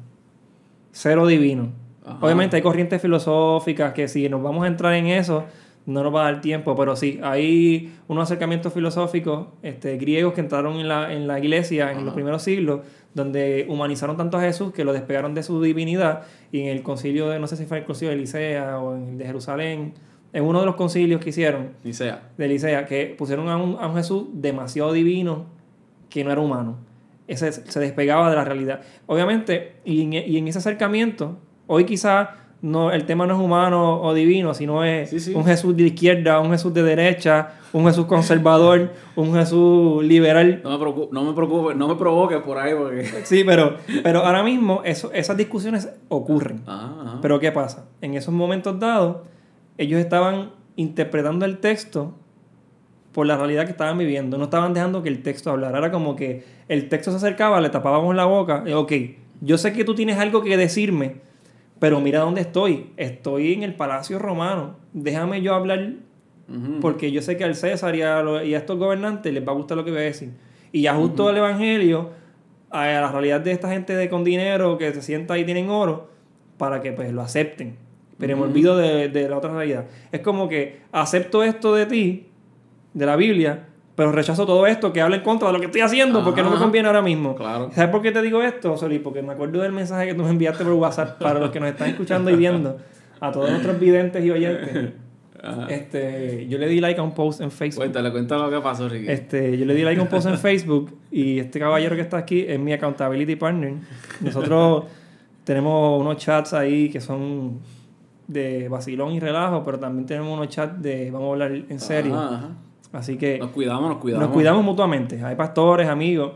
cero 0.92 1.28
divino. 1.28 1.72
Ajá. 2.06 2.18
Obviamente 2.22 2.56
hay 2.56 2.62
corrientes 2.62 3.02
filosóficas 3.02 3.94
que 3.94 4.08
si 4.08 4.28
nos 4.30 4.42
vamos 4.42 4.64
a 4.64 4.68
entrar 4.68 4.94
en 4.96 5.08
eso, 5.08 5.46
no 5.86 6.04
nos 6.04 6.14
va 6.14 6.28
a 6.28 6.32
dar 6.32 6.42
tiempo, 6.42 6.76
pero 6.76 6.96
sí, 6.96 7.20
hay 7.24 7.92
unos 8.08 8.24
acercamientos 8.24 8.74
filosóficos 8.74 9.48
este, 9.64 9.98
griegos 9.98 10.34
que 10.34 10.42
entraron 10.42 10.80
en 10.80 10.88
la, 10.88 11.12
en 11.14 11.28
la 11.28 11.40
iglesia 11.40 11.92
en 11.92 12.06
los 12.06 12.14
primeros 12.14 12.44
siglos, 12.44 12.82
donde 13.14 13.66
humanizaron 13.68 14.16
tanto 14.16 14.38
a 14.38 14.42
Jesús 14.42 14.72
que 14.72 14.84
lo 14.84 14.94
despegaron 14.94 15.34
de 15.34 15.42
su 15.42 15.62
divinidad, 15.62 16.24
y 16.52 16.62
en 16.62 16.68
el 16.68 16.84
concilio 16.84 17.30
de, 17.30 17.40
no 17.40 17.48
sé 17.48 17.58
si 17.58 17.66
fue 17.66 17.80
el 17.80 17.86
concilio 17.86 18.12
de 18.12 18.18
Licea 18.18 18.80
o 18.80 18.96
en 18.96 19.10
el 19.10 19.18
de 19.18 19.26
Jerusalén, 19.26 19.94
en 20.32 20.44
uno 20.44 20.60
de 20.60 20.68
los 20.68 20.76
concilios 20.76 21.22
que 21.22 21.32
hicieron, 21.32 21.70
de 21.84 22.48
Licea, 22.48 22.86
que 22.86 23.16
pusieron 23.18 23.50
a 23.50 23.58
un, 23.58 23.78
a 23.80 23.88
un 23.88 23.96
Jesús 23.96 24.26
demasiado 24.34 24.94
divino 24.94 25.46
que 26.10 26.24
no 26.24 26.32
era 26.32 26.42
humano. 26.42 26.78
Ese 27.28 27.52
se 27.52 27.80
despegaba 27.80 28.30
de 28.30 28.36
la 28.36 28.44
realidad. 28.44 28.82
Obviamente, 29.06 29.78
y 29.86 30.02
en, 30.04 30.14
y 30.14 30.38
en 30.38 30.48
ese 30.48 30.58
acercamiento, 30.58 31.38
hoy 31.68 31.86
quizá 31.86 32.32
no, 32.62 32.92
el 32.92 33.06
tema 33.06 33.26
no 33.26 33.36
es 33.36 33.40
humano 33.40 34.02
o 34.02 34.14
divino, 34.14 34.54
sino 34.54 34.84
es 34.84 35.12
Sí, 35.12 35.20
sí. 35.20 35.34
un 35.36 35.46
Jesús 35.46 35.78
de 35.78 35.84
izquierda, 35.84 36.40
un 36.42 36.50
Jesús 36.52 36.74
de 36.74 36.84
derecha, 36.84 37.52
un 37.72 37.86
Jesús 37.86 38.06
conservador, 38.06 38.92
un 39.16 39.34
Jesús 39.34 40.04
liberal. 40.04 40.60
No 40.64 40.72
me 40.72 40.78
preocupe, 40.80 41.08
no 41.14 41.24
me 41.24 41.34
preocupe, 41.34 41.76
no 41.76 41.88
me 41.88 41.96
provoques 41.96 42.40
por 42.40 42.58
ahí 42.58 42.74
porque. 42.76 43.06
Sí, 43.24 43.44
pero, 43.46 43.78
pero 44.04 44.26
ahora 44.26 44.44
mismo 44.44 44.82
eso, 44.84 45.12
esas 45.14 45.38
discusiones 45.38 45.88
ocurren. 46.10 46.64
Ajá, 46.66 46.96
ajá. 47.02 47.20
Pero 47.22 47.40
¿qué 47.40 47.52
pasa? 47.52 47.86
En 48.02 48.16
esos 48.16 48.34
momentos 48.34 48.78
dados, 48.80 49.18
ellos 49.78 50.00
estaban 50.02 50.52
interpretando 50.76 51.46
el 51.46 51.60
texto 51.60 52.16
por 53.12 53.26
la 53.26 53.38
realidad 53.38 53.66
que 53.66 53.72
estaban 53.72 53.98
viviendo. 53.98 54.38
No 54.38 54.46
estaban 54.46 54.74
dejando 54.74 55.02
que 55.04 55.10
el 55.10 55.22
texto 55.22 55.50
hablara. 55.52 55.78
Era 55.80 55.92
como 55.92 56.16
que 56.16 56.44
el 56.68 56.90
texto 56.90 57.12
se 57.12 57.18
acercaba, 57.18 57.60
le 57.62 57.70
tapábamos 57.70 58.16
la 58.16 58.26
boca. 58.26 58.64
Y, 58.66 58.72
ok, 58.74 58.92
yo 59.42 59.58
sé 59.58 59.74
que 59.74 59.84
tú 59.84 59.96
tienes 59.96 60.18
algo 60.18 60.44
que 60.44 60.58
decirme, 60.58 61.16
pero 61.80 62.00
mira 62.02 62.20
dónde 62.20 62.42
estoy. 62.42 62.92
Estoy 62.98 63.54
en 63.54 63.64
el 63.64 63.74
palacio 63.76 64.20
romano. 64.20 64.76
Déjame 64.94 65.42
yo 65.42 65.54
hablar 65.54 65.94
porque 66.82 67.12
yo 67.12 67.22
sé 67.22 67.38
que 67.38 67.44
al 67.44 67.54
César 67.54 67.96
y 67.96 68.02
a, 68.02 68.44
y 68.44 68.56
a 68.56 68.58
estos 68.58 68.78
gobernantes 68.80 69.32
les 69.32 69.48
va 69.48 69.52
a 69.52 69.56
gustar 69.56 69.78
lo 69.78 69.86
que 69.86 69.92
voy 69.92 70.00
a 70.00 70.04
decir. 70.04 70.32
Y 70.72 70.88
ajusto 70.88 71.30
el 71.30 71.38
evangelio 71.38 72.10
a 72.72 72.88
la 72.88 73.12
realidad 73.12 73.42
de 73.42 73.52
esta 73.52 73.70
gente 73.70 73.96
de 73.96 74.10
con 74.10 74.24
dinero 74.24 74.78
que 74.78 74.92
se 74.94 75.02
sienta 75.04 75.38
y 75.38 75.46
tienen 75.46 75.70
oro 75.70 76.10
para 76.58 76.82
que 76.82 76.92
pues 76.92 77.12
lo 77.14 77.22
acepten. 77.22 77.76
Pero 78.18 78.36
me 78.36 78.42
Ujú. 78.44 78.52
olvido 78.52 78.78
de, 78.78 79.10
de 79.10 79.30
la 79.30 79.38
otra 79.38 79.54
realidad. 79.54 79.86
Es 80.12 80.22
como 80.22 80.50
que 80.50 80.80
acepto 80.92 81.44
esto 81.44 81.74
de 81.76 81.86
ti, 81.86 82.29
de 82.94 83.06
la 83.06 83.16
Biblia, 83.16 83.66
pero 84.00 84.14
rechazo 84.14 84.46
todo 84.46 84.66
esto 84.66 84.94
que 84.94 85.02
habla 85.02 85.18
en 85.18 85.24
contra 85.24 85.50
de 85.50 85.54
lo 85.56 85.60
que 85.60 85.66
estoy 85.66 85.82
haciendo 85.82 86.24
porque 86.24 86.42
no 86.42 86.50
me 86.50 86.58
conviene 86.58 86.88
ahora 86.88 87.02
mismo. 87.02 87.36
Claro. 87.36 87.70
¿Sabes 87.74 87.92
por 87.92 88.02
qué 88.02 88.14
te 88.14 88.22
digo 88.22 88.42
esto, 88.42 88.78
Soli? 88.78 89.00
Porque 89.00 89.22
me 89.22 89.34
acuerdo 89.34 89.62
del 89.62 89.74
mensaje 89.74 90.08
que 90.08 90.14
tú 90.14 90.24
me 90.24 90.30
enviaste 90.30 90.64
por 90.64 90.72
WhatsApp 90.72 91.20
para 91.20 91.38
los 91.38 91.50
que 91.50 91.60
nos 91.60 91.68
están 91.68 91.90
escuchando 91.90 92.32
y 92.32 92.38
viendo, 92.38 92.78
a 93.20 93.30
todos 93.30 93.50
nuestros 93.50 93.78
videntes 93.78 94.24
y 94.24 94.32
oyentes. 94.32 94.94
Ajá. 95.44 95.68
Este, 95.70 96.48
yo 96.48 96.58
le 96.58 96.68
di 96.68 96.80
like 96.80 96.98
a 96.98 97.04
un 97.04 97.14
post 97.14 97.42
en 97.42 97.52
Facebook. 97.52 97.84
Cuéntale, 97.84 98.10
cuéntale 98.12 98.44
lo 98.44 98.50
que 98.50 98.62
pasó, 98.62 98.88
Ricky. 98.88 99.12
Este, 99.12 99.58
yo 99.58 99.66
le 99.66 99.74
di 99.74 99.84
like 99.84 100.00
a 100.00 100.04
un 100.04 100.10
post 100.10 100.28
en 100.28 100.38
Facebook 100.38 100.98
y 101.12 101.40
este 101.40 101.60
caballero 101.60 101.98
que 101.98 102.02
está 102.02 102.18
aquí 102.18 102.46
es 102.48 102.58
mi 102.58 102.72
accountability 102.72 103.36
partner. 103.36 103.74
Nosotros 104.22 104.86
tenemos 105.44 106.00
unos 106.00 106.16
chats 106.16 106.54
ahí 106.54 106.90
que 106.90 107.02
son 107.02 107.60
de 108.28 108.70
vacilón 108.70 109.12
y 109.12 109.20
relajo, 109.20 109.62
pero 109.66 109.78
también 109.78 110.06
tenemos 110.06 110.32
unos 110.32 110.48
chats 110.48 110.82
de 110.82 111.12
vamos 111.12 111.28
a 111.28 111.32
hablar 111.34 111.52
en 111.68 111.80
serio. 111.82 112.16
Ajá, 112.16 112.36
ajá. 112.36 112.50
Así 112.92 113.18
que 113.18 113.38
Nos 113.38 113.52
cuidamos, 113.52 113.90
nos 113.90 113.98
cuidamos. 114.00 114.28
nos 114.28 114.34
cuidamos 114.34 114.64
mutuamente. 114.64 115.24
Hay 115.24 115.36
pastores, 115.36 115.88
amigos. 115.88 116.34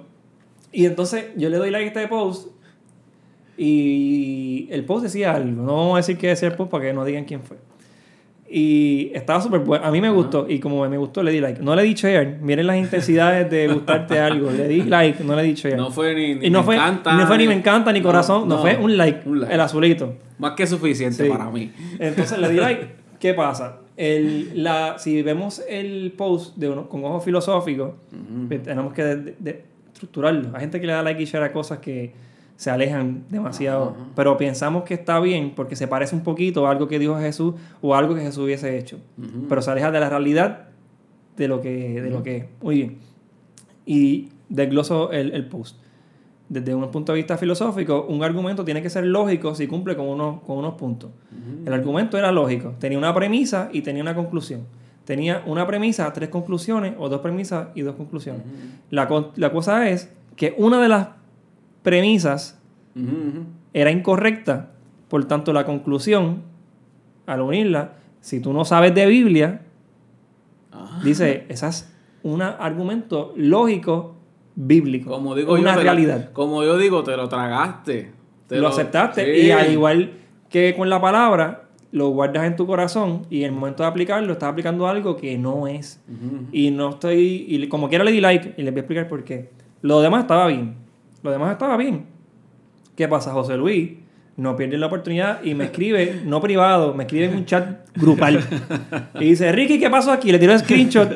Y 0.71 0.85
entonces 0.85 1.25
yo 1.35 1.49
le 1.49 1.57
doy 1.57 1.69
like 1.71 1.85
a 1.85 1.87
este 1.87 2.07
post 2.07 2.49
y 3.57 4.67
el 4.71 4.83
post 4.85 5.03
decía 5.03 5.33
algo. 5.33 5.61
No 5.63 5.75
vamos 5.75 5.93
a 5.93 5.97
decir 5.97 6.17
qué 6.17 6.27
decía 6.29 6.47
el 6.49 6.55
post 6.55 6.71
para 6.71 6.85
que 6.85 6.93
no 6.93 7.05
digan 7.05 7.25
quién 7.25 7.41
fue. 7.41 7.57
Y 8.49 9.09
estaba 9.15 9.41
súper 9.41 9.61
bueno. 9.61 9.83
A 9.85 9.89
mí 9.91 9.99
me 9.99 10.09
gustó. 10.11 10.45
Y 10.47 10.59
como 10.59 10.87
me 10.87 10.97
gustó, 10.97 11.23
le 11.23 11.31
di 11.31 11.39
like. 11.39 11.61
No 11.61 11.75
le 11.75 11.81
di 11.83 11.93
share. 11.95 12.37
Miren 12.41 12.67
las 12.67 12.77
intensidades 12.77 13.49
de 13.49 13.67
gustarte 13.67 14.19
algo. 14.19 14.51
Le 14.51 14.67
di 14.67 14.83
like, 14.83 15.23
no 15.23 15.35
le 15.35 15.43
di 15.43 15.53
share. 15.55 15.75
No 15.75 15.89
fue 15.89 16.13
ni, 16.13 16.35
ni 16.35 16.47
y 16.47 16.49
no 16.51 16.59
me 16.59 16.65
fue, 16.65 16.75
encanta. 16.75 17.13
no 17.13 17.25
fue 17.25 17.37
ni 17.39 17.47
me 17.47 17.55
encanta 17.55 17.91
ni 17.91 18.01
corazón. 18.01 18.47
No, 18.47 18.59
fue 18.59 18.77
un 18.77 18.95
like, 18.95 19.27
un 19.27 19.41
like. 19.41 19.53
El 19.53 19.59
azulito. 19.59 20.13
Más 20.37 20.51
que 20.53 20.67
suficiente 20.67 21.23
Sí. 21.23 21.29
para 21.29 21.49
mí. 21.49 21.71
Entonces 21.97 22.37
le 22.37 22.49
di 22.49 22.57
like. 22.57 22.87
¿Qué 23.19 23.33
pasa? 23.33 23.77
El, 23.95 24.63
la, 24.63 24.97
si 24.97 25.21
vemos 25.21 25.61
el 25.69 26.13
post 26.17 26.57
de 26.57 26.69
uno, 26.69 26.89
con 26.89 27.03
ojos 27.05 27.23
filosóficos, 27.23 27.91
pues 28.47 28.63
tenemos 28.63 28.93
que 28.93 29.03
de- 29.03 29.35
de- 29.39 29.63
estructurarlo. 29.93 30.49
Hay 30.55 30.61
gente 30.61 30.81
que 30.81 30.87
le 30.87 30.93
da 30.93 31.03
like 31.03 31.21
y 31.21 31.25
share 31.25 31.43
a 31.43 31.51
cosas 31.53 31.77
que 31.79 32.11
se 32.55 32.69
alejan 32.71 33.25
demasiado, 33.29 33.95
pero 34.15 34.37
pensamos 34.37 34.83
que 34.83 34.93
está 34.95 35.19
bien 35.19 35.53
porque 35.55 35.75
se 35.75 35.87
parece 35.87 36.15
un 36.15 36.23
poquito 36.23 36.65
a 36.67 36.71
algo 36.71 36.87
que 36.87 36.97
dijo 36.97 37.17
Jesús 37.19 37.53
o 37.81 37.93
a 37.93 37.99
algo 37.99 38.15
que 38.15 38.21
Jesús 38.21 38.43
hubiese 38.45 38.77
hecho, 38.77 38.99
pero 39.49 39.61
se 39.61 39.69
aleja 39.71 39.91
de 39.91 39.99
la 39.99 40.09
realidad 40.09 40.69
de 41.37 41.47
lo 41.47 41.61
que, 41.61 42.01
de 42.01 42.09
lo 42.09 42.23
que 42.23 42.37
es. 42.37 42.45
Muy 42.61 42.75
bien. 42.75 42.97
Y 43.85 44.29
desgloso 44.49 45.11
el, 45.11 45.31
el 45.33 45.45
post. 45.47 45.77
Desde 46.53 46.75
un 46.75 46.91
punto 46.91 47.13
de 47.13 47.17
vista 47.17 47.35
filosófico, 47.35 48.05
un 48.07 48.23
argumento 48.23 48.63
tiene 48.63 48.83
que 48.83 48.89
ser 48.91 49.05
lógico 49.05 49.55
si 49.55 49.65
cumple 49.65 49.95
con 49.95 50.07
unos, 50.07 50.41
con 50.41 50.59
unos 50.59 50.75
puntos. 50.75 51.09
El 51.65 51.73
argumento 51.73 52.15
era 52.15 52.31
lógico. 52.31 52.75
Tenía 52.79 52.99
una 52.99 53.11
premisa 53.11 53.69
y 53.73 53.81
tenía 53.81 54.03
una 54.03 54.13
conclusión. 54.13 54.61
Tenía 55.03 55.41
una 55.47 55.65
premisa, 55.65 56.13
tres 56.13 56.29
conclusiones, 56.29 56.93
o 56.99 57.09
dos 57.09 57.21
premisas 57.21 57.69
y 57.73 57.81
dos 57.81 57.95
conclusiones. 57.95 58.43
la, 58.91 59.07
cosa 59.51 59.89
es 59.89 60.13
que 60.35 60.53
una 60.59 60.79
de 60.79 60.89
las 60.89 61.07
premisas 61.81 62.59
era 63.73 63.89
incorrecta, 63.89 64.69
por 65.07 65.25
tanto 65.25 65.53
la 65.53 65.65
conclusión, 65.65 66.43
al 67.25 67.41
unirla, 67.41 67.95
si 68.21 68.41
tú 68.41 68.53
no 68.53 68.63
sabes 68.63 68.93
de 68.93 69.07
Biblia, 69.07 69.61
Ajá. 70.71 71.03
dice, 71.03 71.47
ese 71.49 71.67
es 71.67 71.91
un 72.21 72.43
argumento 72.43 73.33
lógico 73.35 74.17
bíblico. 74.55 75.09
Como 75.11 75.35
digo 75.35 75.53
una 75.53 75.71
yo, 75.71 75.77
lo- 75.77 75.83
realidad. 75.83 76.31
como 76.33 76.63
yo 76.63 76.77
digo, 76.77 77.03
te 77.03 77.15
lo 77.17 77.27
tragaste. 77.29 78.11
Te 78.47 78.59
lo 78.59 78.67
aceptaste 78.67 79.35
Sí. 79.41 79.47
y 79.47 79.51
al 79.51 79.71
igual 79.71 80.11
que 80.49 80.75
con 80.77 80.89
la 80.89 81.01
palabra, 81.01 81.63
lo 81.91 82.09
guardas 82.09 82.45
en 82.45 82.55
tu 82.55 82.65
corazón 82.67 83.25
y 83.29 83.39
en 83.39 83.45
el 83.45 83.51
momento 83.51 83.83
de 83.83 83.89
aplicarlo 83.89 84.33
estás 84.33 84.49
aplicando 84.49 84.87
algo 84.87 85.15
que 85.15 85.37
no 85.37 85.67
es. 85.67 86.01
Y 86.51 86.71
no 86.71 86.89
estoy, 86.89 87.45
y 87.47 87.67
como 87.67 87.87
quiera 87.89 88.03
le 88.03 88.11
di 88.11 88.19
like 88.21 88.53
y 88.57 88.63
les 88.63 88.71
voy 88.73 88.79
a 88.79 88.81
explicar 88.81 89.07
por 89.07 89.23
qué. 89.23 89.49
Lo 89.81 90.01
demás 90.01 90.21
estaba 90.21 90.47
bien. 90.47 90.75
Lo 91.23 91.31
demás 91.31 91.51
estaba 91.51 91.77
bien. 91.77 92.05
¿Qué 92.95 93.07
pasa? 93.07 93.31
José 93.31 93.57
Luis 93.57 93.91
no 94.37 94.55
pierde 94.55 94.77
la 94.77 94.87
oportunidad 94.87 95.43
y 95.43 95.53
me 95.53 95.65
escribe, 95.65 96.21
no 96.25 96.41
privado, 96.41 96.93
me 96.93 97.03
escribe 97.03 97.25
en 97.25 97.35
un 97.37 97.45
chat 97.45 97.87
grupal. 97.95 98.39
Y 99.19 99.25
dice, 99.25 99.51
Ricky, 99.51 99.79
¿qué 99.79 99.89
pasó 99.89 100.11
aquí? 100.11 100.31
Le 100.31 100.39
tiro 100.39 100.53
el 100.53 100.59
screenshot 100.59 101.09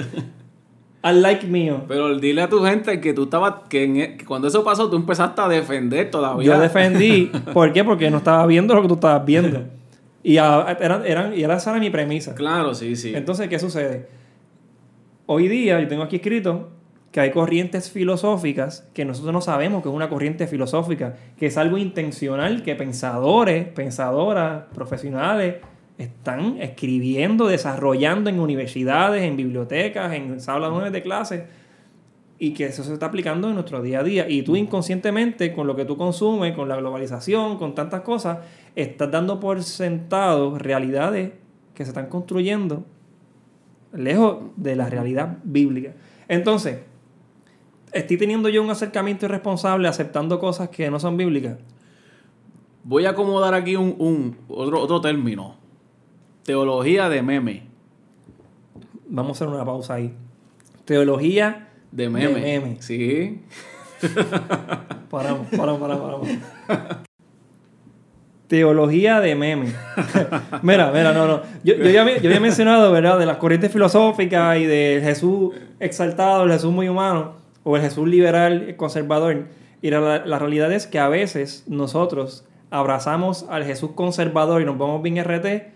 al 1.02 1.22
like 1.22 1.46
mío. 1.48 1.84
Pero 1.88 2.18
dile 2.18 2.42
a 2.42 2.50
tu 2.50 2.64
gente 2.64 3.00
que 3.00 3.14
tú 3.14 3.24
estabas, 3.24 3.54
que, 3.70 3.84
en 3.84 3.98
e- 3.98 4.18
que 4.18 4.26
cuando 4.26 4.48
eso 4.48 4.64
pasó, 4.64 4.90
tú 4.90 4.96
empezaste 4.98 5.42
a 5.42 5.48
defender 5.48 6.10
todavía. 6.12 6.46
Yo 6.56 6.60
defendí. 6.60 7.32
¿Por 7.54 7.72
qué? 7.74 7.84
Porque 7.84 8.10
no 8.12 8.18
estaba 8.18 8.46
viendo 8.46 8.74
lo 8.76 8.82
que 8.82 8.88
tú 8.88 8.94
estabas 8.96 9.26
viendo. 9.26 9.64
Y, 10.24 10.38
a- 10.38 10.78
eran, 10.80 11.06
eran, 11.06 11.34
y 11.38 11.44
esa 11.44 11.70
era 11.72 11.80
mi 11.80 11.90
premisa. 11.90 12.36
Claro, 12.36 12.74
sí, 12.74 12.96
sí. 12.96 13.14
Entonces, 13.16 13.48
¿qué 13.48 13.60
sucede? 13.60 14.08
Hoy 15.26 15.48
día, 15.48 15.80
yo 15.80 15.88
tengo 15.88 16.04
aquí 16.04 16.18
escrito 16.18 16.70
que 17.12 17.20
hay 17.22 17.32
corrientes 17.32 17.90
filosóficas 17.92 18.88
que 18.94 19.06
nosotros 19.06 19.34
no 19.34 19.42
sabemos 19.42 19.82
que 19.82 19.90
es 19.90 19.96
una 19.96 20.10
corriente 20.10 20.46
filosófica, 20.48 21.16
que 21.38 21.48
es 21.48 21.58
algo 21.58 21.78
intencional, 21.78 22.64
que 22.64 22.76
pensadores, 22.76 23.68
pensadoras, 23.70 24.64
profesionales 24.74 25.56
están 25.98 26.62
escribiendo, 26.62 27.48
desarrollando 27.48 28.30
en 28.30 28.40
universidades, 28.40 29.24
en 29.24 29.36
bibliotecas, 29.36 30.14
en 30.14 30.40
salas 30.40 30.92
de 30.92 31.02
clases, 31.02 31.44
y 32.40 32.54
que 32.54 32.66
eso 32.66 32.84
se 32.84 32.94
está 32.94 33.08
aplicando 33.08 33.48
en 33.48 33.56
nuestro 33.56 33.82
día 33.82 34.00
a 34.00 34.04
día. 34.04 34.30
Y 34.30 34.44
tú 34.44 34.56
inconscientemente, 34.56 35.54
con 35.54 35.66
lo 35.66 35.76
que 35.76 35.86
tú 35.86 35.98
consumes, 35.98 36.54
con 36.54 36.70
la 36.70 36.76
globalización, 36.76 37.58
con 37.58 37.74
tantas 37.74 38.02
cosas, 38.02 38.40
estás 38.76 39.10
dando 39.10 39.40
por 39.40 39.64
sentado 39.64 40.58
realidades 40.60 41.32
que 41.74 41.84
se 41.84 41.90
están 41.90 42.08
construyendo 42.08 42.86
lejos 43.94 44.38
de 44.56 44.76
la 44.76 44.90
realidad 44.90 45.38
bíblica. 45.44 45.94
Entonces, 46.28 46.80
¿estoy 47.92 48.18
teniendo 48.18 48.50
yo 48.50 48.62
un 48.62 48.70
acercamiento 48.70 49.26
irresponsable 49.26 49.88
aceptando 49.88 50.40
cosas 50.40 50.70
que 50.70 50.90
no 50.92 51.00
son 51.00 51.18
bíblicas? 51.18 51.58
Voy 52.84 53.06
a 53.06 53.12
acomodar 53.12 53.54
aquí 53.54 53.76
un, 53.76 54.38
otro 54.48 55.02
término. 55.02 55.56
Teología 56.48 57.10
de 57.10 57.22
meme. 57.22 57.64
Vamos 59.10 59.32
a 59.32 59.44
hacer 59.44 59.54
una 59.54 59.66
pausa 59.66 59.96
ahí. 59.96 60.16
Teología 60.86 61.68
De 61.92 62.08
meme. 62.08 62.40
De 62.40 62.60
meme. 62.60 62.82
Sí. 62.82 63.42
Paramos, 65.10 65.48
paramos, 65.48 65.82
paramos, 65.82 66.02
paramos. 66.02 66.30
teología 68.48 69.20
de 69.20 69.36
meme. 69.36 69.74
mira, 70.62 70.90
mira, 70.92 71.12
no, 71.12 71.28
no. 71.28 71.42
Yo, 71.66 71.76
yo, 71.76 71.90
ya, 71.90 72.06
yo 72.18 72.30
había 72.30 72.40
mencionado, 72.40 72.94
¿verdad? 72.94 73.20
De 73.20 73.26
las 73.26 73.38
corrientes 73.38 73.70
filosóficas 73.70 74.58
y 74.58 74.66
del 74.66 75.02
Jesús 75.02 75.54
exaltado, 75.82 76.46
el 76.46 76.52
Jesús 76.54 76.72
muy 76.72 76.88
humano, 76.88 77.34
o 77.64 77.76
el 77.76 77.82
Jesús 77.82 78.08
liberal 78.08 78.74
conservador. 78.78 79.48
Y 79.82 79.90
la, 79.90 80.26
la 80.26 80.40
realidad 80.40 80.72
es 80.72 80.88
que 80.88 81.00
a 81.00 81.10
veces 81.10 81.66
nosotros 81.68 82.46
abrazamos 82.70 83.46
al 83.50 83.66
Jesús 83.66 83.92
conservador 83.96 84.62
y 84.62 84.66
nos 84.66 84.78
vamos 84.78 85.02
bien 85.02 85.22
RT 85.22 85.76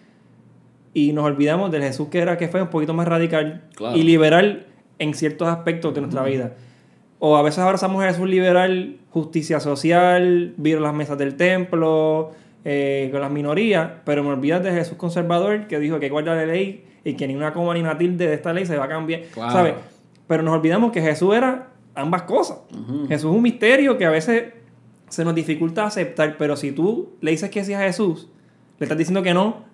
y 0.93 1.13
nos 1.13 1.25
olvidamos 1.25 1.71
del 1.71 1.83
Jesús 1.83 2.09
que 2.09 2.19
era 2.19 2.37
que 2.37 2.47
fue 2.47 2.61
un 2.61 2.69
poquito 2.69 2.93
más 2.93 3.07
radical 3.07 3.63
y 3.95 4.03
liberal 4.03 4.67
en 4.99 5.13
ciertos 5.13 5.47
aspectos 5.47 5.93
de 5.93 6.01
nuestra 6.01 6.23
vida. 6.23 6.53
O 7.19 7.37
a 7.37 7.41
veces 7.41 7.59
abrazamos 7.59 8.03
a 8.03 8.07
Jesús 8.07 8.27
liberal, 8.27 8.97
justicia 9.11 9.59
social, 9.59 10.53
vivir 10.57 10.81
las 10.81 10.93
mesas 10.93 11.17
del 11.17 11.35
templo, 11.35 12.31
eh, 12.65 13.09
con 13.11 13.21
las 13.21 13.31
minorías, 13.31 13.89
pero 14.05 14.23
me 14.23 14.29
olvidas 14.29 14.63
de 14.63 14.71
Jesús 14.71 14.97
conservador 14.97 15.67
que 15.67 15.79
dijo 15.79 15.99
que 15.99 16.09
guarda 16.09 16.35
la 16.35 16.45
ley 16.45 16.85
y 17.03 17.13
que 17.13 17.27
ni 17.27 17.35
una 17.35 17.53
coma 17.53 17.73
ni 17.73 17.79
una 17.79 17.97
tilde 17.97 18.27
de 18.27 18.33
esta 18.33 18.53
ley 18.53 18.65
se 18.65 18.77
va 18.77 18.85
a 18.85 18.89
cambiar. 18.89 19.21
¿Sabes? 19.33 19.75
Pero 20.27 20.43
nos 20.43 20.53
olvidamos 20.53 20.91
que 20.91 21.01
Jesús 21.01 21.35
era 21.35 21.69
ambas 21.95 22.23
cosas. 22.23 22.59
Jesús 23.07 23.31
es 23.31 23.35
un 23.35 23.41
misterio 23.41 23.97
que 23.97 24.05
a 24.05 24.09
veces 24.09 24.53
se 25.09 25.25
nos 25.25 25.35
dificulta 25.35 25.85
aceptar, 25.85 26.37
pero 26.37 26.55
si 26.55 26.71
tú 26.71 27.13
le 27.21 27.31
dices 27.31 27.49
que 27.49 27.63
sí 27.63 27.73
a 27.73 27.79
Jesús, 27.79 28.29
le 28.79 28.85
estás 28.85 28.97
diciendo 28.97 29.23
que 29.23 29.33
no 29.33 29.70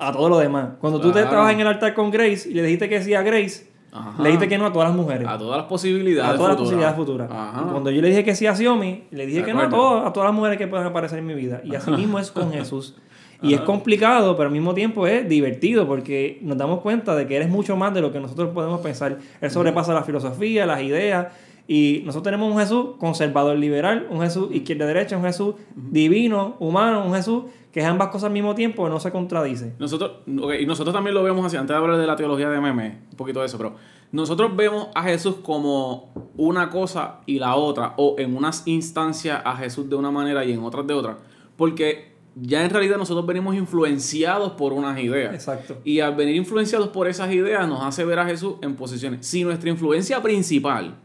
a 0.00 0.12
todo 0.12 0.28
lo 0.28 0.38
demás. 0.38 0.70
Cuando 0.80 1.00
tú 1.00 1.12
te 1.12 1.20
estabas 1.20 1.52
en 1.52 1.60
el 1.60 1.66
altar 1.66 1.94
con 1.94 2.10
Grace 2.10 2.48
y 2.48 2.54
le 2.54 2.62
dijiste 2.62 2.88
que 2.88 3.02
sí 3.02 3.14
a 3.14 3.22
Grace, 3.22 3.70
le 4.18 4.28
dijiste 4.28 4.48
que 4.48 4.58
no 4.58 4.66
a 4.66 4.72
todas 4.72 4.88
las 4.88 4.96
mujeres. 4.96 5.26
A 5.26 5.36
todas 5.36 5.58
las 5.58 5.66
posibilidades. 5.66 6.34
A 6.34 6.36
todas 6.36 6.50
las 6.50 6.58
posibilidades 6.58 6.96
futuras. 6.96 7.28
Cuando 7.28 7.90
yo 7.90 8.00
le 8.00 8.08
dije 8.08 8.24
que 8.24 8.34
sí 8.34 8.46
a 8.46 8.54
Xiaomi, 8.54 9.04
le 9.10 9.26
dije 9.26 9.44
que 9.44 9.52
no 9.52 9.60
a, 9.60 10.06
a 10.06 10.12
todas 10.12 10.28
las 10.28 10.34
mujeres 10.34 10.58
que 10.58 10.66
puedan 10.66 10.86
aparecer 10.86 11.18
en 11.18 11.26
mi 11.26 11.34
vida. 11.34 11.60
Y 11.64 11.74
así 11.74 11.90
mismo 11.90 12.18
es 12.18 12.30
con 12.30 12.52
Jesús. 12.52 12.96
Y 13.42 13.54
es 13.54 13.60
complicado, 13.62 14.36
pero 14.36 14.48
al 14.48 14.52
mismo 14.52 14.74
tiempo 14.74 15.06
es 15.06 15.26
divertido 15.28 15.86
porque 15.86 16.38
nos 16.42 16.58
damos 16.58 16.80
cuenta 16.80 17.16
de 17.16 17.26
que 17.26 17.36
eres 17.36 17.48
mucho 17.48 17.74
más 17.74 17.94
de 17.94 18.02
lo 18.02 18.12
que 18.12 18.20
nosotros 18.20 18.50
podemos 18.50 18.80
pensar. 18.80 19.18
Él 19.40 19.50
sobrepasa 19.50 19.94
la 19.94 20.02
filosofía, 20.02 20.66
las 20.66 20.82
ideas. 20.82 21.28
Y 21.66 22.02
nosotros 22.04 22.24
tenemos 22.24 22.52
un 22.52 22.58
Jesús 22.58 22.96
conservador 22.98 23.56
liberal, 23.56 24.08
un 24.10 24.20
Jesús 24.20 24.48
izquierda-derecha, 24.52 25.16
un 25.16 25.22
Jesús 25.22 25.54
divino, 25.74 26.56
humano, 26.58 27.04
un 27.04 27.14
Jesús 27.14 27.44
que 27.72 27.80
es 27.80 27.86
ambas 27.86 28.08
cosas 28.08 28.24
al 28.24 28.32
mismo 28.32 28.54
tiempo 28.54 28.88
no 28.88 28.98
se 28.98 29.12
contradice. 29.12 29.74
Nosotros, 29.78 30.12
y 30.26 30.66
nosotros 30.66 30.92
también 30.92 31.14
lo 31.14 31.22
vemos 31.22 31.46
así, 31.46 31.56
antes 31.56 31.74
de 31.74 31.78
hablar 31.78 31.98
de 31.98 32.06
la 32.06 32.16
teología 32.16 32.50
de 32.50 32.60
meme, 32.60 33.02
un 33.10 33.16
poquito 33.16 33.40
de 33.40 33.46
eso, 33.46 33.58
pero 33.58 33.76
nosotros 34.12 34.56
vemos 34.56 34.88
a 34.94 35.04
Jesús 35.04 35.36
como 35.42 36.12
una 36.36 36.68
cosa 36.70 37.20
y 37.26 37.38
la 37.38 37.54
otra, 37.54 37.94
o 37.96 38.16
en 38.18 38.36
unas 38.36 38.66
instancias 38.66 39.40
a 39.44 39.56
Jesús 39.56 39.88
de 39.88 39.94
una 39.94 40.10
manera 40.10 40.44
y 40.44 40.52
en 40.52 40.64
otras 40.64 40.86
de 40.86 40.94
otra, 40.94 41.18
porque 41.56 42.10
ya 42.34 42.64
en 42.64 42.70
realidad 42.70 42.96
nosotros 42.96 43.24
venimos 43.24 43.54
influenciados 43.54 44.52
por 44.52 44.72
unas 44.72 44.98
ideas. 44.98 45.34
Exacto. 45.34 45.78
Y 45.84 46.00
al 46.00 46.16
venir 46.16 46.36
influenciados 46.36 46.88
por 46.88 47.06
esas 47.06 47.32
ideas 47.32 47.68
nos 47.68 47.82
hace 47.82 48.04
ver 48.04 48.18
a 48.18 48.26
Jesús 48.26 48.54
en 48.62 48.74
posiciones. 48.76 49.26
Si 49.26 49.44
nuestra 49.44 49.68
influencia 49.68 50.22
principal 50.22 50.96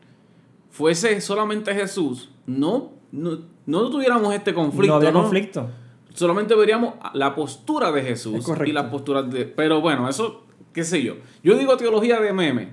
fuese 0.70 1.22
solamente 1.22 1.74
Jesús, 1.74 2.32
no, 2.46 2.92
no, 3.12 3.40
no 3.66 3.90
tuviéramos 3.90 4.34
este 4.34 4.54
conflicto. 4.54 4.94
No 4.94 4.96
había 4.96 5.12
conflicto 5.12 5.70
solamente 6.16 6.56
veríamos 6.56 6.96
la 7.14 7.36
postura 7.36 7.92
de 7.92 8.02
Jesús 8.02 8.46
y 8.66 8.72
las 8.72 8.86
posturas 8.86 9.30
de... 9.30 9.46
Pero 9.46 9.82
bueno, 9.82 10.10
eso, 10.10 10.46
qué 10.74 10.84
sé 10.84 11.04
yo. 11.04 11.16
Yo 11.44 11.58
digo 11.58 11.78
teología 11.78 12.20
de 12.20 12.34
meme, 12.34 12.70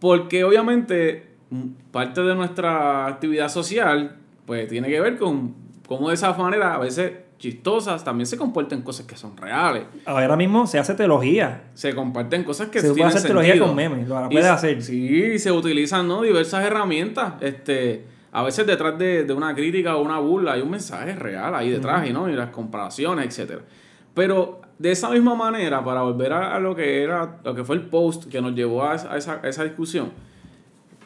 porque 0.00 0.44
obviamente 0.44 1.28
mm, 1.50 1.66
parte 1.92 2.22
de 2.22 2.34
nuestra 2.34 3.06
actividad 3.06 3.48
social, 3.48 4.16
pues 4.46 4.68
tiene 4.68 4.88
que 4.88 5.00
ver 5.00 5.18
con 5.18 5.54
cómo 5.86 6.08
de 6.08 6.14
esa 6.14 6.32
manera 6.34 6.74
a 6.74 6.78
veces 6.78 7.12
chistosas 7.38 8.04
también 8.04 8.26
se 8.26 8.36
comparten 8.36 8.82
cosas 8.82 9.06
que 9.06 9.16
son 9.16 9.36
reales. 9.36 9.84
Ahora 10.04 10.36
mismo 10.36 10.66
se 10.66 10.78
hace 10.78 10.94
teología. 10.94 11.70
Se 11.74 11.94
comparten 11.94 12.44
cosas 12.44 12.68
que 12.68 12.80
se 12.80 12.90
puede 12.90 13.04
hacer 13.04 13.22
teología 13.22 13.58
con 13.58 13.74
memes, 13.74 14.06
lo 14.06 14.28
puedes 14.28 14.46
hacer. 14.46 14.82
Sí, 14.82 15.38
se 15.38 15.50
utilizan 15.50 16.06
¿no? 16.06 16.22
diversas 16.22 16.64
herramientas. 16.64 17.34
Este 17.40 18.04
a 18.32 18.42
veces 18.42 18.66
detrás 18.66 18.96
de, 18.98 19.26
una 19.32 19.54
crítica 19.54 19.96
o 19.96 20.02
una 20.02 20.18
burla 20.18 20.52
hay 20.52 20.62
un 20.62 20.70
mensaje 20.70 21.14
real 21.14 21.54
ahí 21.54 21.70
detrás, 21.70 22.08
y, 22.08 22.12
¿no? 22.12 22.28
y 22.28 22.34
las 22.34 22.50
comparaciones, 22.50 23.26
etcétera. 23.26 23.62
Pero 24.14 24.60
de 24.78 24.92
esa 24.92 25.10
misma 25.10 25.34
manera, 25.34 25.84
para 25.84 26.02
volver 26.02 26.32
a, 26.32 26.58
lo 26.60 26.74
que 26.74 27.02
era, 27.02 27.40
lo 27.44 27.54
que 27.54 27.64
fue 27.64 27.76
el 27.76 27.82
post 27.82 28.28
que 28.28 28.40
nos 28.40 28.54
llevó 28.54 28.84
a 28.84 28.94
esa, 28.94 29.64
discusión, 29.64 30.10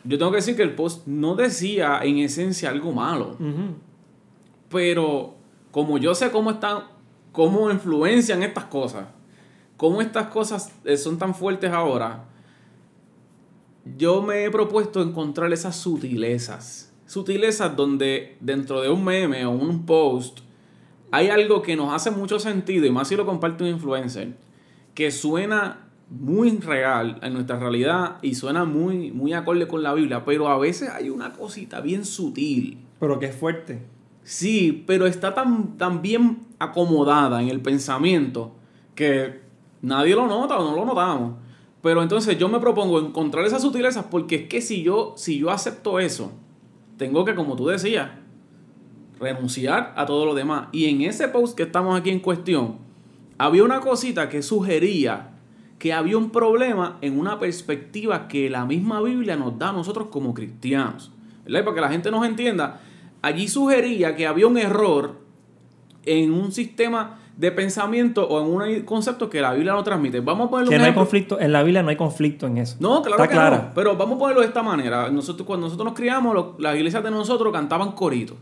yo 0.04 0.18
tengo 0.18 0.30
que 0.30 0.36
decir 0.36 0.54
que 0.54 0.62
el 0.62 0.74
post 0.74 1.06
no 1.06 1.34
decía 1.34 2.00
en 2.02 2.18
esencia 2.18 2.68
algo 2.68 2.92
malo. 2.92 3.36
Pero 4.68 5.34
como 5.70 5.96
yo 5.98 6.14
sé 6.14 6.30
cómo 6.30 6.50
están, 6.50 6.84
cómo 7.32 7.70
influencian 7.70 8.42
estas 8.42 8.64
cosas, 8.64 9.06
cómo 9.78 10.02
estas 10.02 10.26
cosas 10.26 10.72
eh, 10.84 10.98
son 10.98 11.18
tan 11.18 11.34
fuertes 11.34 11.72
ahora, 11.72 12.24
yo 13.96 14.22
me 14.22 14.44
he 14.44 14.50
propuesto 14.50 15.02
encontrar 15.02 15.52
esas 15.52 15.76
sutilezas 15.76 16.93
sutilezas 17.06 17.76
donde 17.76 18.36
dentro 18.40 18.80
de 18.80 18.90
un 18.90 19.04
meme 19.04 19.44
o 19.46 19.50
un 19.50 19.84
post 19.86 20.40
hay 21.10 21.28
algo 21.28 21.62
que 21.62 21.76
nos 21.76 21.92
hace 21.92 22.10
mucho 22.10 22.40
sentido, 22.40 22.86
y 22.86 22.90
más 22.90 23.06
si 23.06 23.14
lo 23.14 23.24
comparte 23.24 23.62
un 23.62 23.70
influencer, 23.70 24.34
que 24.94 25.12
suena 25.12 25.84
muy 26.10 26.58
real 26.58 27.18
en 27.22 27.34
nuestra 27.34 27.58
realidad 27.58 28.16
y 28.20 28.34
suena 28.34 28.64
muy, 28.64 29.12
muy 29.12 29.32
acorde 29.32 29.68
con 29.68 29.82
la 29.82 29.94
Biblia, 29.94 30.24
pero 30.24 30.48
a 30.48 30.58
veces 30.58 30.90
hay 30.90 31.10
una 31.10 31.32
cosita 31.32 31.80
bien 31.80 32.04
sutil. 32.04 32.78
Pero 32.98 33.18
que 33.18 33.26
es 33.26 33.36
fuerte. 33.36 33.82
Sí, 34.22 34.82
pero 34.86 35.06
está 35.06 35.34
tan, 35.34 35.76
tan 35.76 36.02
bien 36.02 36.40
acomodada 36.58 37.42
en 37.42 37.48
el 37.48 37.60
pensamiento 37.60 38.52
que 38.94 39.40
nadie 39.82 40.14
lo 40.14 40.26
nota 40.26 40.58
o 40.58 40.68
no 40.68 40.76
lo 40.76 40.84
notamos. 40.84 41.34
Pero 41.82 42.02
entonces 42.02 42.38
yo 42.38 42.48
me 42.48 42.60
propongo 42.60 42.98
encontrar 42.98 43.44
esas 43.44 43.62
sutilezas 43.62 44.06
porque 44.10 44.36
es 44.36 44.48
que 44.48 44.62
si 44.62 44.82
yo, 44.82 45.14
si 45.16 45.38
yo 45.38 45.50
acepto 45.50 46.00
eso, 46.00 46.32
tengo 46.96 47.24
que, 47.24 47.34
como 47.34 47.56
tú 47.56 47.66
decías, 47.66 48.10
renunciar 49.18 49.94
a 49.96 50.06
todo 50.06 50.26
lo 50.26 50.34
demás. 50.34 50.68
Y 50.72 50.86
en 50.86 51.02
ese 51.02 51.28
post 51.28 51.56
que 51.56 51.64
estamos 51.64 51.98
aquí 51.98 52.10
en 52.10 52.20
cuestión, 52.20 52.78
había 53.38 53.64
una 53.64 53.80
cosita 53.80 54.28
que 54.28 54.42
sugería 54.42 55.30
que 55.78 55.92
había 55.92 56.16
un 56.16 56.30
problema 56.30 56.98
en 57.02 57.18
una 57.18 57.38
perspectiva 57.38 58.26
que 58.26 58.48
la 58.48 58.64
misma 58.64 59.02
Biblia 59.02 59.36
nos 59.36 59.58
da 59.58 59.68
a 59.68 59.72
nosotros 59.72 60.08
como 60.08 60.32
cristianos. 60.32 61.10
¿Verdad? 61.44 61.64
para 61.64 61.74
que 61.74 61.80
la 61.82 61.90
gente 61.90 62.10
nos 62.10 62.26
entienda, 62.26 62.80
allí 63.20 63.48
sugería 63.48 64.16
que 64.16 64.26
había 64.26 64.46
un 64.46 64.56
error 64.56 65.20
en 66.06 66.32
un 66.32 66.52
sistema 66.52 67.18
de 67.36 67.50
pensamiento 67.50 68.26
o 68.26 68.40
en 68.40 68.46
un 68.46 68.84
concepto 68.84 69.28
que 69.28 69.40
la 69.40 69.52
Biblia 69.52 69.72
no 69.72 69.82
transmite. 69.82 70.20
Vamos 70.20 70.46
a 70.46 70.50
ponerlo 70.50 70.70
que 70.70 70.78
no 70.78 70.84
hay 70.84 70.94
conflicto, 70.94 71.40
en 71.40 71.52
la 71.52 71.62
Biblia 71.62 71.82
no 71.82 71.88
hay 71.88 71.96
conflicto 71.96 72.46
en 72.46 72.58
eso. 72.58 72.76
No, 72.78 73.02
claro 73.02 73.28
que 73.28 73.34
no. 73.34 73.70
Pero 73.74 73.96
vamos 73.96 74.16
a 74.16 74.18
ponerlo 74.18 74.40
de 74.40 74.46
esta 74.46 74.62
manera. 74.62 75.10
Nosotros, 75.10 75.46
cuando 75.46 75.66
nosotros 75.66 75.84
nos 75.84 75.94
criamos, 75.94 76.54
las 76.58 76.76
iglesias 76.76 77.02
de 77.02 77.10
nosotros 77.10 77.52
cantaban 77.52 77.92
coritos. 77.92 78.36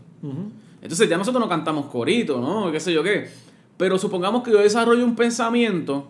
Entonces 0.81 1.09
ya 1.09 1.17
nosotros 1.17 1.41
no 1.41 1.49
cantamos 1.49 1.87
coritos, 1.87 2.39
¿no? 2.39 2.71
¿Qué 2.71 2.79
sé 2.79 2.93
yo 2.93 3.01
qué? 3.03 3.29
Pero 3.77 3.97
supongamos 3.97 4.43
que 4.43 4.51
yo 4.51 4.59
desarrollo 4.59 5.03
un 5.03 5.15
pensamiento 5.15 6.09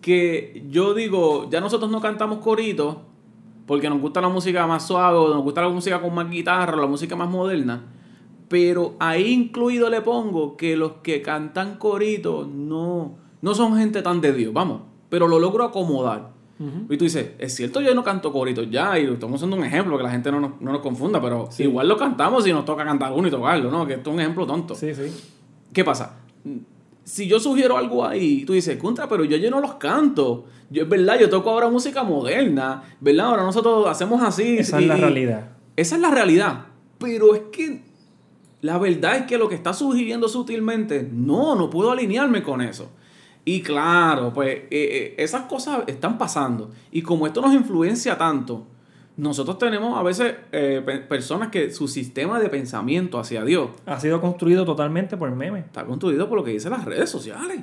que 0.00 0.66
yo 0.68 0.92
digo, 0.92 1.48
ya 1.48 1.60
nosotros 1.60 1.90
no 1.90 2.00
cantamos 2.00 2.38
coritos 2.38 2.96
porque 3.66 3.88
nos 3.88 4.00
gusta 4.00 4.20
la 4.20 4.28
música 4.28 4.66
más 4.66 4.86
suave, 4.86 5.16
o 5.16 5.32
nos 5.32 5.42
gusta 5.42 5.62
la 5.62 5.68
música 5.68 6.00
con 6.00 6.12
más 6.12 6.28
guitarra, 6.28 6.76
la 6.76 6.88
música 6.88 7.16
más 7.16 7.30
moderna 7.30 7.80
pero 8.52 8.96
ahí 8.98 9.32
incluido 9.32 9.88
le 9.88 10.02
pongo 10.02 10.58
que 10.58 10.76
los 10.76 10.92
que 11.02 11.22
cantan 11.22 11.76
coritos 11.78 12.46
no, 12.46 13.14
no 13.40 13.54
son 13.54 13.78
gente 13.78 14.02
tan 14.02 14.20
de 14.20 14.34
Dios, 14.34 14.52
vamos, 14.52 14.82
pero 15.08 15.26
lo 15.26 15.38
logro 15.38 15.64
acomodar. 15.64 16.32
Y 16.90 16.98
tú 16.98 17.04
dices, 17.04 17.30
es 17.38 17.54
cierto, 17.54 17.80
yo 17.80 17.94
no 17.94 18.04
canto 18.04 18.30
coritos 18.30 18.70
ya, 18.70 18.98
y 18.98 19.06
estamos 19.06 19.40
usando 19.40 19.56
un 19.56 19.64
ejemplo 19.64 19.96
que 19.96 20.02
la 20.04 20.10
gente 20.10 20.30
no 20.30 20.38
nos, 20.38 20.60
no 20.60 20.70
nos 20.70 20.82
confunda, 20.82 21.18
pero 21.18 21.48
igual 21.58 21.88
lo 21.88 21.96
cantamos 21.96 22.46
y 22.46 22.52
nos 22.52 22.66
toca 22.66 22.84
cantar 22.84 23.10
uno 23.14 23.26
y 23.26 23.30
tocarlo, 23.30 23.70
¿no? 23.70 23.86
Que 23.86 23.94
esto 23.94 24.10
es 24.10 24.14
un 24.14 24.20
ejemplo 24.20 24.46
tonto. 24.46 24.74
Sí, 24.74 24.94
sí. 24.94 25.10
¿Qué 25.72 25.82
pasa? 25.82 26.18
Si 27.04 27.26
yo 27.26 27.40
sugiero 27.40 27.78
algo 27.78 28.04
ahí, 28.04 28.44
tú 28.44 28.52
dices, 28.52 28.76
contra, 28.76 29.08
pero 29.08 29.24
yo, 29.24 29.38
yo 29.38 29.50
no 29.50 29.60
los 29.60 29.76
canto. 29.76 30.44
Yo, 30.68 30.82
es 30.82 30.88
verdad, 30.90 31.18
yo 31.18 31.30
toco 31.30 31.48
ahora 31.48 31.70
música 31.70 32.04
moderna, 32.04 32.82
¿verdad? 33.00 33.28
Ahora 33.28 33.42
nosotros 33.44 33.88
hacemos 33.88 34.22
así. 34.22 34.58
Esa 34.58 34.78
es 34.78 34.86
la 34.86 34.96
realidad. 34.96 35.52
Esa 35.74 35.96
es 35.96 36.02
la 36.02 36.10
realidad. 36.10 36.66
Pero 36.98 37.34
es 37.34 37.40
que 37.50 37.91
la 38.62 38.78
verdad 38.78 39.16
es 39.16 39.22
que 39.26 39.36
lo 39.36 39.48
que 39.48 39.56
está 39.56 39.74
sugiriendo 39.74 40.28
sutilmente, 40.28 41.08
no, 41.12 41.56
no 41.56 41.68
puedo 41.68 41.90
alinearme 41.90 42.42
con 42.42 42.62
eso. 42.62 42.90
Y 43.44 43.60
claro, 43.60 44.32
pues 44.32 44.54
eh, 44.54 44.68
eh, 44.70 45.14
esas 45.18 45.42
cosas 45.42 45.82
están 45.88 46.16
pasando. 46.16 46.70
Y 46.92 47.02
como 47.02 47.26
esto 47.26 47.40
nos 47.40 47.52
influencia 47.54 48.16
tanto, 48.16 48.68
nosotros 49.16 49.58
tenemos 49.58 49.98
a 49.98 50.02
veces 50.04 50.36
eh, 50.52 51.04
personas 51.08 51.48
que 51.48 51.72
su 51.72 51.88
sistema 51.88 52.38
de 52.38 52.48
pensamiento 52.48 53.18
hacia 53.18 53.44
Dios 53.44 53.70
ha 53.84 53.98
sido 53.98 54.20
construido 54.20 54.64
totalmente 54.64 55.16
por 55.16 55.28
memes. 55.32 55.64
Está 55.64 55.84
construido 55.84 56.28
por 56.28 56.38
lo 56.38 56.44
que 56.44 56.52
dicen 56.52 56.70
las 56.70 56.84
redes 56.84 57.10
sociales. 57.10 57.62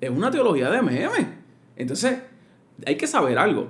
Es 0.00 0.10
una 0.10 0.32
teología 0.32 0.68
de 0.68 0.82
memes. 0.82 1.28
Entonces, 1.76 2.18
hay 2.84 2.96
que 2.96 3.06
saber 3.06 3.38
algo. 3.38 3.68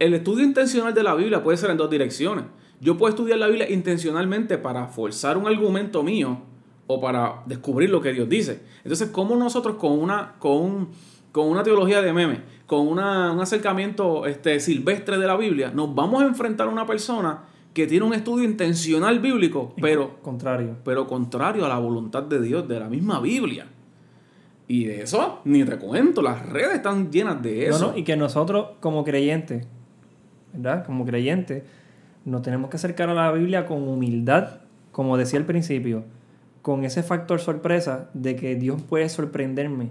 El 0.00 0.14
estudio 0.14 0.44
intencional 0.44 0.92
de 0.92 1.04
la 1.04 1.14
Biblia 1.14 1.44
puede 1.44 1.56
ser 1.56 1.70
en 1.70 1.76
dos 1.76 1.88
direcciones. 1.88 2.44
Yo 2.80 2.96
puedo 2.96 3.10
estudiar 3.10 3.38
la 3.38 3.46
Biblia 3.46 3.70
intencionalmente 3.70 4.58
para 4.58 4.86
forzar 4.88 5.36
un 5.36 5.46
argumento 5.46 6.02
mío 6.02 6.40
o 6.86 7.00
para 7.00 7.42
descubrir 7.46 7.90
lo 7.90 8.00
que 8.00 8.12
Dios 8.12 8.28
dice. 8.28 8.62
Entonces, 8.78 9.10
¿cómo 9.10 9.36
nosotros 9.36 9.76
con 9.76 9.92
una, 9.92 10.36
con 10.38 10.88
con 11.32 11.48
una 11.48 11.62
teología 11.62 12.02
de 12.02 12.12
meme, 12.12 12.40
con 12.66 12.86
una, 12.86 13.32
un 13.32 13.40
acercamiento 13.40 14.26
este, 14.26 14.58
silvestre 14.60 15.18
de 15.18 15.26
la 15.26 15.36
Biblia, 15.36 15.70
nos 15.72 15.94
vamos 15.94 16.22
a 16.22 16.26
enfrentar 16.26 16.68
a 16.68 16.70
una 16.70 16.86
persona 16.86 17.44
que 17.72 17.86
tiene 17.86 18.04
un 18.04 18.14
estudio 18.14 18.44
intencional 18.44 19.20
bíblico, 19.20 19.74
pero 19.80 20.20
contrario. 20.22 20.76
Pero 20.84 21.06
contrario 21.06 21.64
a 21.64 21.68
la 21.68 21.78
voluntad 21.78 22.24
de 22.24 22.40
Dios, 22.40 22.66
de 22.66 22.80
la 22.80 22.88
misma 22.88 23.20
Biblia. 23.20 23.66
Y 24.66 24.84
de 24.84 25.02
eso, 25.02 25.40
ni 25.44 25.64
te 25.64 25.78
cuento, 25.78 26.20
las 26.20 26.46
redes 26.46 26.74
están 26.74 27.10
llenas 27.10 27.40
de 27.42 27.66
eso. 27.66 27.92
y 27.96 28.02
que 28.02 28.16
nosotros 28.16 28.70
como 28.80 29.04
creyentes, 29.04 29.66
¿verdad? 30.52 30.84
Como 30.84 31.04
creyentes, 31.04 31.62
nos 32.24 32.42
tenemos 32.42 32.70
que 32.70 32.76
acercar 32.76 33.08
a 33.08 33.14
la 33.14 33.32
Biblia 33.32 33.66
con 33.66 33.86
humildad, 33.88 34.60
como 34.92 35.16
decía 35.16 35.38
al 35.38 35.46
principio 35.46 36.04
con 36.62 36.84
ese 36.84 37.02
factor 37.02 37.40
sorpresa 37.40 38.10
de 38.12 38.36
que 38.36 38.54
Dios 38.54 38.82
puede 38.82 39.08
sorprenderme 39.08 39.88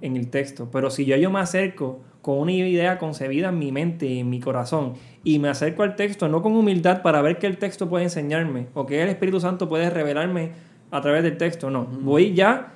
en 0.00 0.16
el 0.16 0.30
texto. 0.30 0.70
Pero 0.72 0.90
si 0.90 1.04
yo, 1.04 1.16
yo 1.16 1.30
me 1.30 1.40
acerco 1.40 2.00
con 2.22 2.38
una 2.38 2.52
idea 2.52 2.98
concebida 2.98 3.50
en 3.50 3.58
mi 3.58 3.72
mente 3.72 4.06
y 4.06 4.20
en 4.20 4.30
mi 4.30 4.40
corazón 4.40 4.94
y 5.24 5.38
me 5.38 5.48
acerco 5.48 5.82
al 5.82 5.96
texto 5.96 6.28
no 6.28 6.40
con 6.40 6.54
humildad 6.54 7.02
para 7.02 7.20
ver 7.20 7.38
qué 7.38 7.46
el 7.46 7.58
texto 7.58 7.88
puede 7.88 8.04
enseñarme 8.04 8.68
o 8.74 8.86
qué 8.86 9.02
el 9.02 9.08
Espíritu 9.08 9.40
Santo 9.40 9.68
puede 9.68 9.90
revelarme 9.90 10.52
a 10.90 11.00
través 11.00 11.22
del 11.22 11.36
texto, 11.36 11.70
no. 11.70 11.84
Voy 11.84 12.34
ya 12.34 12.74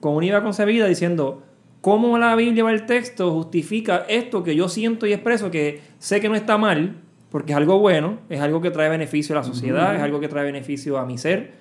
con 0.00 0.14
una 0.14 0.26
idea 0.26 0.42
concebida 0.42 0.86
diciendo 0.86 1.42
cómo 1.80 2.18
la 2.18 2.34
Biblia 2.34 2.64
va 2.64 2.72
el 2.72 2.86
texto 2.86 3.32
justifica 3.32 4.04
esto 4.08 4.42
que 4.42 4.56
yo 4.56 4.68
siento 4.68 5.06
y 5.06 5.12
expreso, 5.12 5.50
que 5.50 5.80
sé 5.98 6.20
que 6.20 6.28
no 6.28 6.34
está 6.34 6.56
mal, 6.56 6.96
porque 7.30 7.52
es 7.52 7.58
algo 7.58 7.78
bueno, 7.78 8.18
es 8.28 8.40
algo 8.40 8.60
que 8.60 8.70
trae 8.70 8.88
beneficio 8.88 9.34
a 9.34 9.40
la 9.40 9.44
sociedad, 9.44 9.94
es 9.94 10.02
algo 10.02 10.20
que 10.20 10.28
trae 10.28 10.44
beneficio 10.44 10.98
a 10.98 11.06
mi 11.06 11.18
ser. 11.18 11.52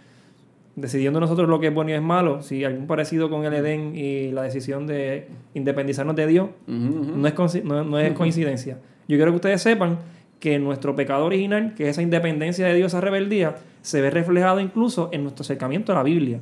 Decidiendo 0.76 1.20
nosotros 1.20 1.50
lo 1.50 1.60
que 1.60 1.68
es 1.68 1.74
bueno 1.74 1.90
y 1.90 1.94
es 1.94 2.02
malo, 2.02 2.44
si 2.44 2.64
algún 2.64 2.86
parecido 2.86 3.30
con 3.30 3.44
el 3.46 3.54
Edén 3.54 3.96
y 3.96 4.32
la 4.32 4.44
decisión 4.44 4.86
de 4.86 5.28
independizarnos 5.56 6.16
de 6.16 6.28
Dios, 6.28 6.50
No, 6.68 7.28
es 7.28 7.64
no, 7.64 8.00
es 8.00 8.14
coincidencia. 8.14 8.78
Yo 9.08 9.18
quiero 9.18 9.32
que 9.32 9.38
ustedes 9.38 9.62
sepan 9.62 9.98
que 10.40 10.60
nuestro 10.60 10.96
pecado 10.96 11.26
original, 11.26 11.74
que 11.76 11.86
es 11.86 11.90
esa 11.90 12.04
independencia 12.04 12.68
de 12.68 12.76
Dios, 12.76 12.94
esa 12.94 13.02
rebeldía, 13.02 13.56
se 13.82 14.02
ve 14.02 14.12
reflejado 14.12 14.60
incluso 14.60 15.10
en 15.12 15.24
nuestro 15.24 15.42
acercamiento 15.42 15.92
a 15.92 15.96
la 15.96 16.04
Biblia. 16.04 16.40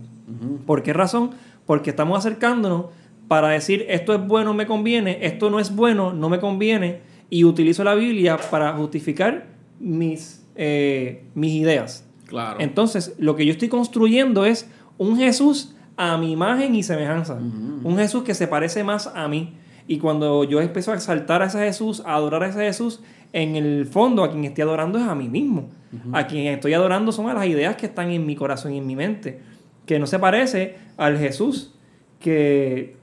¿Por 0.66 0.84
qué 0.84 0.92
razón? 0.92 1.32
Porque 1.66 1.92
estamos 1.92 2.20
acercándonos 2.20 2.88
para 3.28 3.50
decir 3.50 3.86
esto 3.88 4.14
es 4.14 4.26
bueno, 4.26 4.54
me 4.54 4.68
conviene, 4.68 5.20
esto 5.22 5.50
no 5.50 5.60
es 5.60 5.74
bueno, 5.76 6.14
no 6.14 6.30
me 6.30 6.40
conviene, 6.40 7.00
y 7.36 7.44
utilizo 7.44 7.84
la 7.84 7.96
Biblia 7.96 8.38
para 8.50 8.72
justificar 8.72 9.48
mis, 9.78 10.42
eh, 10.56 11.26
mis 11.34 11.52
ideas. 11.52 12.08
Entonces, 12.60 13.14
lo 13.18 13.36
que 13.36 13.46
yo 13.46 13.52
estoy 13.52 13.68
construyendo 13.68 14.46
es 14.46 14.70
un 14.98 15.18
Jesús 15.18 15.76
a 15.98 16.18
mi 16.18 16.32
imagen 16.32 16.76
y 16.76 16.82
semejanza. 16.82 17.34
Un 17.34 17.98
Jesús 17.98 18.24
que 18.24 18.34
se 18.34 18.48
parece 18.48 18.86
más 18.86 19.08
a 19.14 19.28
mí. 19.28 19.54
Y 19.86 19.98
cuando 19.98 20.46
yo 20.46 20.62
empiezo 20.62 20.94
a 20.94 20.96
exaltar 20.96 21.42
a 21.42 21.48
ese 21.48 21.60
Jesús, 21.60 22.02
a 22.06 22.16
adorar 22.16 22.42
a 22.44 22.48
ese 22.48 22.60
Jesús, 22.60 23.02
en 23.34 23.58
el 23.58 23.86
fondo 23.86 24.24
a 24.24 24.32
quien 24.32 24.46
estoy 24.46 24.62
adorando 24.62 24.98
es 24.98 25.06
a 25.06 25.14
mí 25.14 25.28
mismo. 25.28 25.72
A 26.14 26.28
quien 26.28 26.48
estoy 26.48 26.74
adorando 26.74 27.12
son 27.12 27.30
a 27.30 27.34
las 27.34 27.48
ideas 27.48 27.76
que 27.76 27.88
están 27.88 28.12
en 28.12 28.26
mi 28.26 28.38
corazón 28.38 28.74
y 28.74 28.78
en 28.78 28.88
mi 28.88 28.96
mente. 28.96 29.42
Que 29.86 30.00
no 30.00 30.08
se 30.08 30.20
parece 30.20 30.78
al 30.96 31.18
Jesús 31.18 31.74
que 32.18 32.96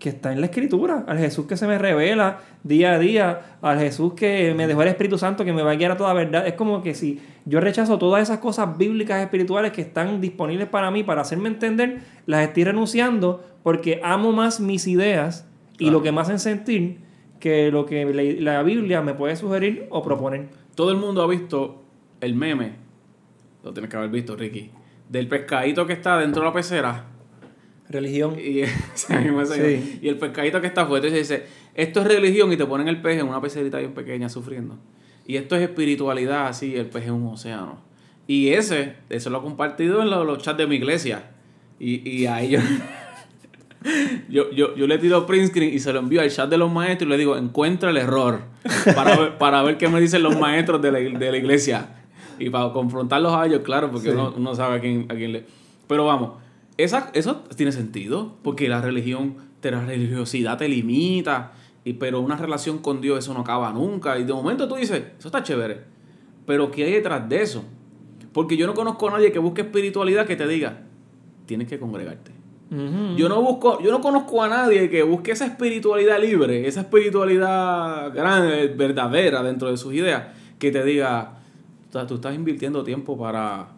que 0.00 0.08
está 0.08 0.32
en 0.32 0.40
la 0.40 0.46
escritura, 0.46 1.04
al 1.06 1.18
Jesús 1.18 1.46
que 1.46 1.58
se 1.58 1.66
me 1.66 1.78
revela 1.78 2.40
día 2.64 2.94
a 2.94 2.98
día, 2.98 3.58
al 3.60 3.78
Jesús 3.78 4.14
que 4.14 4.54
me 4.56 4.66
dejó 4.66 4.82
el 4.82 4.88
Espíritu 4.88 5.18
Santo 5.18 5.44
que 5.44 5.52
me 5.52 5.62
va 5.62 5.72
a 5.72 5.74
guiar 5.74 5.92
a 5.92 5.96
toda 5.98 6.14
verdad. 6.14 6.46
Es 6.46 6.54
como 6.54 6.82
que 6.82 6.94
si 6.94 7.20
yo 7.44 7.60
rechazo 7.60 7.98
todas 7.98 8.22
esas 8.22 8.38
cosas 8.38 8.78
bíblicas 8.78 9.22
espirituales 9.22 9.72
que 9.72 9.82
están 9.82 10.20
disponibles 10.22 10.68
para 10.68 10.90
mí, 10.90 11.04
para 11.04 11.20
hacerme 11.20 11.50
entender, 11.50 12.00
las 12.24 12.48
estoy 12.48 12.64
renunciando 12.64 13.44
porque 13.62 14.00
amo 14.02 14.32
más 14.32 14.58
mis 14.58 14.86
ideas 14.86 15.46
y 15.78 15.90
lo 15.90 16.02
que 16.02 16.12
me 16.12 16.22
hacen 16.22 16.38
sentir 16.38 17.00
que 17.38 17.70
lo 17.70 17.84
que 17.84 18.38
la 18.40 18.62
Biblia 18.62 19.02
me 19.02 19.12
puede 19.12 19.36
sugerir 19.36 19.86
o 19.90 20.02
proponer. 20.02 20.48
Todo 20.74 20.92
el 20.92 20.96
mundo 20.96 21.22
ha 21.22 21.26
visto 21.26 21.82
el 22.22 22.34
meme, 22.34 22.72
lo 23.62 23.72
tienes 23.74 23.90
que 23.90 23.98
haber 23.98 24.08
visto, 24.08 24.34
Ricky, 24.34 24.70
del 25.10 25.28
pescadito 25.28 25.86
que 25.86 25.92
está 25.92 26.18
dentro 26.18 26.40
de 26.40 26.48
la 26.48 26.54
pecera 26.54 27.09
Religión. 27.90 28.36
Y, 28.38 28.60
y 30.02 30.08
el 30.08 30.16
pescadito 30.16 30.60
que 30.60 30.66
está 30.66 30.86
fuerte 30.86 31.10
dice, 31.10 31.44
esto 31.74 32.00
es 32.00 32.06
religión 32.06 32.52
y 32.52 32.56
te 32.56 32.64
ponen 32.64 32.88
el 32.88 33.02
pez 33.02 33.20
en 33.20 33.28
una 33.28 33.40
pecerita 33.40 33.78
bien 33.78 33.92
pequeña 33.92 34.28
sufriendo. 34.28 34.78
Y 35.26 35.36
esto 35.36 35.56
es 35.56 35.62
espiritualidad, 35.62 36.46
así, 36.46 36.74
el 36.76 36.86
pez 36.86 37.04
en 37.04 37.12
un 37.12 37.26
océano. 37.26 37.78
Y 38.26 38.50
ese, 38.50 38.94
eso 39.08 39.30
lo 39.30 39.38
he 39.38 39.42
compartido 39.42 40.02
en 40.02 40.10
los, 40.10 40.38
chats 40.38 40.58
de 40.58 40.66
mi 40.66 40.76
iglesia. 40.76 41.30
Y, 41.78 42.08
y 42.08 42.26
ahí 42.26 42.50
yo, 42.50 42.60
yo, 44.28 44.50
yo, 44.52 44.76
yo, 44.76 44.86
le 44.86 44.98
tiro 44.98 45.26
print 45.26 45.48
screen 45.48 45.74
y 45.74 45.78
se 45.78 45.92
lo 45.92 45.98
envío 45.98 46.20
al 46.20 46.30
chat 46.30 46.48
de 46.48 46.58
los 46.58 46.70
maestros 46.70 47.08
y 47.08 47.10
le 47.10 47.18
digo, 47.18 47.36
encuentra 47.36 47.90
el 47.90 47.96
error. 47.96 48.42
Para 48.94 49.16
ver, 49.16 49.38
para 49.38 49.62
ver 49.62 49.78
qué 49.78 49.88
me 49.88 50.00
dicen 50.00 50.22
los 50.22 50.38
maestros 50.38 50.80
de 50.80 50.92
la, 50.92 50.98
de 50.98 51.30
la 51.30 51.36
iglesia. 51.36 51.96
Y 52.38 52.50
para 52.50 52.72
confrontarlos 52.72 53.34
a 53.34 53.46
ellos, 53.46 53.62
claro, 53.62 53.90
porque 53.90 54.10
uno, 54.10 54.54
sabe 54.54 54.76
a 54.76 54.80
quién, 54.80 55.06
a 55.10 55.14
quién 55.14 55.32
le... 55.32 55.44
Pero 55.86 56.06
vamos, 56.06 56.32
eso 56.84 57.44
tiene 57.56 57.72
sentido, 57.72 58.36
porque 58.42 58.68
la 58.68 58.80
religión, 58.80 59.36
la 59.62 59.84
religiosidad 59.84 60.58
te 60.58 60.68
limita, 60.68 61.52
y, 61.84 61.94
pero 61.94 62.20
una 62.20 62.36
relación 62.36 62.78
con 62.78 63.00
Dios 63.00 63.18
eso 63.18 63.34
no 63.34 63.40
acaba 63.40 63.72
nunca. 63.72 64.18
Y 64.18 64.24
de 64.24 64.32
momento 64.32 64.68
tú 64.68 64.76
dices, 64.76 65.02
eso 65.18 65.28
está 65.28 65.42
chévere, 65.42 65.82
pero 66.46 66.70
¿qué 66.70 66.84
hay 66.84 66.92
detrás 66.92 67.28
de 67.28 67.42
eso? 67.42 67.64
Porque 68.32 68.56
yo 68.56 68.66
no 68.66 68.74
conozco 68.74 69.08
a 69.08 69.12
nadie 69.12 69.32
que 69.32 69.38
busque 69.38 69.62
espiritualidad 69.62 70.26
que 70.26 70.36
te 70.36 70.46
diga, 70.46 70.82
tienes 71.46 71.68
que 71.68 71.78
congregarte. 71.78 72.32
Yo 73.16 73.28
no 73.28 73.42
busco, 73.42 73.82
yo 73.82 73.90
no 73.90 74.00
conozco 74.00 74.44
a 74.44 74.48
nadie 74.48 74.88
que 74.88 75.02
busque 75.02 75.32
esa 75.32 75.44
espiritualidad 75.44 76.20
libre, 76.20 76.68
esa 76.68 76.82
espiritualidad 76.82 78.14
grande, 78.14 78.68
verdadera 78.68 79.42
dentro 79.42 79.72
de 79.72 79.76
sus 79.76 79.92
ideas, 79.92 80.28
que 80.60 80.70
te 80.70 80.84
diga, 80.84 81.40
tú 81.90 82.14
estás 82.14 82.32
invirtiendo 82.32 82.84
tiempo 82.84 83.18
para 83.18 83.70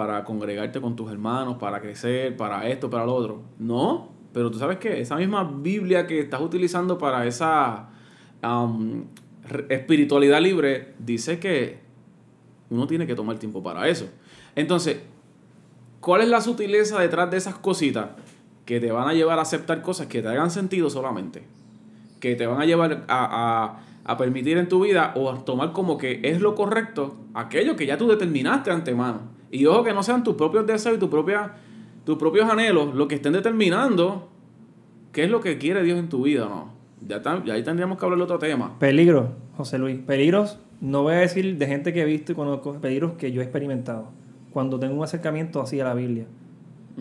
para 0.00 0.24
congregarte 0.24 0.80
con 0.80 0.96
tus 0.96 1.12
hermanos, 1.12 1.58
para 1.58 1.78
crecer, 1.78 2.34
para 2.34 2.66
esto, 2.66 2.88
para 2.88 3.04
lo 3.04 3.14
otro. 3.14 3.42
No, 3.58 4.08
pero 4.32 4.50
tú 4.50 4.58
sabes 4.58 4.78
que 4.78 4.98
esa 4.98 5.16
misma 5.16 5.44
Biblia 5.44 6.06
que 6.06 6.20
estás 6.20 6.40
utilizando 6.40 6.96
para 6.96 7.26
esa 7.26 7.90
espiritualidad 9.68 10.40
libre 10.40 10.94
dice 10.98 11.38
que 11.38 11.80
uno 12.70 12.86
tiene 12.86 13.06
que 13.06 13.14
tomar 13.14 13.36
tiempo 13.36 13.62
para 13.62 13.88
eso. 13.88 14.08
Entonces, 14.56 15.02
¿cuál 16.00 16.22
es 16.22 16.28
la 16.30 16.40
sutileza 16.40 16.98
detrás 16.98 17.30
de 17.30 17.36
esas 17.36 17.56
cositas 17.56 18.06
que 18.64 18.80
te 18.80 18.90
van 18.92 19.06
a 19.06 19.12
llevar 19.12 19.38
a 19.38 19.42
aceptar 19.42 19.82
cosas 19.82 20.06
que 20.06 20.22
te 20.22 20.28
hagan 20.28 20.50
sentido 20.50 20.88
solamente? 20.88 21.42
Que 22.20 22.36
te 22.36 22.46
van 22.46 22.62
a 22.62 22.64
llevar 22.64 23.04
a, 23.06 23.80
a 24.02 24.16
permitir 24.16 24.56
en 24.56 24.66
tu 24.66 24.80
vida 24.82 25.12
o 25.14 25.30
a 25.30 25.44
tomar 25.44 25.74
como 25.74 25.98
que 25.98 26.20
es 26.24 26.40
lo 26.40 26.54
correcto 26.54 27.16
aquello 27.34 27.76
que 27.76 27.84
ya 27.84 27.98
tú 27.98 28.08
determinaste 28.08 28.70
antemano. 28.70 29.39
Y 29.50 29.66
ojo 29.66 29.82
que 29.84 29.92
no 29.92 30.02
sean 30.02 30.22
tus 30.22 30.34
propios 30.34 30.66
deseos 30.66 30.96
y 30.96 30.98
tus 30.98 31.10
tus 32.04 32.16
propios 32.16 32.48
anhelos 32.50 32.94
lo 32.94 33.08
que 33.08 33.16
estén 33.16 33.32
determinando 33.32 34.28
qué 35.12 35.24
es 35.24 35.30
lo 35.30 35.40
que 35.40 35.58
quiere 35.58 35.82
Dios 35.82 35.98
en 35.98 36.08
tu 36.08 36.22
vida, 36.22 36.46
¿no? 36.46 36.70
Ya, 37.06 37.22
ya 37.22 37.54
ahí 37.54 37.62
tendríamos 37.62 37.98
que 37.98 38.04
hablar 38.04 38.18
de 38.18 38.24
otro 38.24 38.38
tema. 38.38 38.78
Peligro, 38.78 39.32
José 39.56 39.78
Luis. 39.78 39.98
Peligros, 39.98 40.58
no 40.80 41.02
voy 41.02 41.14
a 41.14 41.18
decir 41.18 41.56
de 41.56 41.66
gente 41.66 41.92
que 41.92 42.02
he 42.02 42.04
visto 42.04 42.32
y 42.32 42.34
conozco, 42.34 42.74
peligros 42.74 43.12
que 43.12 43.32
yo 43.32 43.40
he 43.40 43.44
experimentado. 43.44 44.08
Cuando 44.52 44.78
tengo 44.78 44.96
un 44.96 45.04
acercamiento 45.04 45.60
así 45.60 45.80
a 45.80 45.84
la 45.84 45.94
Biblia, 45.94 46.26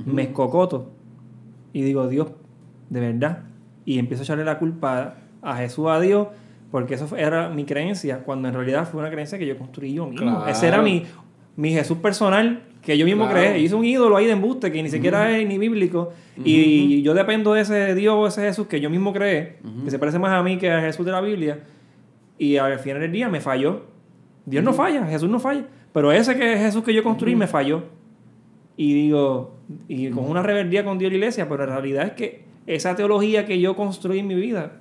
me 0.05 0.23
escocoto 0.23 0.89
y 1.73 1.81
digo, 1.81 2.07
Dios, 2.07 2.27
de 2.89 2.99
verdad. 2.99 3.43
Y 3.85 3.99
empiezo 3.99 4.21
a 4.21 4.25
echarle 4.25 4.45
la 4.45 4.59
culpa 4.59 5.15
a 5.41 5.57
Jesús, 5.57 5.87
a 5.87 5.99
Dios, 5.99 6.27
porque 6.71 6.93
eso 6.93 7.15
era 7.17 7.49
mi 7.49 7.65
creencia, 7.65 8.23
cuando 8.23 8.47
en 8.47 8.53
realidad 8.53 8.87
fue 8.87 9.01
una 9.01 9.09
creencia 9.09 9.37
que 9.37 9.47
yo 9.47 9.57
construí 9.57 9.93
yo 9.93 10.07
mismo. 10.07 10.45
Ese 10.45 10.67
era 10.67 10.81
mi 10.81 11.05
mi 11.60 11.74
Jesús 11.74 11.97
personal, 11.97 12.64
que 12.82 12.97
yo 12.97 13.05
mismo 13.05 13.28
creé. 13.28 13.60
Hice 13.60 13.76
un 13.76 13.84
ídolo 13.84 14.16
ahí 14.16 14.26
de 14.26 14.32
embuste 14.32 14.72
que 14.72 14.82
ni 14.82 14.89
siquiera 14.89 15.38
es 15.38 15.45
ni 15.45 15.57
bíblico. 15.57 16.14
Y 16.41 17.01
yo 17.01 17.14
dependo 17.14 17.53
de 17.53 17.62
ese 17.62 17.95
Dios 17.95 18.16
o 18.16 18.28
ese 18.28 18.43
Jesús 18.43 18.68
que 18.68 18.80
yo 18.80 18.89
mismo 18.89 19.12
creé, 19.12 19.57
que 19.84 19.91
se 19.91 19.99
parece 19.99 20.20
más 20.20 20.32
a 20.32 20.41
mí 20.41 20.57
que 20.57 20.72
a 20.72 20.80
Jesús 20.80 21.05
de 21.05 21.12
la 21.12 21.20
Biblia. 21.20 21.60
Y 22.38 22.55
al 22.55 22.80
final 22.80 23.01
del 23.01 23.12
día 23.12 23.28
me 23.28 23.41
falló. 23.41 23.82
Dios 24.45 24.64
no 24.64 24.72
falla, 24.72 25.05
Jesús 25.07 25.30
no 25.30 25.41
falla. 25.41 25.66
Pero 25.91 26.14
ese 26.14 26.38
que 26.38 26.53
es 26.53 26.60
Jesús 26.62 26.82
que 26.82 26.93
yo 26.93 27.03
construí 27.03 27.36
me 27.36 27.47
falló. 27.47 27.84
Y 28.78 28.93
digo, 28.93 29.57
y 29.89 30.10
con 30.12 30.30
una 30.30 30.41
rebeldía 30.41 30.86
con 30.86 30.97
Dios 30.97 31.10
y 31.10 31.12
la 31.12 31.18
iglesia, 31.18 31.49
pero 31.49 31.66
la 31.66 31.74
realidad 31.76 32.05
es 32.05 32.14
que 32.14 32.45
esa 32.68 32.95
teología 32.95 33.45
que 33.45 33.60
yo 33.60 33.76
construí 33.76 34.20
en 34.20 34.28
mi 34.28 34.36
vida 34.36 34.80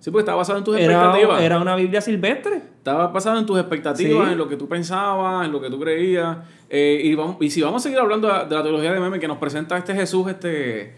Sí, 0.00 0.10
porque 0.10 0.22
estaba 0.22 0.38
basado 0.38 0.58
en 0.58 0.64
tus 0.64 0.76
expectativas. 0.76 1.42
Era 1.42 1.58
una 1.60 1.74
Biblia 1.74 2.00
silvestre. 2.00 2.56
Estaba 2.78 3.08
basado 3.08 3.38
en 3.38 3.46
tus 3.46 3.58
expectativas, 3.58 4.30
en 4.30 4.38
lo 4.38 4.48
que 4.48 4.56
tú 4.56 4.68
pensabas, 4.68 5.46
en 5.46 5.52
lo 5.52 5.60
que 5.60 5.70
tú 5.70 5.80
creías. 5.80 6.38
Eh, 6.68 7.00
y, 7.04 7.14
vamos, 7.14 7.36
y 7.40 7.50
si 7.50 7.60
vamos 7.62 7.82
a 7.82 7.84
seguir 7.84 7.98
hablando 7.98 8.28
de 8.28 8.34
la, 8.34 8.62
teología 8.62 8.92
de 8.92 9.00
meme 9.00 9.18
que 9.18 9.28
nos 9.28 9.38
presenta 9.38 9.76
este 9.76 9.94
Jesús, 9.94 10.28
este. 10.28 10.94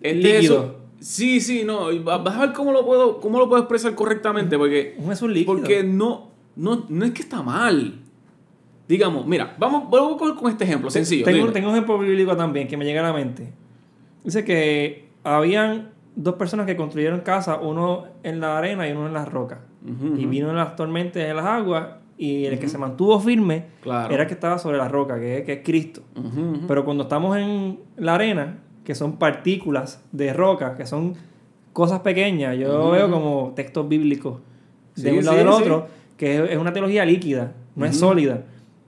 este 0.00 0.14
líquido. 0.14 0.82
Sí, 1.00 1.40
sí, 1.40 1.64
no. 1.64 1.88
Vas 2.04 2.36
a 2.36 2.40
ver 2.40 2.52
cómo 2.52 2.72
lo 2.72 2.84
puedo, 2.84 3.20
cómo 3.20 3.38
lo 3.38 3.48
puedo 3.48 3.62
expresar 3.62 3.94
correctamente. 3.94 4.56
Porque. 4.56 4.94
Un 4.98 5.08
Jesús 5.08 5.30
líquido. 5.30 5.56
Porque 5.56 5.82
no, 5.82 6.30
no, 6.56 6.86
no 6.88 7.04
es 7.04 7.10
que 7.12 7.22
está 7.22 7.42
mal. 7.42 7.98
Digamos, 8.86 9.26
mira, 9.26 9.56
vamos, 9.58 9.88
vamos 9.90 10.16
con, 10.16 10.36
con 10.36 10.50
este 10.50 10.64
ejemplo 10.64 10.90
sencillo. 10.90 11.24
Tengo, 11.24 11.50
tengo 11.50 11.68
un 11.68 11.74
ejemplo 11.74 11.98
bíblico 11.98 12.36
también 12.36 12.68
que 12.68 12.76
me 12.76 12.84
llega 12.84 13.00
a 13.00 13.04
la 13.04 13.12
mente. 13.12 13.52
Dice 14.22 14.44
que 14.44 15.08
habían 15.24 15.91
dos 16.14 16.34
personas 16.34 16.66
que 16.66 16.76
construyeron 16.76 17.20
casa, 17.20 17.56
uno 17.56 18.04
en 18.22 18.40
la 18.40 18.58
arena 18.58 18.88
y 18.88 18.92
uno 18.92 19.06
en 19.06 19.12
las 19.14 19.28
rocas. 19.30 19.58
Y 20.16 20.26
vino 20.26 20.52
las 20.52 20.76
tormentas 20.76 21.22
de 21.22 21.34
las 21.34 21.44
aguas 21.44 21.88
y 22.16 22.44
el 22.44 22.58
que 22.60 22.68
se 22.68 22.78
mantuvo 22.78 23.18
firme 23.18 23.66
Claro. 23.80 24.12
era 24.14 24.22
el 24.22 24.28
que 24.28 24.34
estaba 24.34 24.58
sobre 24.58 24.78
la 24.78 24.86
roca, 24.88 25.18
que 25.18 25.38
es, 25.38 25.44
que 25.44 25.52
es 25.54 25.60
Cristo. 25.64 26.02
Pero 26.68 26.84
cuando 26.84 27.04
estamos 27.04 27.36
en 27.36 27.80
la 27.96 28.14
arena, 28.14 28.58
que 28.84 28.94
son 28.94 29.16
partículas 29.16 30.04
de 30.12 30.32
roca, 30.32 30.74
que 30.76 30.86
son 30.86 31.14
cosas 31.72 32.00
pequeñas, 32.00 32.56
yo 32.58 32.90
veo 32.90 33.10
como 33.10 33.52
textos 33.56 33.88
bíblicos 33.88 34.40
de 34.96 35.10
Sí, 35.10 35.18
un 35.18 35.24
lado 35.24 35.38
sí, 35.38 35.44
del 35.44 35.52
sí. 35.54 35.62
otro, 35.62 35.86
que 36.16 36.52
es- 36.52 36.58
una 36.58 36.72
teología 36.72 37.04
líquida, 37.04 37.52
no 37.74 37.86
es 37.86 37.96
sólida. 37.98 38.42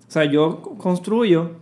O 0.07 0.11
sea, 0.11 0.25
yo 0.27 0.61
co- 0.63 0.77
construyo 0.77 1.53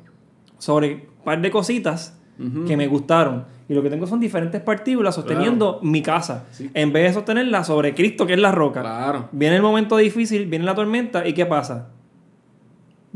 sobre 0.58 0.94
un 0.94 1.24
par 1.24 1.40
de 1.40 1.50
cositas 1.50 2.18
que 2.66 2.76
me 2.76 2.88
gustaron. 2.88 3.44
Y 3.72 3.74
lo 3.74 3.82
que 3.82 3.88
tengo 3.88 4.06
son 4.06 4.20
diferentes 4.20 4.60
partículas 4.60 5.14
sosteniendo 5.14 5.80
mi 5.82 6.02
casa. 6.02 6.44
Sí. 6.50 6.70
En 6.74 6.92
vez 6.92 7.04
de 7.08 7.14
sostenerla 7.14 7.64
sobre 7.64 7.94
Cristo, 7.94 8.26
que 8.26 8.34
es 8.34 8.38
la 8.38 8.52
roca. 8.52 8.82
Claro. 8.82 9.30
Viene 9.32 9.56
el 9.56 9.62
momento 9.62 9.96
difícil, 9.96 10.44
viene 10.44 10.66
la 10.66 10.74
tormenta, 10.74 11.26
¿y 11.26 11.32
qué 11.32 11.46
pasa? 11.46 11.88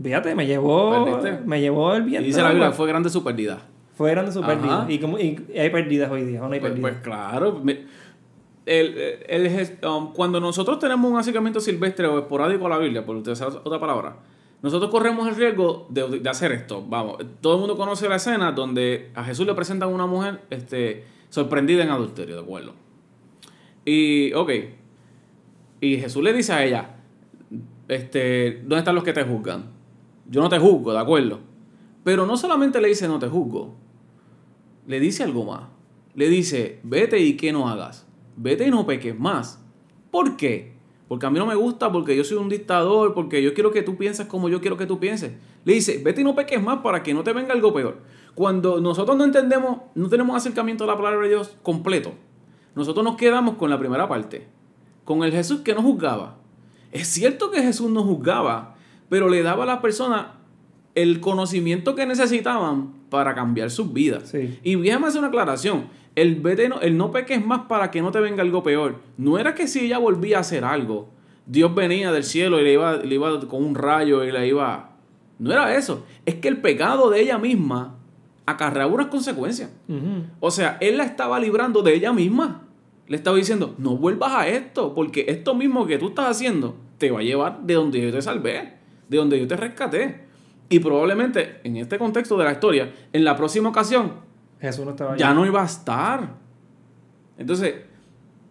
Fíjate, 0.03 0.35
me 0.35 0.47
llevó, 0.47 1.05
Perdiste. 1.05 1.45
me 1.45 1.61
llevó 1.61 1.93
el 1.93 2.05
Y 2.05 2.07
viento. 2.07 2.27
dice 2.27 2.41
la 2.41 2.49
Biblia, 2.53 2.73
fue 2.73 2.89
grande 2.89 3.11
su 3.11 3.23
pérdida. 3.23 3.59
Fue 3.97 4.11
grande 4.13 4.33
su 4.33 4.41
pérdida. 4.41 4.87
¿Y, 4.89 4.99
cómo- 4.99 5.19
y 5.19 5.45
hay 5.59 5.69
pérdidas 5.69 6.11
hoy 6.11 6.25
día, 6.25 6.43
¿o 6.43 6.47
no 6.49 6.55
hay 6.55 6.61
Pues, 6.61 6.73
pérdidas? 6.73 6.93
pues 6.93 7.03
claro. 7.05 7.61
me- 7.63 7.81
el- 8.65 8.95
el- 9.29 9.47
el- 9.47 9.87
um, 9.87 10.15
cuando 10.15 10.41
nosotros 10.41 10.79
tenemos 10.79 11.11
un 11.13 11.19
acercamiento 11.19 11.61
silvestre 11.61 12.07
o 12.07 12.19
esporádico 12.19 12.65
a 12.67 12.71
la 12.71 12.79
Biblia, 12.79 13.05
por 13.05 13.15
utilizar 13.17 13.49
otra 13.49 13.79
palabra, 13.79 14.17
nosotros 14.63 14.91
corremos 14.91 15.29
el 15.29 15.37
riesgo 15.37 15.87
de, 15.91 16.23
hacer 16.29 16.53
esto. 16.53 16.85
Vamos, 16.87 17.19
todo 17.41 17.55
el 17.55 17.61
mundo 17.61 17.77
conoce 17.77 18.09
la 18.09 18.17
escena 18.17 18.53
donde 18.53 19.11
a 19.15 19.25
Jesús 19.25 19.47
le 19.47 19.55
presentan 19.55 19.93
una 19.93 20.07
mujer 20.07 20.43
este, 20.51 21.05
sorprendida 21.29 21.83
en 21.83 21.91
adulterio, 21.91 22.37
¿de 22.37 22.43
acuerdo? 22.43 22.73
Y, 23.85 24.33
ok. 24.33 24.51
Y 25.81 25.99
Jesús 25.99 26.23
le 26.23 26.33
dice 26.33 26.53
a 26.53 26.65
ella, 26.65 26.97
este, 27.89 28.61
¿dónde 28.63 28.79
están 28.79 28.95
los 28.95 29.05
que 29.05 29.13
te 29.13 29.23
juzgan? 29.25 29.71
Yo 30.29 30.41
no 30.41 30.49
te 30.49 30.59
juzgo, 30.59 30.93
¿de 30.93 30.99
acuerdo? 30.99 31.41
Pero 32.03 32.27
no 32.27 32.37
solamente 32.37 32.81
le 32.81 32.89
dice 32.89 33.09
no 33.09 33.19
te 33.19 33.29
juzgo, 33.29 33.75
le 34.87 35.01
dice 35.01 35.25
algo 35.25 35.45
más. 35.45 35.65
Le 36.15 36.29
dice, 36.29 36.81
vete 36.83 37.19
y 37.19 37.37
que 37.37 37.53
no 37.53 37.69
hagas. 37.69 38.07
Vete 38.37 38.67
y 38.67 38.71
no 38.71 38.87
peques 38.87 39.19
más. 39.19 39.63
¿Por 40.11 40.37
qué? 40.37 40.76
Porque 41.09 41.27
a 41.27 41.31
mí 41.31 41.39
no 41.39 41.47
me 41.47 41.55
gusta, 41.55 41.93
porque 41.93 42.17
yo 42.17 42.25
soy 42.25 42.37
un 42.37 42.49
dictador, 42.49 43.15
porque 43.15 43.43
yo 43.43 43.55
quiero 43.55 43.71
que 43.71 43.83
tú 43.83 43.97
pienses 43.97 44.27
como 44.27 44.49
yo 44.49 44.61
quiero 44.61 44.77
que 44.77 44.87
tú 44.87 44.99
pienses. 44.99 45.33
Le 45.65 45.75
dice, 45.75 46.01
vete 46.05 46.23
y 46.23 46.25
no 46.25 46.35
peques 46.35 46.61
más 46.63 46.79
para 46.79 47.03
que 47.03 47.15
no 47.15 47.23
te 47.23 47.33
venga 47.33 47.53
algo 47.53 47.73
peor. 47.73 47.99
Cuando 48.35 48.81
nosotros 48.81 49.17
no 49.17 49.25
entendemos, 49.25 49.79
no 49.95 50.09
tenemos 50.09 50.37
acercamiento 50.37 50.85
a 50.85 50.89
la 50.89 50.97
palabra 50.97 51.23
de 51.23 51.29
Dios 51.29 51.57
completo, 51.63 52.13
nosotros 52.75 53.05
nos 53.05 53.17
quedamos 53.17 53.57
con 53.57 53.71
la 53.71 53.79
primera 53.79 54.09
parte, 54.09 54.47
con 55.05 55.25
el 55.25 55.33
Jesús 55.33 55.61
que 55.61 55.75
no 55.75 55.83
juzgaba. 55.83 56.37
Es 56.93 57.09
cierto 57.09 57.51
que 57.51 57.63
Jesús 57.63 57.91
no 57.91 58.03
juzgaba, 58.03 58.75
pero 59.09 59.29
le 59.29 59.43
daba 59.43 59.63
a 59.63 59.67
las 59.67 59.79
personas 59.79 60.27
el 60.95 61.21
conocimiento 61.21 61.95
que 61.95 62.05
necesitaban 62.05 62.93
para 63.09 63.35
cambiar 63.35 63.71
sus 63.71 63.93
vidas. 63.93 64.31
Sí. 64.31 64.59
Y 64.63 64.77
déjame 64.77 65.07
hacer 65.07 65.21
una 65.21 65.29
aclaración. 65.29 65.87
El, 66.17 66.37
vete 66.37 66.69
no, 66.69 66.81
el 66.81 66.97
no 66.97 67.13
peques 67.13 67.45
más 67.45 67.67
para 67.69 67.93
que 67.93 68.03
no 68.03 68.11
te 68.11 68.21
venga 68.21 68.43
algo 68.43 68.63
peor. 68.63 68.97
No 69.17 69.39
era 69.39 69.55
que 69.55 69.69
si 69.69 69.85
ella 69.85 69.99
volvía 69.99 70.39
a 70.39 70.41
hacer 70.41 70.65
algo, 70.65 71.11
Dios 71.47 71.73
venía 71.75 72.11
del 72.11 72.25
cielo 72.25 72.61
y 72.61 72.65
le 72.65 72.73
iba, 72.73 72.97
le 72.97 73.15
iba 73.15 73.41
con 73.47 73.65
un 73.65 73.75
rayo 73.75 74.25
y 74.25 74.33
le 74.33 74.49
iba... 74.49 74.97
No 75.39 75.53
era 75.53 75.77
eso. 75.77 76.05
Es 76.25 76.37
que 76.37 76.49
el 76.49 76.57
pecado 76.63 77.11
de 77.11 77.21
ella 77.21 77.39
misma 77.39 77.97
acarreaba 78.47 78.93
unas 78.93 79.09
consecuencias. 79.09 79.71
O 80.41 80.51
sea, 80.51 80.79
él 80.81 80.97
la 80.97 81.05
estaba 81.05 81.39
librando 81.39 81.83
de 81.83 81.95
ella 81.95 82.13
misma. 82.13 82.63
Le 83.09 83.17
estaba 83.17 83.37
diciendo, 83.37 83.75
no 83.79 83.97
vuelvas 83.97 84.33
a 84.33 84.49
esto, 84.49 84.95
porque 84.95 85.27
esto 85.29 85.55
mismo 85.55 85.87
que 85.87 85.99
tú 85.99 86.09
estás 86.09 86.31
haciendo 86.31 86.77
te 86.99 87.11
va 87.11 87.21
a 87.21 87.23
llevar 87.23 87.61
de 87.63 87.75
donde 87.75 88.01
yo 88.01 88.11
te 88.11 88.23
salvé, 88.23 88.73
de 89.09 89.17
donde 89.17 89.39
yo 89.39 89.47
te 89.47 89.57
rescaté. 89.57 90.27
Y 90.69 90.81
probablemente, 90.81 91.61
en 91.63 91.77
este 91.77 91.99
contexto 91.99 92.37
de 92.37 92.45
la 92.45 92.53
historia, 92.53 92.93
en 93.13 93.25
la 93.25 93.37
próxima 93.37 93.69
ocasión, 93.69 94.26
Jesús 94.61 94.85
no 94.85 94.93
estaba 94.93 95.17
ya 95.17 95.29
allí. 95.31 95.39
no 95.39 95.47
iba 95.47 95.63
a 95.63 95.67
estar. 95.67 96.35
Entonces, 97.39 97.75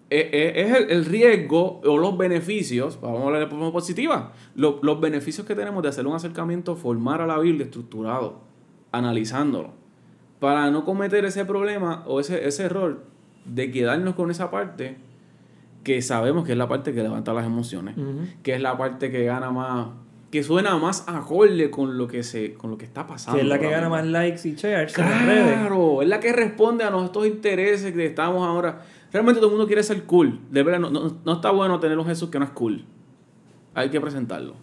e- 0.09 0.29
e- 0.31 0.61
es 0.61 0.89
el, 0.91 1.05
riesgo 1.05 1.81
o 1.83 1.97
los 1.97 2.15
beneficios, 2.17 2.99
vamos 3.01 3.21
a 3.21 3.25
hablar 3.25 3.41
de 3.41 3.47
forma 3.47 3.71
positiva, 3.71 4.31
lo- 4.55 4.79
los 4.83 4.99
beneficios 5.01 5.47
que 5.47 5.55
tenemos 5.55 5.81
de 5.83 5.89
hacer 5.89 6.05
un 6.05 6.15
acercamiento, 6.15 6.75
formar 6.75 7.21
a 7.21 7.27
la 7.27 7.39
Biblia 7.39 7.65
estructurado, 7.65 8.41
analizándolo, 8.91 9.71
para 10.39 10.69
no 10.69 10.85
cometer 10.85 11.25
ese 11.25 11.43
problema 11.45 12.03
o 12.05 12.19
ese, 12.19 12.47
ese 12.47 12.63
error 12.65 13.03
de 13.45 13.71
quedarnos 13.71 14.15
con 14.15 14.29
esa 14.31 14.51
parte 14.51 14.97
que 15.83 16.01
sabemos 16.01 16.45
que 16.45 16.51
es 16.53 16.57
la 16.57 16.67
parte 16.67 16.93
que 16.93 17.01
levanta 17.03 17.33
las 17.33 17.45
emociones, 17.45 17.95
que 18.43 18.53
es 18.55 18.61
la 18.61 18.77
parte 18.77 19.11
que 19.11 19.23
gana 19.25 19.51
más, 19.51 19.87
que 20.35 20.43
suena 20.43 20.77
más 20.77 21.03
acorde 21.07 21.69
con 21.71 21.97
lo 21.97 22.07
que 22.07 22.23
se, 22.23 22.53
con 22.53 22.69
lo 22.71 22.77
que 22.77 22.85
está 22.85 23.07
pasando. 23.07 23.37
Que 23.37 23.43
es 23.43 23.47
la 23.49 23.57
que 23.59 23.69
gana 23.69 23.89
más 23.89 24.05
likes 24.05 24.47
y 24.47 24.55
shares 24.55 24.97
en 24.97 25.05
las 25.09 25.25
redes. 25.25 25.53
Claro, 25.59 26.01
es 26.01 26.07
la 26.09 26.19
que 26.19 26.33
responde 26.33 26.83
a 26.83 26.89
nuestros 26.89 27.25
intereses 27.25 27.93
que 27.93 28.05
estamos 28.05 28.45
ahora. 28.45 28.81
Realmente 29.13 29.39
todo 29.39 29.49
el 29.49 29.55
mundo 29.55 29.67
quiere 29.67 29.81
ser 29.83 30.03
cool. 30.03 30.39
De 30.51 30.61
verdad, 30.63 30.79
no, 30.79 30.89
no- 30.89 31.17
no 31.23 31.33
está 31.33 31.51
bueno 31.51 31.79
tener 31.79 31.97
un 31.97 32.05
Jesús 32.05 32.29
que 32.29 32.37
no 32.39 32.45
es 32.45 32.51
cool. 32.51 32.85
Hay 33.73 33.89
que 33.89 34.01
presentarlo. 34.01 34.55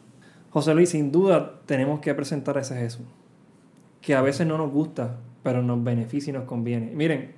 José 0.51 0.75
Luis, 0.75 0.91
sin 0.91 1.11
duda 1.11 1.61
tenemos 1.67 2.01
que 2.01 2.15
presentar 2.15 2.59
a 2.59 2.61
ese 2.61 2.77
Jesús. 2.77 3.07
Que 4.03 4.15
a 4.15 4.21
veces 4.23 4.47
no 4.47 4.59
nos 4.59 4.71
gusta, 4.71 5.17
pero 5.43 5.63
nos 5.63 5.83
beneficia 5.83 6.31
y 6.31 6.35
nos 6.35 6.45
conviene. 6.45 6.93
Miren, 6.95 7.33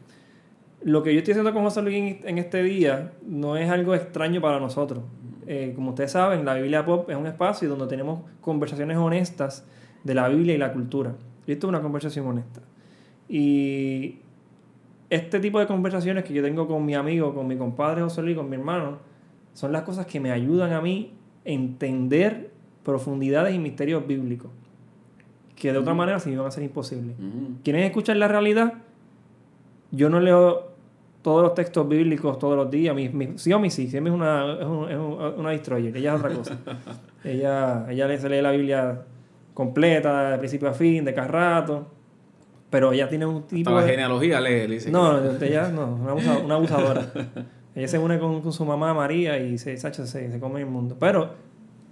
lo 0.82 1.02
que 1.02 1.12
yo 1.12 1.18
estoy 1.18 1.32
haciendo 1.32 1.52
con 1.54 1.62
José 1.62 1.82
Luis 1.82 2.16
en 2.24 2.38
este 2.38 2.62
día 2.62 3.12
no 3.24 3.56
es 3.56 3.70
algo 3.70 3.94
extraño 3.94 4.40
para 4.40 4.58
nosotros. 4.60 5.04
Eh, 5.46 5.72
como 5.74 5.90
ustedes 5.90 6.12
saben, 6.12 6.44
la 6.44 6.54
Biblia 6.54 6.84
Pop 6.84 7.08
es 7.10 7.16
un 7.16 7.26
espacio 7.26 7.68
donde 7.68 7.86
tenemos 7.86 8.20
conversaciones 8.40 8.96
honestas 8.96 9.66
de 10.02 10.14
la 10.14 10.28
Biblia 10.28 10.54
y 10.54 10.58
la 10.58 10.72
cultura. 10.72 11.14
Y 11.46 11.52
esto 11.52 11.66
es 11.66 11.68
una 11.68 11.80
conversación 11.80 12.26
honesta. 12.26 12.60
Y 13.28 14.18
este 15.10 15.40
tipo 15.40 15.58
de 15.58 15.66
conversaciones 15.66 16.24
que 16.24 16.34
yo 16.34 16.42
tengo 16.42 16.66
con 16.66 16.84
mi 16.84 16.94
amigo, 16.94 17.34
con 17.34 17.46
mi 17.46 17.56
compadre 17.56 18.02
José 18.02 18.22
Luis, 18.22 18.36
con 18.36 18.48
mi 18.48 18.56
hermano, 18.56 18.98
son 19.52 19.72
las 19.72 19.82
cosas 19.82 20.06
que 20.06 20.20
me 20.20 20.30
ayudan 20.30 20.72
a 20.72 20.80
mí 20.80 21.12
a 21.46 21.50
entender 21.50 22.50
profundidades 22.82 23.54
y 23.54 23.58
misterios 23.58 24.06
bíblicos 24.06 24.50
que 25.56 25.72
de 25.72 25.78
otra 25.78 25.94
manera 25.94 26.18
se 26.18 26.28
me 26.28 26.34
iban 26.34 26.46
a 26.46 26.50
ser 26.50 26.62
imposibles. 26.62 27.16
¿Quieren 27.62 27.84
escuchar 27.84 28.16
la 28.16 28.28
realidad? 28.28 28.74
Yo 29.92 30.10
no 30.10 30.20
leo 30.20 30.73
todos 31.24 31.42
los 31.42 31.54
textos 31.54 31.88
bíblicos 31.88 32.38
todos 32.38 32.54
los 32.54 32.70
días. 32.70 32.94
Mi, 32.94 33.08
mi, 33.08 33.38
sí 33.38 33.50
o 33.52 33.58
mi 33.58 33.70
sí, 33.70 33.88
sí 33.88 33.96
es 33.96 34.02
una, 34.02 34.58
es, 34.60 34.66
un- 34.66 34.90
es 34.90 34.96
un- 34.96 35.34
una 35.38 35.50
destroyer, 35.50 35.96
ella 35.96 36.14
es 36.14 36.20
otra 36.20 36.34
cosa. 36.36 36.58
ella, 37.24 37.86
ella 37.90 38.18
se 38.18 38.28
lee 38.28 38.42
la 38.42 38.50
Biblia 38.52 39.00
completa, 39.54 40.30
de 40.32 40.38
principio 40.38 40.68
a 40.68 40.74
fin, 40.74 41.04
de 41.04 41.14
cada 41.14 41.28
rato. 41.28 41.86
Pero 42.70 42.92
ella 42.92 43.08
tiene 43.08 43.24
un 43.24 43.44
tipo 43.44 43.70
la 43.70 43.82
de... 43.82 43.90
genealogía 43.92 44.40
le, 44.40 44.68
le 44.68 44.74
dice. 44.74 44.90
No, 44.90 45.18
ella 45.40 45.68
no, 45.68 45.94
una, 46.02 46.12
abusa- 46.12 46.44
una 46.44 46.54
abusadora. 46.56 47.06
ella 47.74 47.88
se 47.88 47.98
une 47.98 48.18
con, 48.18 48.40
con 48.42 48.52
su 48.52 48.64
mamá 48.64 48.92
María 48.94 49.38
y 49.38 49.58
se, 49.58 49.76
Sacha, 49.76 50.06
se, 50.06 50.30
se 50.30 50.40
come 50.40 50.60
el 50.60 50.66
mundo. 50.66 50.96
Pero 51.00 51.30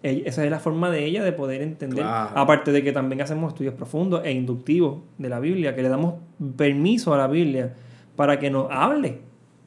ella- 0.02 0.22
esa 0.26 0.44
es 0.44 0.50
la 0.50 0.58
forma 0.58 0.90
de 0.90 1.04
ella 1.04 1.22
de 1.24 1.32
poder 1.32 1.62
entender. 1.62 2.00
Claro. 2.04 2.30
Aparte 2.36 2.72
de 2.72 2.82
que 2.82 2.92
también 2.92 3.22
hacemos 3.22 3.52
estudios 3.52 3.74
profundos 3.74 4.22
e 4.24 4.32
inductivos 4.32 4.98
de 5.18 5.28
la 5.28 5.38
Biblia, 5.40 5.74
que 5.76 5.82
le 5.82 5.88
damos 5.88 6.14
permiso 6.56 7.14
a 7.14 7.16
la 7.18 7.28
Biblia 7.28 7.74
para 8.16 8.38
que 8.38 8.50
nos 8.50 8.70
hable. 8.70 9.20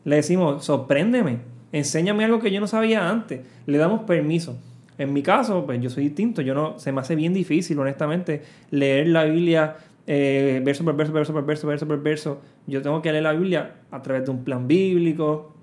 Le 0.03 0.17
decimos, 0.17 0.65
sorpréndeme, 0.65 1.39
enséñame 1.71 2.25
algo 2.25 2.39
que 2.39 2.51
yo 2.51 2.59
no 2.59 2.67
sabía 2.67 3.09
antes. 3.09 3.41
Le 3.65 3.77
damos 3.77 4.01
permiso. 4.01 4.57
En 4.97 5.13
mi 5.13 5.23
caso, 5.23 5.65
pues 5.65 5.81
yo 5.81 5.89
soy 5.89 6.05
distinto. 6.05 6.41
Yo 6.41 6.53
no, 6.53 6.79
se 6.79 6.91
me 6.91 7.01
hace 7.01 7.15
bien 7.15 7.33
difícil, 7.33 7.77
honestamente, 7.79 8.43
leer 8.71 9.07
la 9.07 9.25
Biblia 9.25 9.75
eh, 10.07 10.61
verso 10.63 10.83
por 10.83 10.95
verso, 10.95 11.11
verso 11.13 11.33
por 11.33 11.45
verso, 11.45 11.67
verso 11.67 11.87
por 11.87 12.01
verso. 12.01 12.41
Yo 12.67 12.81
tengo 12.81 13.01
que 13.01 13.11
leer 13.11 13.23
la 13.23 13.33
Biblia 13.33 13.75
a 13.91 14.01
través 14.01 14.25
de 14.25 14.31
un 14.31 14.43
plan 14.43 14.67
bíblico, 14.67 15.53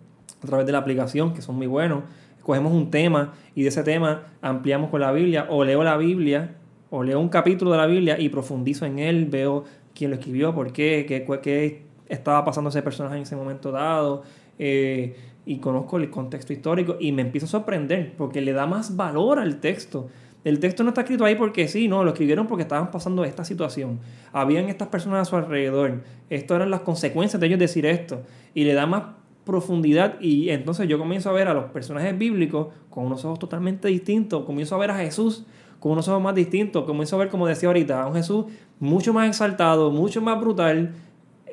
a 0.43 0.47
través 0.47 0.67
de 0.67 0.73
la 0.73 0.79
aplicación, 0.79 1.33
que 1.35 1.43
son 1.43 1.57
muy 1.57 1.67
buenos. 1.67 2.05
Cogemos 2.43 2.73
un 2.73 2.91
tema 2.91 3.35
y 3.55 3.63
de 3.63 3.69
ese 3.69 3.85
tema 3.85 4.25
ampliamos 4.41 4.91
con 4.91 5.01
la 5.01 5.13
Biblia, 5.13 5.47
o 5.49 5.65
leo 5.65 5.85
la 5.85 5.97
Biblia, 5.97 6.57
o 6.91 7.05
leo 7.05 7.21
un 7.21 7.29
capítulo 7.29 7.71
de 7.71 7.77
la 7.79 7.87
Biblia 7.87 8.19
y 8.19 8.29
profundizo 8.29 8.85
en 8.85 8.99
él, 8.99 9.27
veo 9.27 9.65
quién 9.95 10.11
lo 10.11 10.17
escribió, 10.17 10.53
por 10.55 10.73
qué, 10.73 11.05
qué, 11.07 11.25
qué 11.41 11.83
estaba 12.13 12.45
pasando 12.45 12.71
ese 12.71 12.83
personaje 12.83 13.17
en 13.17 13.23
ese 13.23 13.37
momento 13.37 13.73
dado, 13.73 14.23
eh, 14.59 15.17
y 15.45 15.59
conozco 15.59 15.97
el 15.97 16.11
contexto 16.11 16.53
histórico 16.53 16.97
y 17.01 17.13
me 17.13 17.23
empiezo 17.23 17.47
a 17.47 17.49
sorprender, 17.49 18.15
porque 18.17 18.41
le 18.41 18.53
da 18.53 18.67
más 18.67 18.97
valor 18.97 19.39
al 19.39 19.61
texto. 19.61 20.09
El 20.45 20.59
texto 20.59 20.83
no 20.83 20.91
está 20.91 21.03
escrito 21.03 21.25
ahí 21.25 21.37
porque 21.37 21.69
sí, 21.69 21.89
no, 21.89 22.03
lo 22.05 22.11
escribieron 22.11 22.47
porque 22.47 22.63
estaban 22.63 22.91
pasando 22.91 23.25
esta 23.25 23.45
situación. 23.45 24.01
Habían 24.33 24.69
estas 24.69 24.89
personas 24.89 25.23
a 25.23 25.25
su 25.31 25.37
alrededor. 25.37 26.03
Esto 26.31 26.57
eran 26.57 26.71
las 26.71 26.81
consecuencias 26.81 27.41
de 27.41 27.47
ellos 27.47 27.61
decir 27.61 27.87
esto. 27.87 28.23
Y 28.53 28.65
le 28.65 28.75
da 28.75 28.87
más 28.87 29.05
profundidad 29.45 30.21
y 30.21 30.51
entonces 30.51 30.89
yo 30.89 30.99
comienzo 30.99 31.31
a 31.31 31.33
ver 31.33 31.49
a 31.49 31.55
los 31.55 31.65
personajes 31.67 32.17
bíblicos 32.17 32.69
con 32.91 33.07
unos 33.07 33.25
ojos 33.25 33.39
totalmente 33.39 33.89
distintos. 33.89 34.45
Comienzo 34.45 34.75
a 34.75 34.79
ver 34.79 34.91
a 34.91 34.97
Jesús 34.97 35.45
con 35.79 35.93
unos 35.93 36.09
ojos 36.09 36.23
más 36.23 36.35
distintos. 36.35 36.85
Comienzo 36.85 37.17
a 37.17 37.21
ver, 37.21 37.29
como 37.29 37.47
decía 37.47 37.69
ahorita, 37.69 38.03
a 38.03 38.07
un 38.07 38.15
Jesús 38.15 38.47
mucho 38.81 39.13
más 39.13 39.29
exaltado, 39.29 39.91
mucho 39.91 40.21
más 40.23 40.41
brutal. 40.41 40.93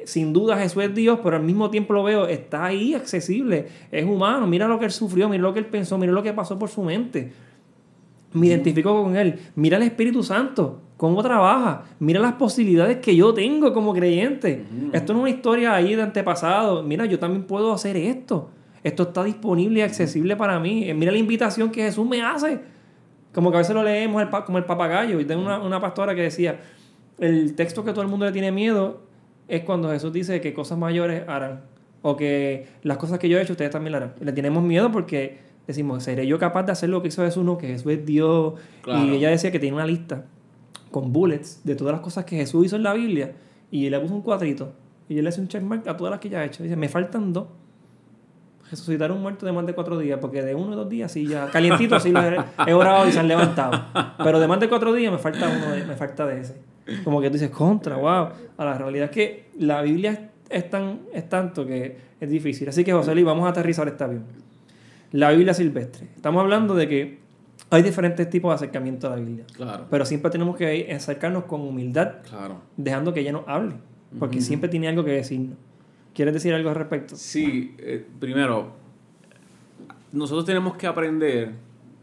Sin 0.06 0.34
duda 0.34 0.58
Jesús 0.58 0.84
es 0.84 0.96
Dios, 0.96 1.20
pero 1.24 1.36
al 1.36 1.44
mismo 1.44 1.70
tiempo 1.70 1.94
lo 1.94 2.04
veo, 2.04 2.28
está 2.28 2.66
ahí 2.66 2.94
accesible, 2.94 3.68
es 3.92 4.06
humano, 4.06 4.48
mira 4.48 4.68
lo 4.68 4.80
que 4.80 4.86
él 4.86 4.92
sufrió, 4.92 5.30
mira 5.30 5.44
lo 5.44 5.54
que 5.54 5.60
él 5.60 5.66
pensó, 5.66 5.98
mira 5.98 6.12
lo 6.12 6.24
que 6.24 6.34
pasó 6.34 6.58
por 6.58 6.70
su 6.70 6.84
mente. 6.84 7.32
Me 8.34 8.48
identifico 8.48 9.04
con 9.04 9.16
él, 9.16 9.40
mira 9.56 9.78
el 9.78 9.84
Espíritu 9.84 10.22
Santo, 10.24 10.82
cómo 10.98 11.24
trabaja, 11.24 11.86
mira 12.00 12.20
las 12.20 12.34
posibilidades 12.34 12.98
que 12.98 13.16
yo 13.16 13.34
tengo 13.34 13.74
como 13.74 13.94
creyente. 13.94 14.66
Esto 14.94 15.14
no 15.14 15.20
es 15.20 15.24
una 15.24 15.30
historia 15.30 15.74
ahí 15.74 15.96
de 15.96 16.04
antepasado, 16.04 16.84
mira, 16.84 17.06
yo 17.06 17.18
también 17.18 17.44
puedo 17.44 17.74
hacer 17.74 17.98
esto. 17.98 18.50
Esto 18.84 19.04
está 19.04 19.24
disponible 19.24 19.80
y 19.80 19.82
accesible 19.82 20.36
para 20.36 20.60
mí. 20.60 20.94
Mira 20.94 21.12
la 21.12 21.18
invitación 21.18 21.70
que 21.70 21.84
Jesús 21.84 22.08
me 22.08 22.22
hace. 22.22 22.60
Como 23.34 23.52
que 23.52 23.58
a 23.58 23.60
veces 23.60 23.76
lo 23.76 23.84
leemos 23.84 24.24
como 24.46 24.58
el 24.58 24.64
papagayo. 24.64 25.20
Y 25.20 25.26
tengo 25.26 25.42
una, 25.42 25.60
una 25.60 25.82
pastora 25.82 26.16
que 26.16 26.22
decía, 26.22 26.60
el 27.18 27.56
texto 27.56 27.84
que 27.84 27.92
todo 27.92 28.02
el 28.02 28.08
mundo 28.08 28.26
le 28.26 28.32
tiene 28.32 28.52
miedo 28.52 29.09
es 29.50 29.64
cuando 29.64 29.90
Jesús 29.90 30.14
dice 30.14 30.40
que 30.40 30.54
cosas 30.54 30.78
mayores 30.78 31.28
harán. 31.28 31.62
O 32.02 32.16
que 32.16 32.68
las 32.84 32.98
cosas 32.98 33.20
que 33.20 33.28
yo 33.28 33.38
he 33.38 33.42
hecho 33.42 33.54
ustedes 33.54 33.72
también 33.72 33.92
las 33.92 34.04
harán. 34.04 34.14
Le 34.22 34.32
tenemos 34.32 34.64
miedo 34.64 34.92
porque 34.92 35.40
decimos, 35.68 36.04
¿seré 36.04 36.26
yo 36.26 36.40
capaz 36.40 36.64
de 36.64 36.72
hacer 36.72 36.90
lo 36.90 37.02
que 37.02 37.10
hizo 37.10 37.24
Jesús? 37.24 37.44
No, 37.44 37.58
que 37.58 37.68
Jesús 37.68 37.92
es 37.92 38.06
Dios. 38.06 38.54
Y 38.86 39.16
ella 39.16 39.30
decía 39.30 39.52
que 39.52 39.60
tiene 39.60 39.76
una 39.76 39.86
lista 39.86 40.26
con 40.92 41.12
bullets 41.12 41.62
de 41.64 41.76
todas 41.76 41.92
las 41.92 42.02
cosas 42.02 42.26
que 42.26 42.38
Jesús 42.38 42.68
hizo 42.68 42.76
en 42.76 42.84
la 42.84 42.94
Biblia. 42.94 43.34
Y 43.72 43.86
él 43.86 43.92
le 43.92 44.00
puso 44.00 44.16
un 44.16 44.22
cuadrito. 44.22 44.72
Y 45.10 45.18
él 45.18 45.24
le 45.24 45.30
hace 45.30 45.42
un 45.42 45.48
checkmark 45.48 45.88
a 45.88 45.98
todas 45.98 46.12
las 46.12 46.20
que 46.20 46.30
ya 46.30 46.40
ha 46.40 46.46
hecho. 46.46 46.64
Dice, 46.64 46.76
me 46.76 46.88
faltan 46.88 47.34
dos. 47.34 47.48
Resucitar 48.70 49.12
un 49.12 49.22
muerto 49.22 49.48
de 49.48 49.52
más 49.52 49.66
de 49.66 49.74
cuatro 49.74 49.98
días, 49.98 50.20
porque 50.22 50.44
de 50.44 50.54
uno 50.54 50.74
o 50.74 50.76
dos 50.76 50.90
días 50.90 51.12
sí 51.12 51.26
ya, 51.26 51.50
calientito 51.50 51.96
así 51.96 52.12
lo 52.12 52.22
he, 52.22 52.74
orado 52.74 53.08
y 53.08 53.12
se 53.12 53.20
han 53.20 53.28
levantado. 53.28 53.84
Pero 54.24 54.40
de 54.40 54.48
más 54.48 54.60
de 54.60 54.70
cuatro 54.70 54.94
días 54.94 55.12
me 55.12 55.18
falta 55.18 55.50
uno, 55.50 55.76
me 55.88 55.96
falta 55.96 56.28
de 56.28 56.42
ese. 56.42 56.62
Como 57.04 57.22
que 57.22 57.30
tú 57.30 57.34
dices, 57.34 57.50
contra, 57.50 57.96
wow. 57.98 58.30
A 58.58 58.66
la 58.66 58.78
realidad 58.78 59.06
es 59.06 59.12
que 59.12 59.46
la 59.58 59.82
Biblia 59.82 60.32
es, 60.50 60.70
tan, 60.70 61.02
es 61.14 61.28
tanto 61.30 61.66
que 61.66 61.98
es 62.20 62.30
difícil. 62.30 62.70
Así 62.70 62.84
que, 62.84 62.94
José 62.94 63.14
Luis, 63.14 63.26
vamos 63.26 63.46
a 63.46 63.50
aterrizar 63.50 63.88
esta 63.88 64.06
avión. 64.06 64.24
La 65.12 65.32
Biblia 65.32 65.54
silvestre. 65.54 66.08
Estamos 66.16 66.42
hablando 66.42 66.76
de 66.76 66.88
que 66.88 67.20
hay 67.70 67.82
diferentes 67.84 68.30
tipos 68.30 68.52
de 68.52 68.56
acercamiento 68.56 69.08
a 69.08 69.12
la 69.12 69.16
Biblia. 69.18 69.46
Claro. 69.54 69.86
Pero 69.90 70.06
siempre 70.06 70.32
tenemos 70.32 70.56
que 70.56 70.92
acercarnos 70.94 71.46
con 71.46 71.62
humildad, 71.62 72.16
claro. 72.28 72.62
dejando 72.78 73.14
que 73.14 73.22
ella 73.22 73.32
nos 73.32 73.48
hable. 73.48 73.76
Porque 74.18 74.42
siempre 74.42 74.70
tiene 74.70 74.88
algo 74.88 75.04
que 75.04 75.12
decirnos. 75.12 75.58
¿Quieres 76.14 76.34
decir 76.34 76.54
algo 76.54 76.70
al 76.70 76.76
respecto? 76.76 77.16
Sí, 77.16 77.76
eh, 77.78 78.06
primero, 78.20 78.74
nosotros 80.12 80.46
tenemos 80.46 80.76
que 80.76 80.88
aprender 80.88 81.54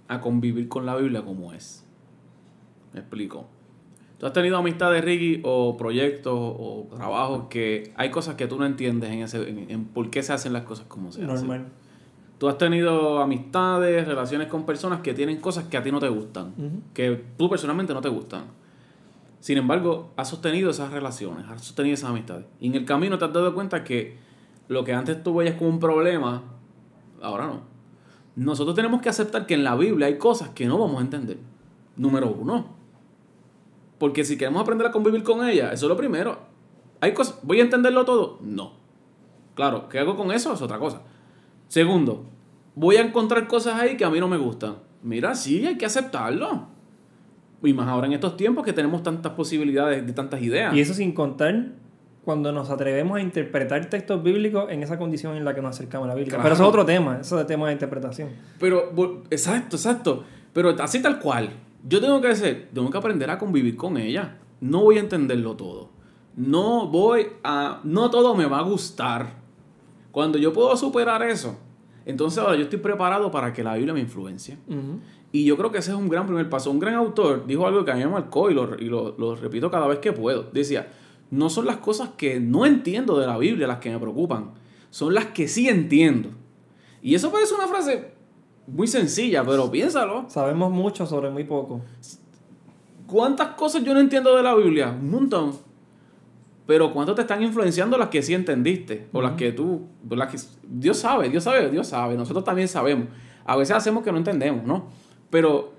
a 0.09 0.21
convivir 0.21 0.69
con 0.69 0.87
la 0.87 0.97
Biblia 0.97 1.23
como 1.23 1.53
es. 1.53 1.85
Me 2.93 3.01
explico. 3.01 3.49
¿Tú 4.19 4.27
has 4.27 4.33
tenido 4.33 4.57
amistades, 4.57 5.05
Ricky, 5.05 5.41
o 5.45 5.77
proyectos 5.77 6.33
o 6.35 6.89
trabajos 6.95 7.45
que 7.51 7.93
hay 7.97 8.11
cosas 8.11 8.35
que 8.37 8.47
tú 8.47 8.59
no 8.59 8.65
entiendes 8.65 9.11
en, 9.11 9.23
ese, 9.23 9.49
en, 9.49 9.85
por 9.85 10.09
qué 10.09 10.23
se 10.23 10.33
hacen 10.33 10.55
las 10.55 10.63
cosas 10.63 10.87
como 10.87 11.13
se 11.13 11.23
hacen? 11.23 11.35
Normal. 11.49 11.67
Tú 12.39 12.49
has 12.49 12.59
tenido 12.59 13.21
amistades, 13.21 14.07
relaciones 14.07 14.49
con 14.49 14.65
personas 14.65 15.01
que 15.01 15.15
tienen 15.15 15.41
cosas 15.41 15.65
que 15.65 15.77
a 15.77 15.83
ti 15.83 15.91
no 15.91 16.01
te 16.01 16.09
gustan, 16.09 16.53
que 16.93 17.25
tú 17.37 17.49
personalmente 17.49 17.95
no 17.95 18.01
te 18.03 18.11
gustan. 18.11 18.45
Sin 19.41 19.57
embargo, 19.59 20.13
has 20.17 20.29
sostenido 20.29 20.71
esas 20.71 20.91
relaciones, 20.91 21.47
has 21.49 21.63
sostenido 21.63 21.95
esas 21.95 22.11
amistades. 22.11 22.45
Y 22.61 22.67
en 22.69 22.75
el 22.75 22.85
camino 22.85 23.17
te 23.17 23.25
has 23.25 23.33
dado 23.33 23.55
cuenta 23.55 23.85
que 23.85 24.19
lo 24.69 24.85
que 24.85 24.93
antes 24.93 25.23
tú 25.23 25.37
veías 25.37 25.55
como 25.57 25.71
un 25.71 25.81
problema, 25.81 26.43
ahora 27.23 27.47
no. 27.47 27.61
Nosotros 28.35 28.77
tenemos 28.77 29.01
que 29.01 29.09
aceptar 29.09 29.47
que 29.47 29.55
en 29.55 29.65
la 29.65 29.75
Biblia 29.77 30.09
hay 30.09 30.19
cosas 30.19 30.51
que 30.51 30.67
no 30.67 30.79
vamos 30.79 30.99
a 30.99 31.03
entender. 31.03 31.39
Número 31.97 32.29
uno. 32.29 32.76
Porque 33.99 34.25
si 34.25 34.37
queremos 34.37 34.63
aprender 34.63 34.87
a 34.87 34.93
convivir 34.93 35.23
con 35.23 35.47
ella, 35.49 35.73
eso 35.73 35.87
es 35.87 35.89
lo 35.89 35.97
primero. 35.97 36.39
¿Hay 37.01 37.13
cosas? 37.13 37.39
¿Voy 37.43 37.61
a 37.61 37.63
entenderlo 37.63 38.05
todo? 38.05 38.39
No. 38.43 38.73
Claro, 39.55 39.89
¿qué 39.89 39.99
hago 39.99 40.17
con 40.17 40.33
eso? 40.33 40.53
Es 40.53 40.63
otra 40.63 40.79
cosa. 40.79 41.03
Segundo, 41.69 42.27
¿voy 42.75 42.97
a 42.97 43.01
encontrar 43.01 43.47
cosas 43.49 43.81
ahí 43.81 43.97
que 43.97 44.05
a 44.05 44.11
mí 44.11 44.21
no 44.21 44.29
me 44.29 44.37
gustan? 44.37 44.77
Mira, 45.03 45.35
sí, 45.35 45.67
hay 45.67 45.79
que 45.79 45.87
aceptarlo. 45.87 46.69
Y 47.63 47.73
más 47.73 47.89
ahora 47.89 48.07
en 48.07 48.13
estos 48.13 48.37
tiempos 48.37 48.65
que 48.65 48.73
tenemos 48.73 49.03
tantas 49.03 49.33
posibilidades 49.33 50.07
de 50.07 50.13
tantas 50.13 50.43
ideas. 50.43 50.75
Y 50.75 50.81
eso 50.81 50.95
sin 50.95 51.13
contar 51.13 51.73
cuando 52.25 52.53
nos 52.53 52.71
atrevemos 52.71 53.17
a 53.17 53.21
interpretar 53.21 53.87
textos 53.87 54.23
bíblicos 54.23 54.71
en 54.71 54.83
esa 54.83 54.99
condición 54.99 55.37
en 55.37 55.45
la 55.45 55.55
que 55.55 55.63
nos 55.63 55.77
acercamos 55.77 56.07
a 56.07 56.09
la 56.09 56.15
Biblia. 56.15 56.39
Pero 56.43 56.55
eso 56.55 56.65
es 56.65 56.69
otro 56.69 56.85
tema, 56.85 57.19
eso 57.21 57.41
es 57.41 57.47
tema 57.47 57.69
de 57.69 57.75
interpretación. 57.75 58.31
Pero, 58.59 58.93
exacto, 59.31 59.77
exacto. 59.77 60.25
Pero 60.53 60.71
así 60.81 61.01
tal 61.01 61.21
cual. 61.21 61.51
Yo 61.89 62.01
tengo 62.01 62.21
que 62.21 62.29
hacer, 62.29 62.71
tengo 62.75 62.91
que 62.91 62.99
aprender 62.99 63.31
a 63.31 63.39
convivir 63.39 63.77
con 63.77 63.97
ella. 63.97 64.39
No 64.61 64.83
voy 64.83 64.97
a 64.97 65.01
entenderlo 65.01 65.55
todo. 65.57 65.91
No 66.35 66.89
voy 66.89 67.29
a. 67.45 67.81
No 67.85 68.11
todo 68.11 68.35
me 68.35 68.47
va 68.47 68.59
a 68.59 68.63
gustar. 68.63 69.35
Cuando 70.11 70.39
yo 70.39 70.53
puedo 70.53 70.77
superar 70.77 71.23
eso, 71.23 71.59
entonces 72.05 72.39
ahora 72.39 72.57
yo 72.57 72.63
estoy 72.63 72.79
preparado 72.79 73.31
para 73.31 73.53
que 73.53 73.63
la 73.63 73.75
Biblia 73.75 73.95
me 73.95 74.01
influencie. 74.01 74.59
Y 75.31 75.45
yo 75.45 75.57
creo 75.57 75.71
que 75.71 75.79
ese 75.79 75.91
es 75.91 75.97
un 75.97 76.09
gran 76.09 76.27
primer 76.27 76.49
paso. 76.49 76.71
Un 76.71 76.79
gran 76.79 76.95
autor 76.95 77.47
dijo 77.47 77.67
algo 77.67 77.85
que 77.85 77.93
a 77.93 77.95
mí 77.95 78.01
me 78.01 78.11
marcó 78.11 78.51
y 78.51 78.55
lo, 78.55 78.77
y 78.79 78.87
lo, 78.87 79.37
repito 79.37 79.71
cada 79.71 79.87
vez 79.87 79.99
que 79.99 80.13
puedo. 80.13 80.45
Decía, 80.53 80.93
no 81.31 81.51
son 81.51 81.67
las 81.67 81.77
cosas 81.77 82.11
que 82.17 82.41
no 82.41 82.67
entiendo 82.67 83.19
de 83.19 83.27
la 83.27 83.37
Biblia 83.37 83.67
las 83.67 83.79
que 83.79 83.91
me 83.91 83.99
preocupan, 83.99 84.53
son 84.91 85.15
las 85.15 85.27
que 85.27 85.47
sí 85.47 85.69
entiendo. 85.69 86.31
Y 87.03 87.15
eso 87.15 87.31
parece 87.31 87.55
una 87.55 87.69
frase 87.69 88.16
muy 88.67 88.87
sencilla, 88.87 89.45
pero 89.45 89.71
piénsalo. 89.71 90.29
Sabemos 90.29 90.73
mucho 90.73 91.07
sobre 91.07 91.31
muy 91.31 91.45
poco. 91.45 91.81
¿Cuántas 93.07 93.49
cosas 93.51 93.85
yo 93.85 93.95
no 93.95 94.01
entiendo 94.01 94.35
de 94.37 94.43
la 94.43 94.55
Biblia? 94.55 94.97
Un 95.01 95.11
montón. 95.11 95.53
Pero 96.67 96.93
¿cuánto 96.93 97.15
te 97.15 97.23
están 97.23 97.43
influenciando 97.43 97.97
las 97.97 98.09
que 98.09 98.23
sí 98.23 98.35
entendiste? 98.35 99.07
O 99.13 99.23
las 99.23 99.33
que 99.33 99.53
tú... 99.53 99.87
Las 100.11 100.33
que, 100.33 100.39
Dios 100.69 100.99
sabe, 100.99 101.29
Dios 101.29 101.45
sabe, 101.45 101.71
Dios 101.71 101.87
sabe. 101.87 102.17
Nosotros 102.17 102.45
también 102.45 102.67
sabemos. 102.67 103.09
A 103.45 103.57
veces 103.57 103.77
hacemos 103.77 104.03
que 104.03 104.11
no 104.11 104.19
entendemos, 104.19 104.65
¿no? 104.65 104.87
Pero 105.31 105.73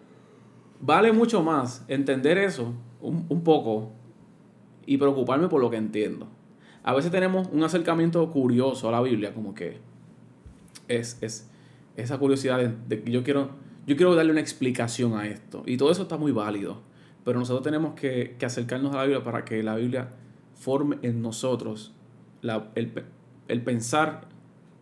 vale 0.79 1.11
mucho 1.11 1.43
más 1.43 1.83
entender 1.89 2.37
eso 2.37 2.73
un, 3.01 3.41
poco 3.43 3.91
y 4.85 4.97
preocuparme 4.97 5.49
por 5.49 5.61
lo 5.61 5.69
que 5.69 5.77
entiendo. 5.77 6.27
A 6.83 6.93
veces 6.93 7.11
tenemos 7.11 7.49
un 7.51 7.63
acercamiento 7.63 8.29
curioso 8.29 8.87
a 8.87 8.91
la 8.91 9.01
Biblia, 9.01 9.33
como 9.33 9.53
que 9.53 9.79
es, 10.87 11.17
es 11.21 11.49
esa 11.97 12.17
curiosidad 12.17 12.59
de, 12.59 13.03
que 13.03 13.11
yo 13.11 13.23
quiero, 13.23 13.49
yo 13.85 13.95
quiero 13.97 14.15
darle 14.15 14.31
una 14.31 14.41
explicación 14.41 15.15
a 15.15 15.27
esto. 15.27 15.63
Y 15.65 15.77
todo 15.77 15.91
eso 15.91 16.03
está 16.03 16.17
muy 16.17 16.31
válido. 16.31 16.81
Pero 17.25 17.39
nosotros 17.39 17.63
tenemos 17.63 17.95
que, 17.95 18.37
que 18.39 18.45
acercarnos 18.45 18.93
a 18.93 18.97
la 18.97 19.03
Biblia 19.03 19.23
para 19.23 19.43
que 19.43 19.61
la 19.61 19.75
Biblia 19.75 20.09
forme 20.53 20.97
en 21.01 21.21
nosotros 21.21 21.93
la, 22.41 22.69
el, 22.75 23.03
el 23.49 23.61
pensar 23.63 24.29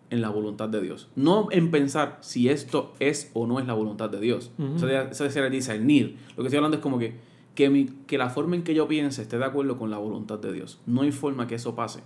en 0.09 0.22
la 0.22 0.30
voluntad 0.30 0.70
de 0.70 0.82
Dios. 0.82 1.09
No 1.16 1.47
en 1.51 1.72
pensar 1.72 2.20
si 2.22 2.49
esto 2.49 2.93
es 2.99 3.32
o 3.34 3.47
no 3.47 3.59
es 3.59 3.66
la 3.66 3.74
voluntad 3.74 4.09
de 4.09 4.20
Dios. 4.20 4.51
Eso, 4.76 4.88
eso 4.88 5.26
es 5.26 5.36
el 5.36 5.51
discernir. 5.51 6.18
Lo 6.36 6.43
que 6.43 6.47
estoy 6.47 6.57
hablando 6.57 6.78
es 6.78 6.84
como 6.84 6.99
que, 6.99 7.16
que, 7.55 7.70
mi, 7.70 7.86
que 8.05 8.18
la 8.18 8.30
forma 8.30 8.55
en 8.55 8.63
que 8.63 8.74
yo 8.76 8.88
piense 8.88 9.22
esté 9.22 9.38
de 9.38 9.45
acuerdo 9.45 9.78
con 9.78 9.89
la 9.89 9.97
voluntad 9.97 10.38
de 10.39 10.53
Dios. 10.53 10.80
No 10.86 11.01
hay 11.01 11.11
forma 11.11 11.47
que 11.47 11.55
eso 11.55 11.76
pase 11.76 12.01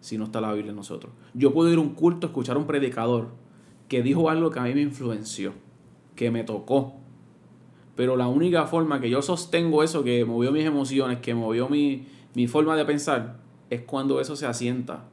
si 0.00 0.18
no 0.18 0.24
está 0.24 0.40
la 0.40 0.52
Biblia 0.52 0.70
en 0.70 0.76
nosotros. 0.76 1.12
Yo 1.34 1.52
puedo 1.52 1.70
ir 1.70 1.78
a 1.78 1.80
un 1.80 1.90
culto, 1.90 2.26
escuchar 2.26 2.56
a 2.56 2.58
un 2.58 2.66
predicador 2.66 3.28
que 3.88 4.02
dijo 4.02 4.30
algo 4.30 4.50
que 4.50 4.60
a 4.60 4.64
mí 4.64 4.74
me 4.74 4.82
influenció, 4.82 5.52
que 6.14 6.30
me 6.30 6.44
tocó. 6.44 6.94
Pero 7.96 8.16
la 8.16 8.28
única 8.28 8.66
forma 8.66 9.00
que 9.00 9.10
yo 9.10 9.22
sostengo 9.22 9.82
eso, 9.82 10.04
que 10.04 10.24
movió 10.24 10.52
mis 10.52 10.64
emociones, 10.64 11.18
que 11.18 11.34
movió 11.34 11.68
mi, 11.68 12.06
mi 12.34 12.46
forma 12.46 12.76
de 12.76 12.84
pensar, 12.84 13.40
es 13.70 13.82
cuando 13.82 14.20
eso 14.20 14.36
se 14.36 14.46
asienta 14.46 15.04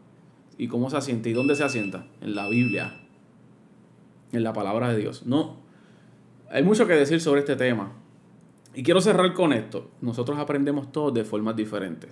¿Y 0.58 0.68
cómo 0.68 0.90
se 0.90 0.98
asienta? 0.98 1.30
¿Y 1.30 1.34
dónde 1.34 1.56
se 1.56 1.64
asienta? 1.64 2.06
En 2.22 2.36
la 2.36 2.48
Biblia. 2.48 2.94
En 4.32 4.44
la 4.44 4.54
palabra 4.54 4.90
de 4.90 4.98
Dios. 4.98 5.26
No. 5.26 5.58
Hay 6.50 6.64
mucho 6.64 6.88
que 6.88 6.94
decir 6.94 7.20
sobre 7.20 7.42
este 7.42 7.56
tema. 7.56 7.92
Y 8.74 8.84
quiero 8.84 9.02
cerrar 9.02 9.34
con 9.34 9.54
esto. 9.54 9.92
Nosotros 10.02 10.38
aprendemos 10.38 10.92
todos 10.92 11.14
de 11.14 11.24
formas 11.24 11.56
diferentes. 11.56 12.12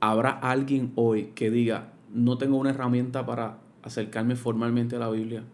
¿Habrá 0.00 0.30
alguien 0.30 0.92
hoy 0.94 1.32
que 1.34 1.50
diga, 1.50 1.92
no 2.12 2.38
tengo 2.38 2.56
una 2.56 2.70
herramienta 2.70 3.26
para 3.26 3.58
acercarme 3.82 4.36
formalmente 4.36 4.96
a 4.96 4.98
la 4.98 5.10
Biblia? 5.10 5.44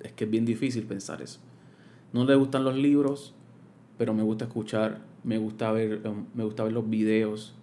Es 0.00 0.12
que 0.12 0.24
es 0.24 0.30
bien 0.30 0.44
difícil 0.44 0.84
pensar 0.84 1.22
eso. 1.22 1.40
No 2.12 2.24
le 2.24 2.34
gustan 2.34 2.64
los 2.64 2.76
libros, 2.76 3.34
pero 3.98 4.14
me 4.14 4.22
gusta 4.22 4.44
escuchar, 4.44 5.00
me 5.24 5.38
gusta 5.38 5.72
ver, 5.72 6.06
um, 6.06 6.26
me 6.34 6.44
gusta 6.44 6.64
ver 6.64 6.72
los 6.72 6.88
videos, 6.88 7.54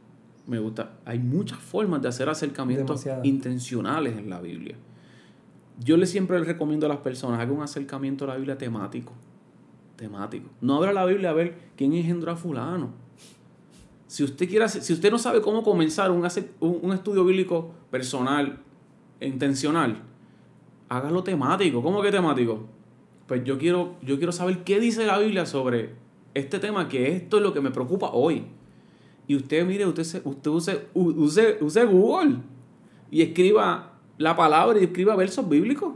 me 0.47 0.59
gusta. 0.59 0.97
Hay 1.05 1.19
muchas 1.19 1.59
formas 1.59 2.01
de 2.01 2.07
hacer 2.07 2.29
acercamientos 2.29 3.05
intencionales 3.23 4.17
en 4.17 4.29
la 4.29 4.41
Biblia. 4.41 4.75
Yo 5.83 5.95
le 5.97 6.05
siempre 6.05 6.39
recomiendo 6.39 6.85
a 6.87 6.89
las 6.89 6.99
personas, 6.99 7.39
haga 7.39 7.51
un 7.51 7.61
acercamiento 7.61 8.25
a 8.25 8.29
la 8.29 8.35
Biblia 8.35 8.57
temático. 8.57 9.13
Temático. 9.95 10.49
No 10.61 10.77
abra 10.77 10.91
la 10.91 11.05
Biblia 11.05 11.29
a 11.29 11.33
ver 11.33 11.57
quién 11.77 11.93
engendró 11.93 12.31
a 12.31 12.35
fulano. 12.35 12.91
Si 14.07 14.23
usted, 14.23 14.49
quiere 14.49 14.67
si 14.67 14.91
usted 14.91 15.11
no 15.11 15.19
sabe 15.19 15.39
cómo 15.41 15.61
comenzar 15.61 16.09
un, 16.09 16.27
un 16.61 16.93
estudio 16.93 17.23
bíblico 17.23 17.71
personal, 17.91 18.59
intencional, 19.21 20.01
hágalo 20.89 21.23
temático. 21.23 21.81
¿Cómo 21.81 22.01
que 22.01 22.11
temático? 22.11 22.65
Pues 23.27 23.43
yo 23.43 23.57
quiero, 23.57 23.95
yo 24.01 24.17
quiero 24.17 24.31
saber 24.31 24.63
qué 24.63 24.79
dice 24.79 25.05
la 25.05 25.19
Biblia 25.19 25.45
sobre 25.45 25.93
este 26.33 26.59
tema 26.59 26.89
que 26.89 27.15
esto 27.15 27.37
es 27.37 27.43
lo 27.43 27.53
que 27.53 27.61
me 27.61 27.71
preocupa 27.71 28.09
hoy. 28.11 28.45
Y 29.27 29.35
usted, 29.35 29.65
mire, 29.65 29.85
usted, 29.85 30.21
usted 30.25 30.51
use, 30.51 30.87
use, 30.93 31.57
use 31.61 31.85
Google 31.85 32.37
y 33.11 33.21
escriba 33.21 33.93
la 34.17 34.35
palabra 34.35 34.79
y 34.79 34.85
escriba 34.85 35.15
versos 35.15 35.47
bíblicos. 35.47 35.93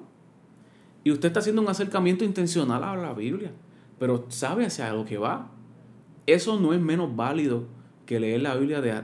Y 1.04 1.12
usted 1.12 1.28
está 1.28 1.40
haciendo 1.40 1.62
un 1.62 1.68
acercamiento 1.68 2.24
intencional 2.24 2.84
a 2.84 2.96
la 2.96 3.14
Biblia, 3.14 3.52
pero 4.00 4.26
sabe 4.30 4.66
hacia 4.66 4.94
lo 4.94 5.04
que 5.04 5.18
va. 5.18 5.50
Eso 6.26 6.60
no 6.60 6.74
es 6.74 6.80
menos 6.80 7.16
válido 7.16 7.66
que 8.06 8.20
leer 8.20 8.42
la 8.42 8.56
Biblia 8.56 8.80
de, 8.82 9.02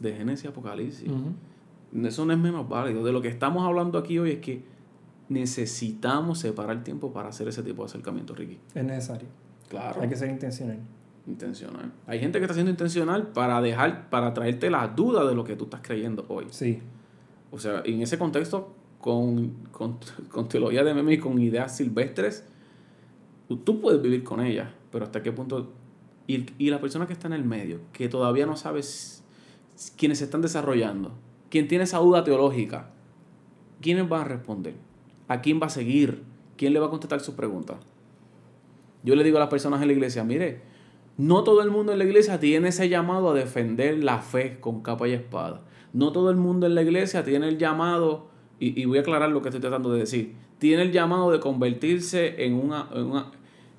de, 0.00 0.12
Génesis 0.12 0.44
y 0.44 0.48
Apocalipsis. 0.48 1.08
Eso 2.04 2.24
no 2.26 2.32
es 2.32 2.38
menos 2.38 2.68
válido. 2.68 3.04
De 3.04 3.12
lo 3.12 3.22
que 3.22 3.28
estamos 3.28 3.64
hablando 3.64 3.98
aquí 3.98 4.18
hoy 4.18 4.32
es 4.32 4.38
que 4.40 4.62
necesitamos 5.30 6.40
separar 6.40 6.82
tiempo 6.82 7.12
para 7.12 7.28
hacer 7.28 7.48
ese 7.48 7.62
tipo 7.62 7.82
de 7.82 7.86
acercamiento, 7.86 8.34
Ricky. 8.34 8.58
Es 8.74 8.84
necesario. 8.84 9.28
Claro. 9.68 10.02
Hay 10.02 10.08
que 10.08 10.16
ser 10.16 10.28
intencional. 10.28 10.80
Intencional. 11.26 11.92
Hay 12.08 12.18
gente 12.18 12.38
que 12.38 12.44
está 12.44 12.54
siendo 12.54 12.70
intencional 12.70 13.28
para 13.28 13.60
dejar, 13.62 14.10
para 14.10 14.34
traerte 14.34 14.68
la 14.68 14.88
duda 14.88 15.24
de 15.24 15.34
lo 15.36 15.44
que 15.44 15.54
tú 15.54 15.64
estás 15.64 15.80
creyendo 15.82 16.26
hoy. 16.28 16.46
Sí. 16.50 16.80
O 17.52 17.58
sea, 17.60 17.82
en 17.84 18.02
ese 18.02 18.18
contexto, 18.18 18.74
con, 19.00 19.50
con, 19.70 19.98
con 20.30 20.48
teología 20.48 20.82
de 20.82 20.94
meme 20.94 21.14
y 21.14 21.18
con 21.18 21.38
ideas 21.38 21.76
silvestres, 21.76 22.44
tú 23.64 23.80
puedes 23.80 24.02
vivir 24.02 24.24
con 24.24 24.40
ellas, 24.40 24.68
pero 24.90 25.04
hasta 25.04 25.22
qué 25.22 25.30
punto... 25.30 25.72
Y, 26.26 26.46
y 26.58 26.70
la 26.70 26.80
persona 26.80 27.06
que 27.06 27.12
está 27.12 27.28
en 27.28 27.34
el 27.34 27.44
medio, 27.44 27.80
que 27.92 28.08
todavía 28.08 28.46
no 28.46 28.56
sabes 28.56 29.22
quiénes 29.96 30.18
se 30.18 30.24
están 30.24 30.42
desarrollando, 30.42 31.12
quién 31.50 31.68
tiene 31.68 31.84
esa 31.84 31.98
duda 31.98 32.24
teológica, 32.24 32.90
¿quiénes 33.80 34.08
van 34.08 34.22
a 34.22 34.24
responder? 34.24 34.89
¿A 35.30 35.42
quién 35.42 35.60
va 35.62 35.66
a 35.66 35.70
seguir? 35.70 36.24
¿Quién 36.56 36.72
le 36.72 36.80
va 36.80 36.88
a 36.88 36.90
contestar 36.90 37.20
sus 37.20 37.36
preguntas? 37.36 37.76
Yo 39.04 39.14
le 39.14 39.22
digo 39.22 39.36
a 39.36 39.40
las 39.40 39.48
personas 39.48 39.80
en 39.80 39.86
la 39.86 39.92
iglesia, 39.92 40.24
mire, 40.24 40.60
no 41.18 41.44
todo 41.44 41.62
el 41.62 41.70
mundo 41.70 41.92
en 41.92 41.98
la 41.98 42.04
iglesia 42.04 42.40
tiene 42.40 42.70
ese 42.70 42.88
llamado 42.88 43.30
a 43.30 43.34
defender 43.34 44.02
la 44.02 44.18
fe 44.18 44.58
con 44.58 44.82
capa 44.82 45.06
y 45.06 45.12
espada. 45.12 45.60
No 45.92 46.10
todo 46.10 46.30
el 46.30 46.36
mundo 46.36 46.66
en 46.66 46.74
la 46.74 46.82
iglesia 46.82 47.22
tiene 47.22 47.46
el 47.46 47.58
llamado, 47.58 48.26
y, 48.58 48.84
voy 48.86 48.98
a 48.98 49.02
aclarar 49.02 49.30
lo 49.30 49.40
que 49.40 49.50
estoy 49.50 49.60
tratando 49.60 49.92
de 49.92 50.00
decir, 50.00 50.34
tiene 50.58 50.82
el 50.82 50.90
llamado 50.90 51.30
de 51.30 51.38
convertirse 51.38 52.44
en, 52.44 52.54
una, 52.54 52.88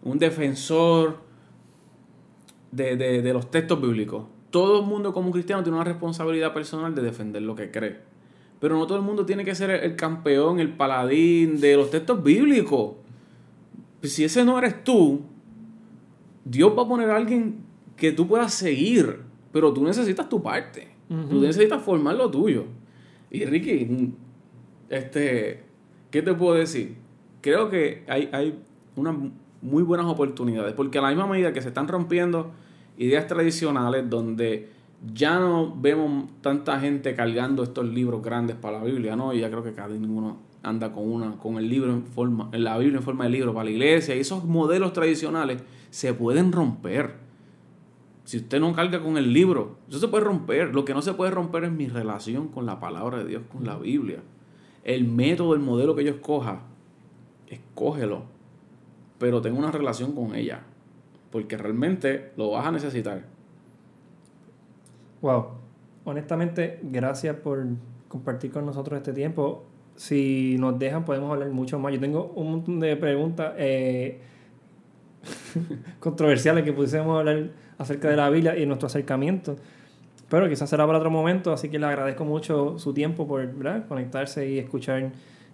un 0.03 0.19
defensor 0.19 1.17
de, 2.71 2.95
de, 2.95 3.33
los 3.33 3.51
textos 3.51 3.81
bíblicos. 3.81 4.23
Todo 4.51 4.79
el 4.79 4.85
mundo 4.85 5.13
como 5.13 5.31
cristiano 5.31 5.63
tiene 5.63 5.75
una 5.75 5.83
responsabilidad 5.83 6.53
personal 6.53 6.95
de 6.95 7.01
defender 7.01 7.41
lo 7.41 7.55
que 7.55 7.71
cree. 7.71 7.99
Pero 8.61 8.77
no 8.77 8.85
todo 8.85 8.99
el 8.99 9.03
mundo 9.03 9.25
tiene 9.25 9.43
que 9.43 9.55
ser 9.55 9.71
el 9.71 9.95
campeón, 9.95 10.59
el 10.59 10.69
paladín 10.69 11.59
de 11.59 11.75
los 11.75 11.89
textos 11.89 12.23
bíblicos. 12.23 12.93
Si 14.03 14.23
ese 14.23 14.45
no 14.45 14.59
eres 14.59 14.83
tú, 14.83 15.21
Dios 16.45 16.71
va 16.77 16.83
a 16.83 16.87
poner 16.87 17.09
a 17.09 17.17
alguien 17.17 17.55
que 17.97 18.11
tú 18.11 18.27
puedas 18.27 18.53
seguir, 18.53 19.21
pero 19.51 19.73
tú 19.73 19.83
necesitas 19.83 20.29
tu 20.29 20.41
parte. 20.43 20.89
Tú 21.09 21.41
necesitas 21.41 21.81
formar 21.81 22.15
lo 22.15 22.31
tuyo. 22.31 22.65
Y 23.31 23.43
Ricky, 23.45 24.13
este, 24.89 25.63
¿qué 26.09 26.21
te 26.21 26.33
puedo 26.33 26.55
decir? 26.55 26.95
Creo 27.41 27.69
que 27.69 28.03
hay, 28.07 28.29
hay 28.31 28.59
unas 28.95 29.15
muy 29.61 29.83
buenas 29.83 30.05
oportunidades, 30.05 30.73
porque 30.73 30.99
a 30.99 31.01
la 31.01 31.09
misma 31.09 31.27
medida 31.27 31.51
que 31.51 31.61
se 31.61 31.69
están 31.69 31.87
rompiendo 31.87 32.51
ideas 32.97 33.27
tradicionales 33.27 34.09
donde 34.09 34.69
ya 35.13 35.39
no 35.39 35.75
vemos 35.75 36.29
tanta 36.41 36.79
gente 36.79 37.15
cargando 37.15 37.63
estos 37.63 37.85
libros 37.85 38.21
grandes 38.21 38.55
para 38.55 38.79
la 38.79 38.83
Biblia, 38.83 39.15
¿no? 39.15 39.33
Y 39.33 39.39
ya 39.39 39.49
creo 39.49 39.63
que 39.63 39.73
cada 39.73 39.95
ninguno 39.95 40.37
anda 40.63 40.93
con 40.93 41.11
una 41.11 41.37
con 41.37 41.57
el 41.57 41.67
libro 41.67 41.91
en 41.91 42.03
forma 42.03 42.49
la 42.53 42.77
Biblia 42.77 42.99
en 42.99 43.03
forma 43.03 43.23
de 43.23 43.31
libro 43.31 43.51
para 43.51 43.65
la 43.65 43.71
iglesia 43.71 44.15
y 44.15 44.19
esos 44.19 44.45
modelos 44.45 44.93
tradicionales 44.93 45.63
se 45.89 46.13
pueden 46.13 46.51
romper 46.51 47.15
si 48.31 48.37
usted 48.37 48.61
no 48.61 48.73
carga 48.73 49.01
con 49.01 49.17
el 49.17 49.33
libro, 49.33 49.77
eso 49.89 49.99
se 49.99 50.07
puede 50.07 50.23
romper. 50.23 50.73
Lo 50.73 50.85
que 50.85 50.93
no 50.93 51.01
se 51.01 51.13
puede 51.13 51.31
romper 51.31 51.65
es 51.65 51.71
mi 51.73 51.87
relación 51.87 52.47
con 52.47 52.65
la 52.65 52.79
palabra 52.79 53.17
de 53.17 53.25
Dios, 53.25 53.43
con 53.51 53.65
la 53.65 53.77
Biblia. 53.77 54.19
El 54.85 55.05
método, 55.05 55.53
el 55.53 55.59
modelo 55.59 55.95
que 55.95 56.03
yo 56.05 56.11
escoja, 56.11 56.61
escógelo. 57.47 58.23
Pero 59.17 59.41
tengo 59.41 59.59
una 59.59 59.71
relación 59.71 60.13
con 60.13 60.33
ella. 60.33 60.63
Porque 61.29 61.57
realmente 61.57 62.31
lo 62.37 62.51
vas 62.51 62.67
a 62.67 62.71
necesitar. 62.71 63.25
Wow. 65.21 65.47
Honestamente, 66.03 66.79
gracias 66.81 67.35
por 67.35 67.63
compartir 68.07 68.51
con 68.51 68.65
nosotros 68.65 68.97
este 68.97 69.13
tiempo. 69.13 69.63
Si 69.95 70.55
nos 70.59 70.79
dejan, 70.79 71.05
podemos 71.05 71.31
hablar 71.31 71.49
mucho 71.49 71.77
más. 71.77 71.93
Yo 71.93 71.99
tengo 71.99 72.33
un 72.35 72.51
montón 72.51 72.79
de 72.79 72.95
preguntas 72.95 73.53
eh, 73.57 74.19
controversiales 75.99 76.63
que 76.63 76.73
pudiésemos 76.73 77.19
hablar 77.19 77.51
acerca 77.77 78.09
de 78.09 78.15
la 78.15 78.29
Biblia 78.29 78.57
y 78.57 78.65
nuestro 78.65 78.87
acercamiento. 78.87 79.57
Pero 80.29 80.47
quizás 80.47 80.69
será 80.69 80.85
para 80.85 80.97
otro 80.97 81.11
momento, 81.11 81.51
así 81.51 81.69
que 81.69 81.77
le 81.77 81.85
agradezco 81.85 82.23
mucho 82.23 82.79
su 82.79 82.93
tiempo 82.93 83.27
por 83.27 83.47
conectarse 83.87 84.49
y 84.49 84.59
escuchar 84.59 85.11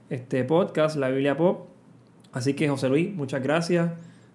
este 0.10 0.44
podcast, 0.44 0.96
La 0.98 1.10
Biblia 1.10 1.36
Pop. 1.36 1.68
Así 2.32 2.54
que 2.54 2.70
José 2.70 2.88
Luis, 2.88 3.14
muchas 3.14 3.42
gracias. 3.42 3.92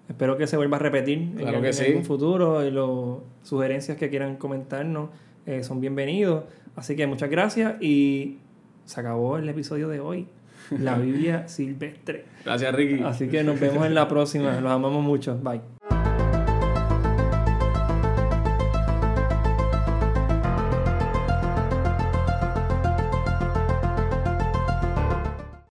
Espero 0.08 0.36
que 0.36 0.46
se 0.46 0.56
vuelva 0.56 0.76
a 0.76 0.80
repetir 0.80 1.18
en, 1.38 1.64
el, 1.64 2.04
futuro. 2.04 2.66
Y 2.66 2.70
las 2.70 3.48
sugerencias 3.48 3.96
que 3.96 4.10
quieran 4.10 4.36
comentarnos 4.36 5.10
eh, 5.46 5.62
son 5.62 5.80
bienvenidos. 5.80 6.44
Así 6.76 6.96
que 6.96 7.06
muchas 7.06 7.30
gracias 7.30 7.80
y 7.80 8.38
se 8.84 9.00
acabó 9.00 9.38
el 9.38 9.48
episodio 9.48 9.88
de 9.88 10.00
hoy. 10.00 10.26
La 10.70 10.98
Biblia 10.98 11.48
silvestre. 11.48 12.24
Gracias, 12.44 12.74
Ricky. 12.74 13.02
Así 13.02 13.28
que 13.28 13.42
nos 13.42 13.58
vemos 13.58 13.86
en 13.86 13.94
la 13.94 14.08
próxima. 14.08 14.60
Los 14.60 14.72
amamos 14.72 15.02
mucho. 15.02 15.38
Bye. 15.38 15.60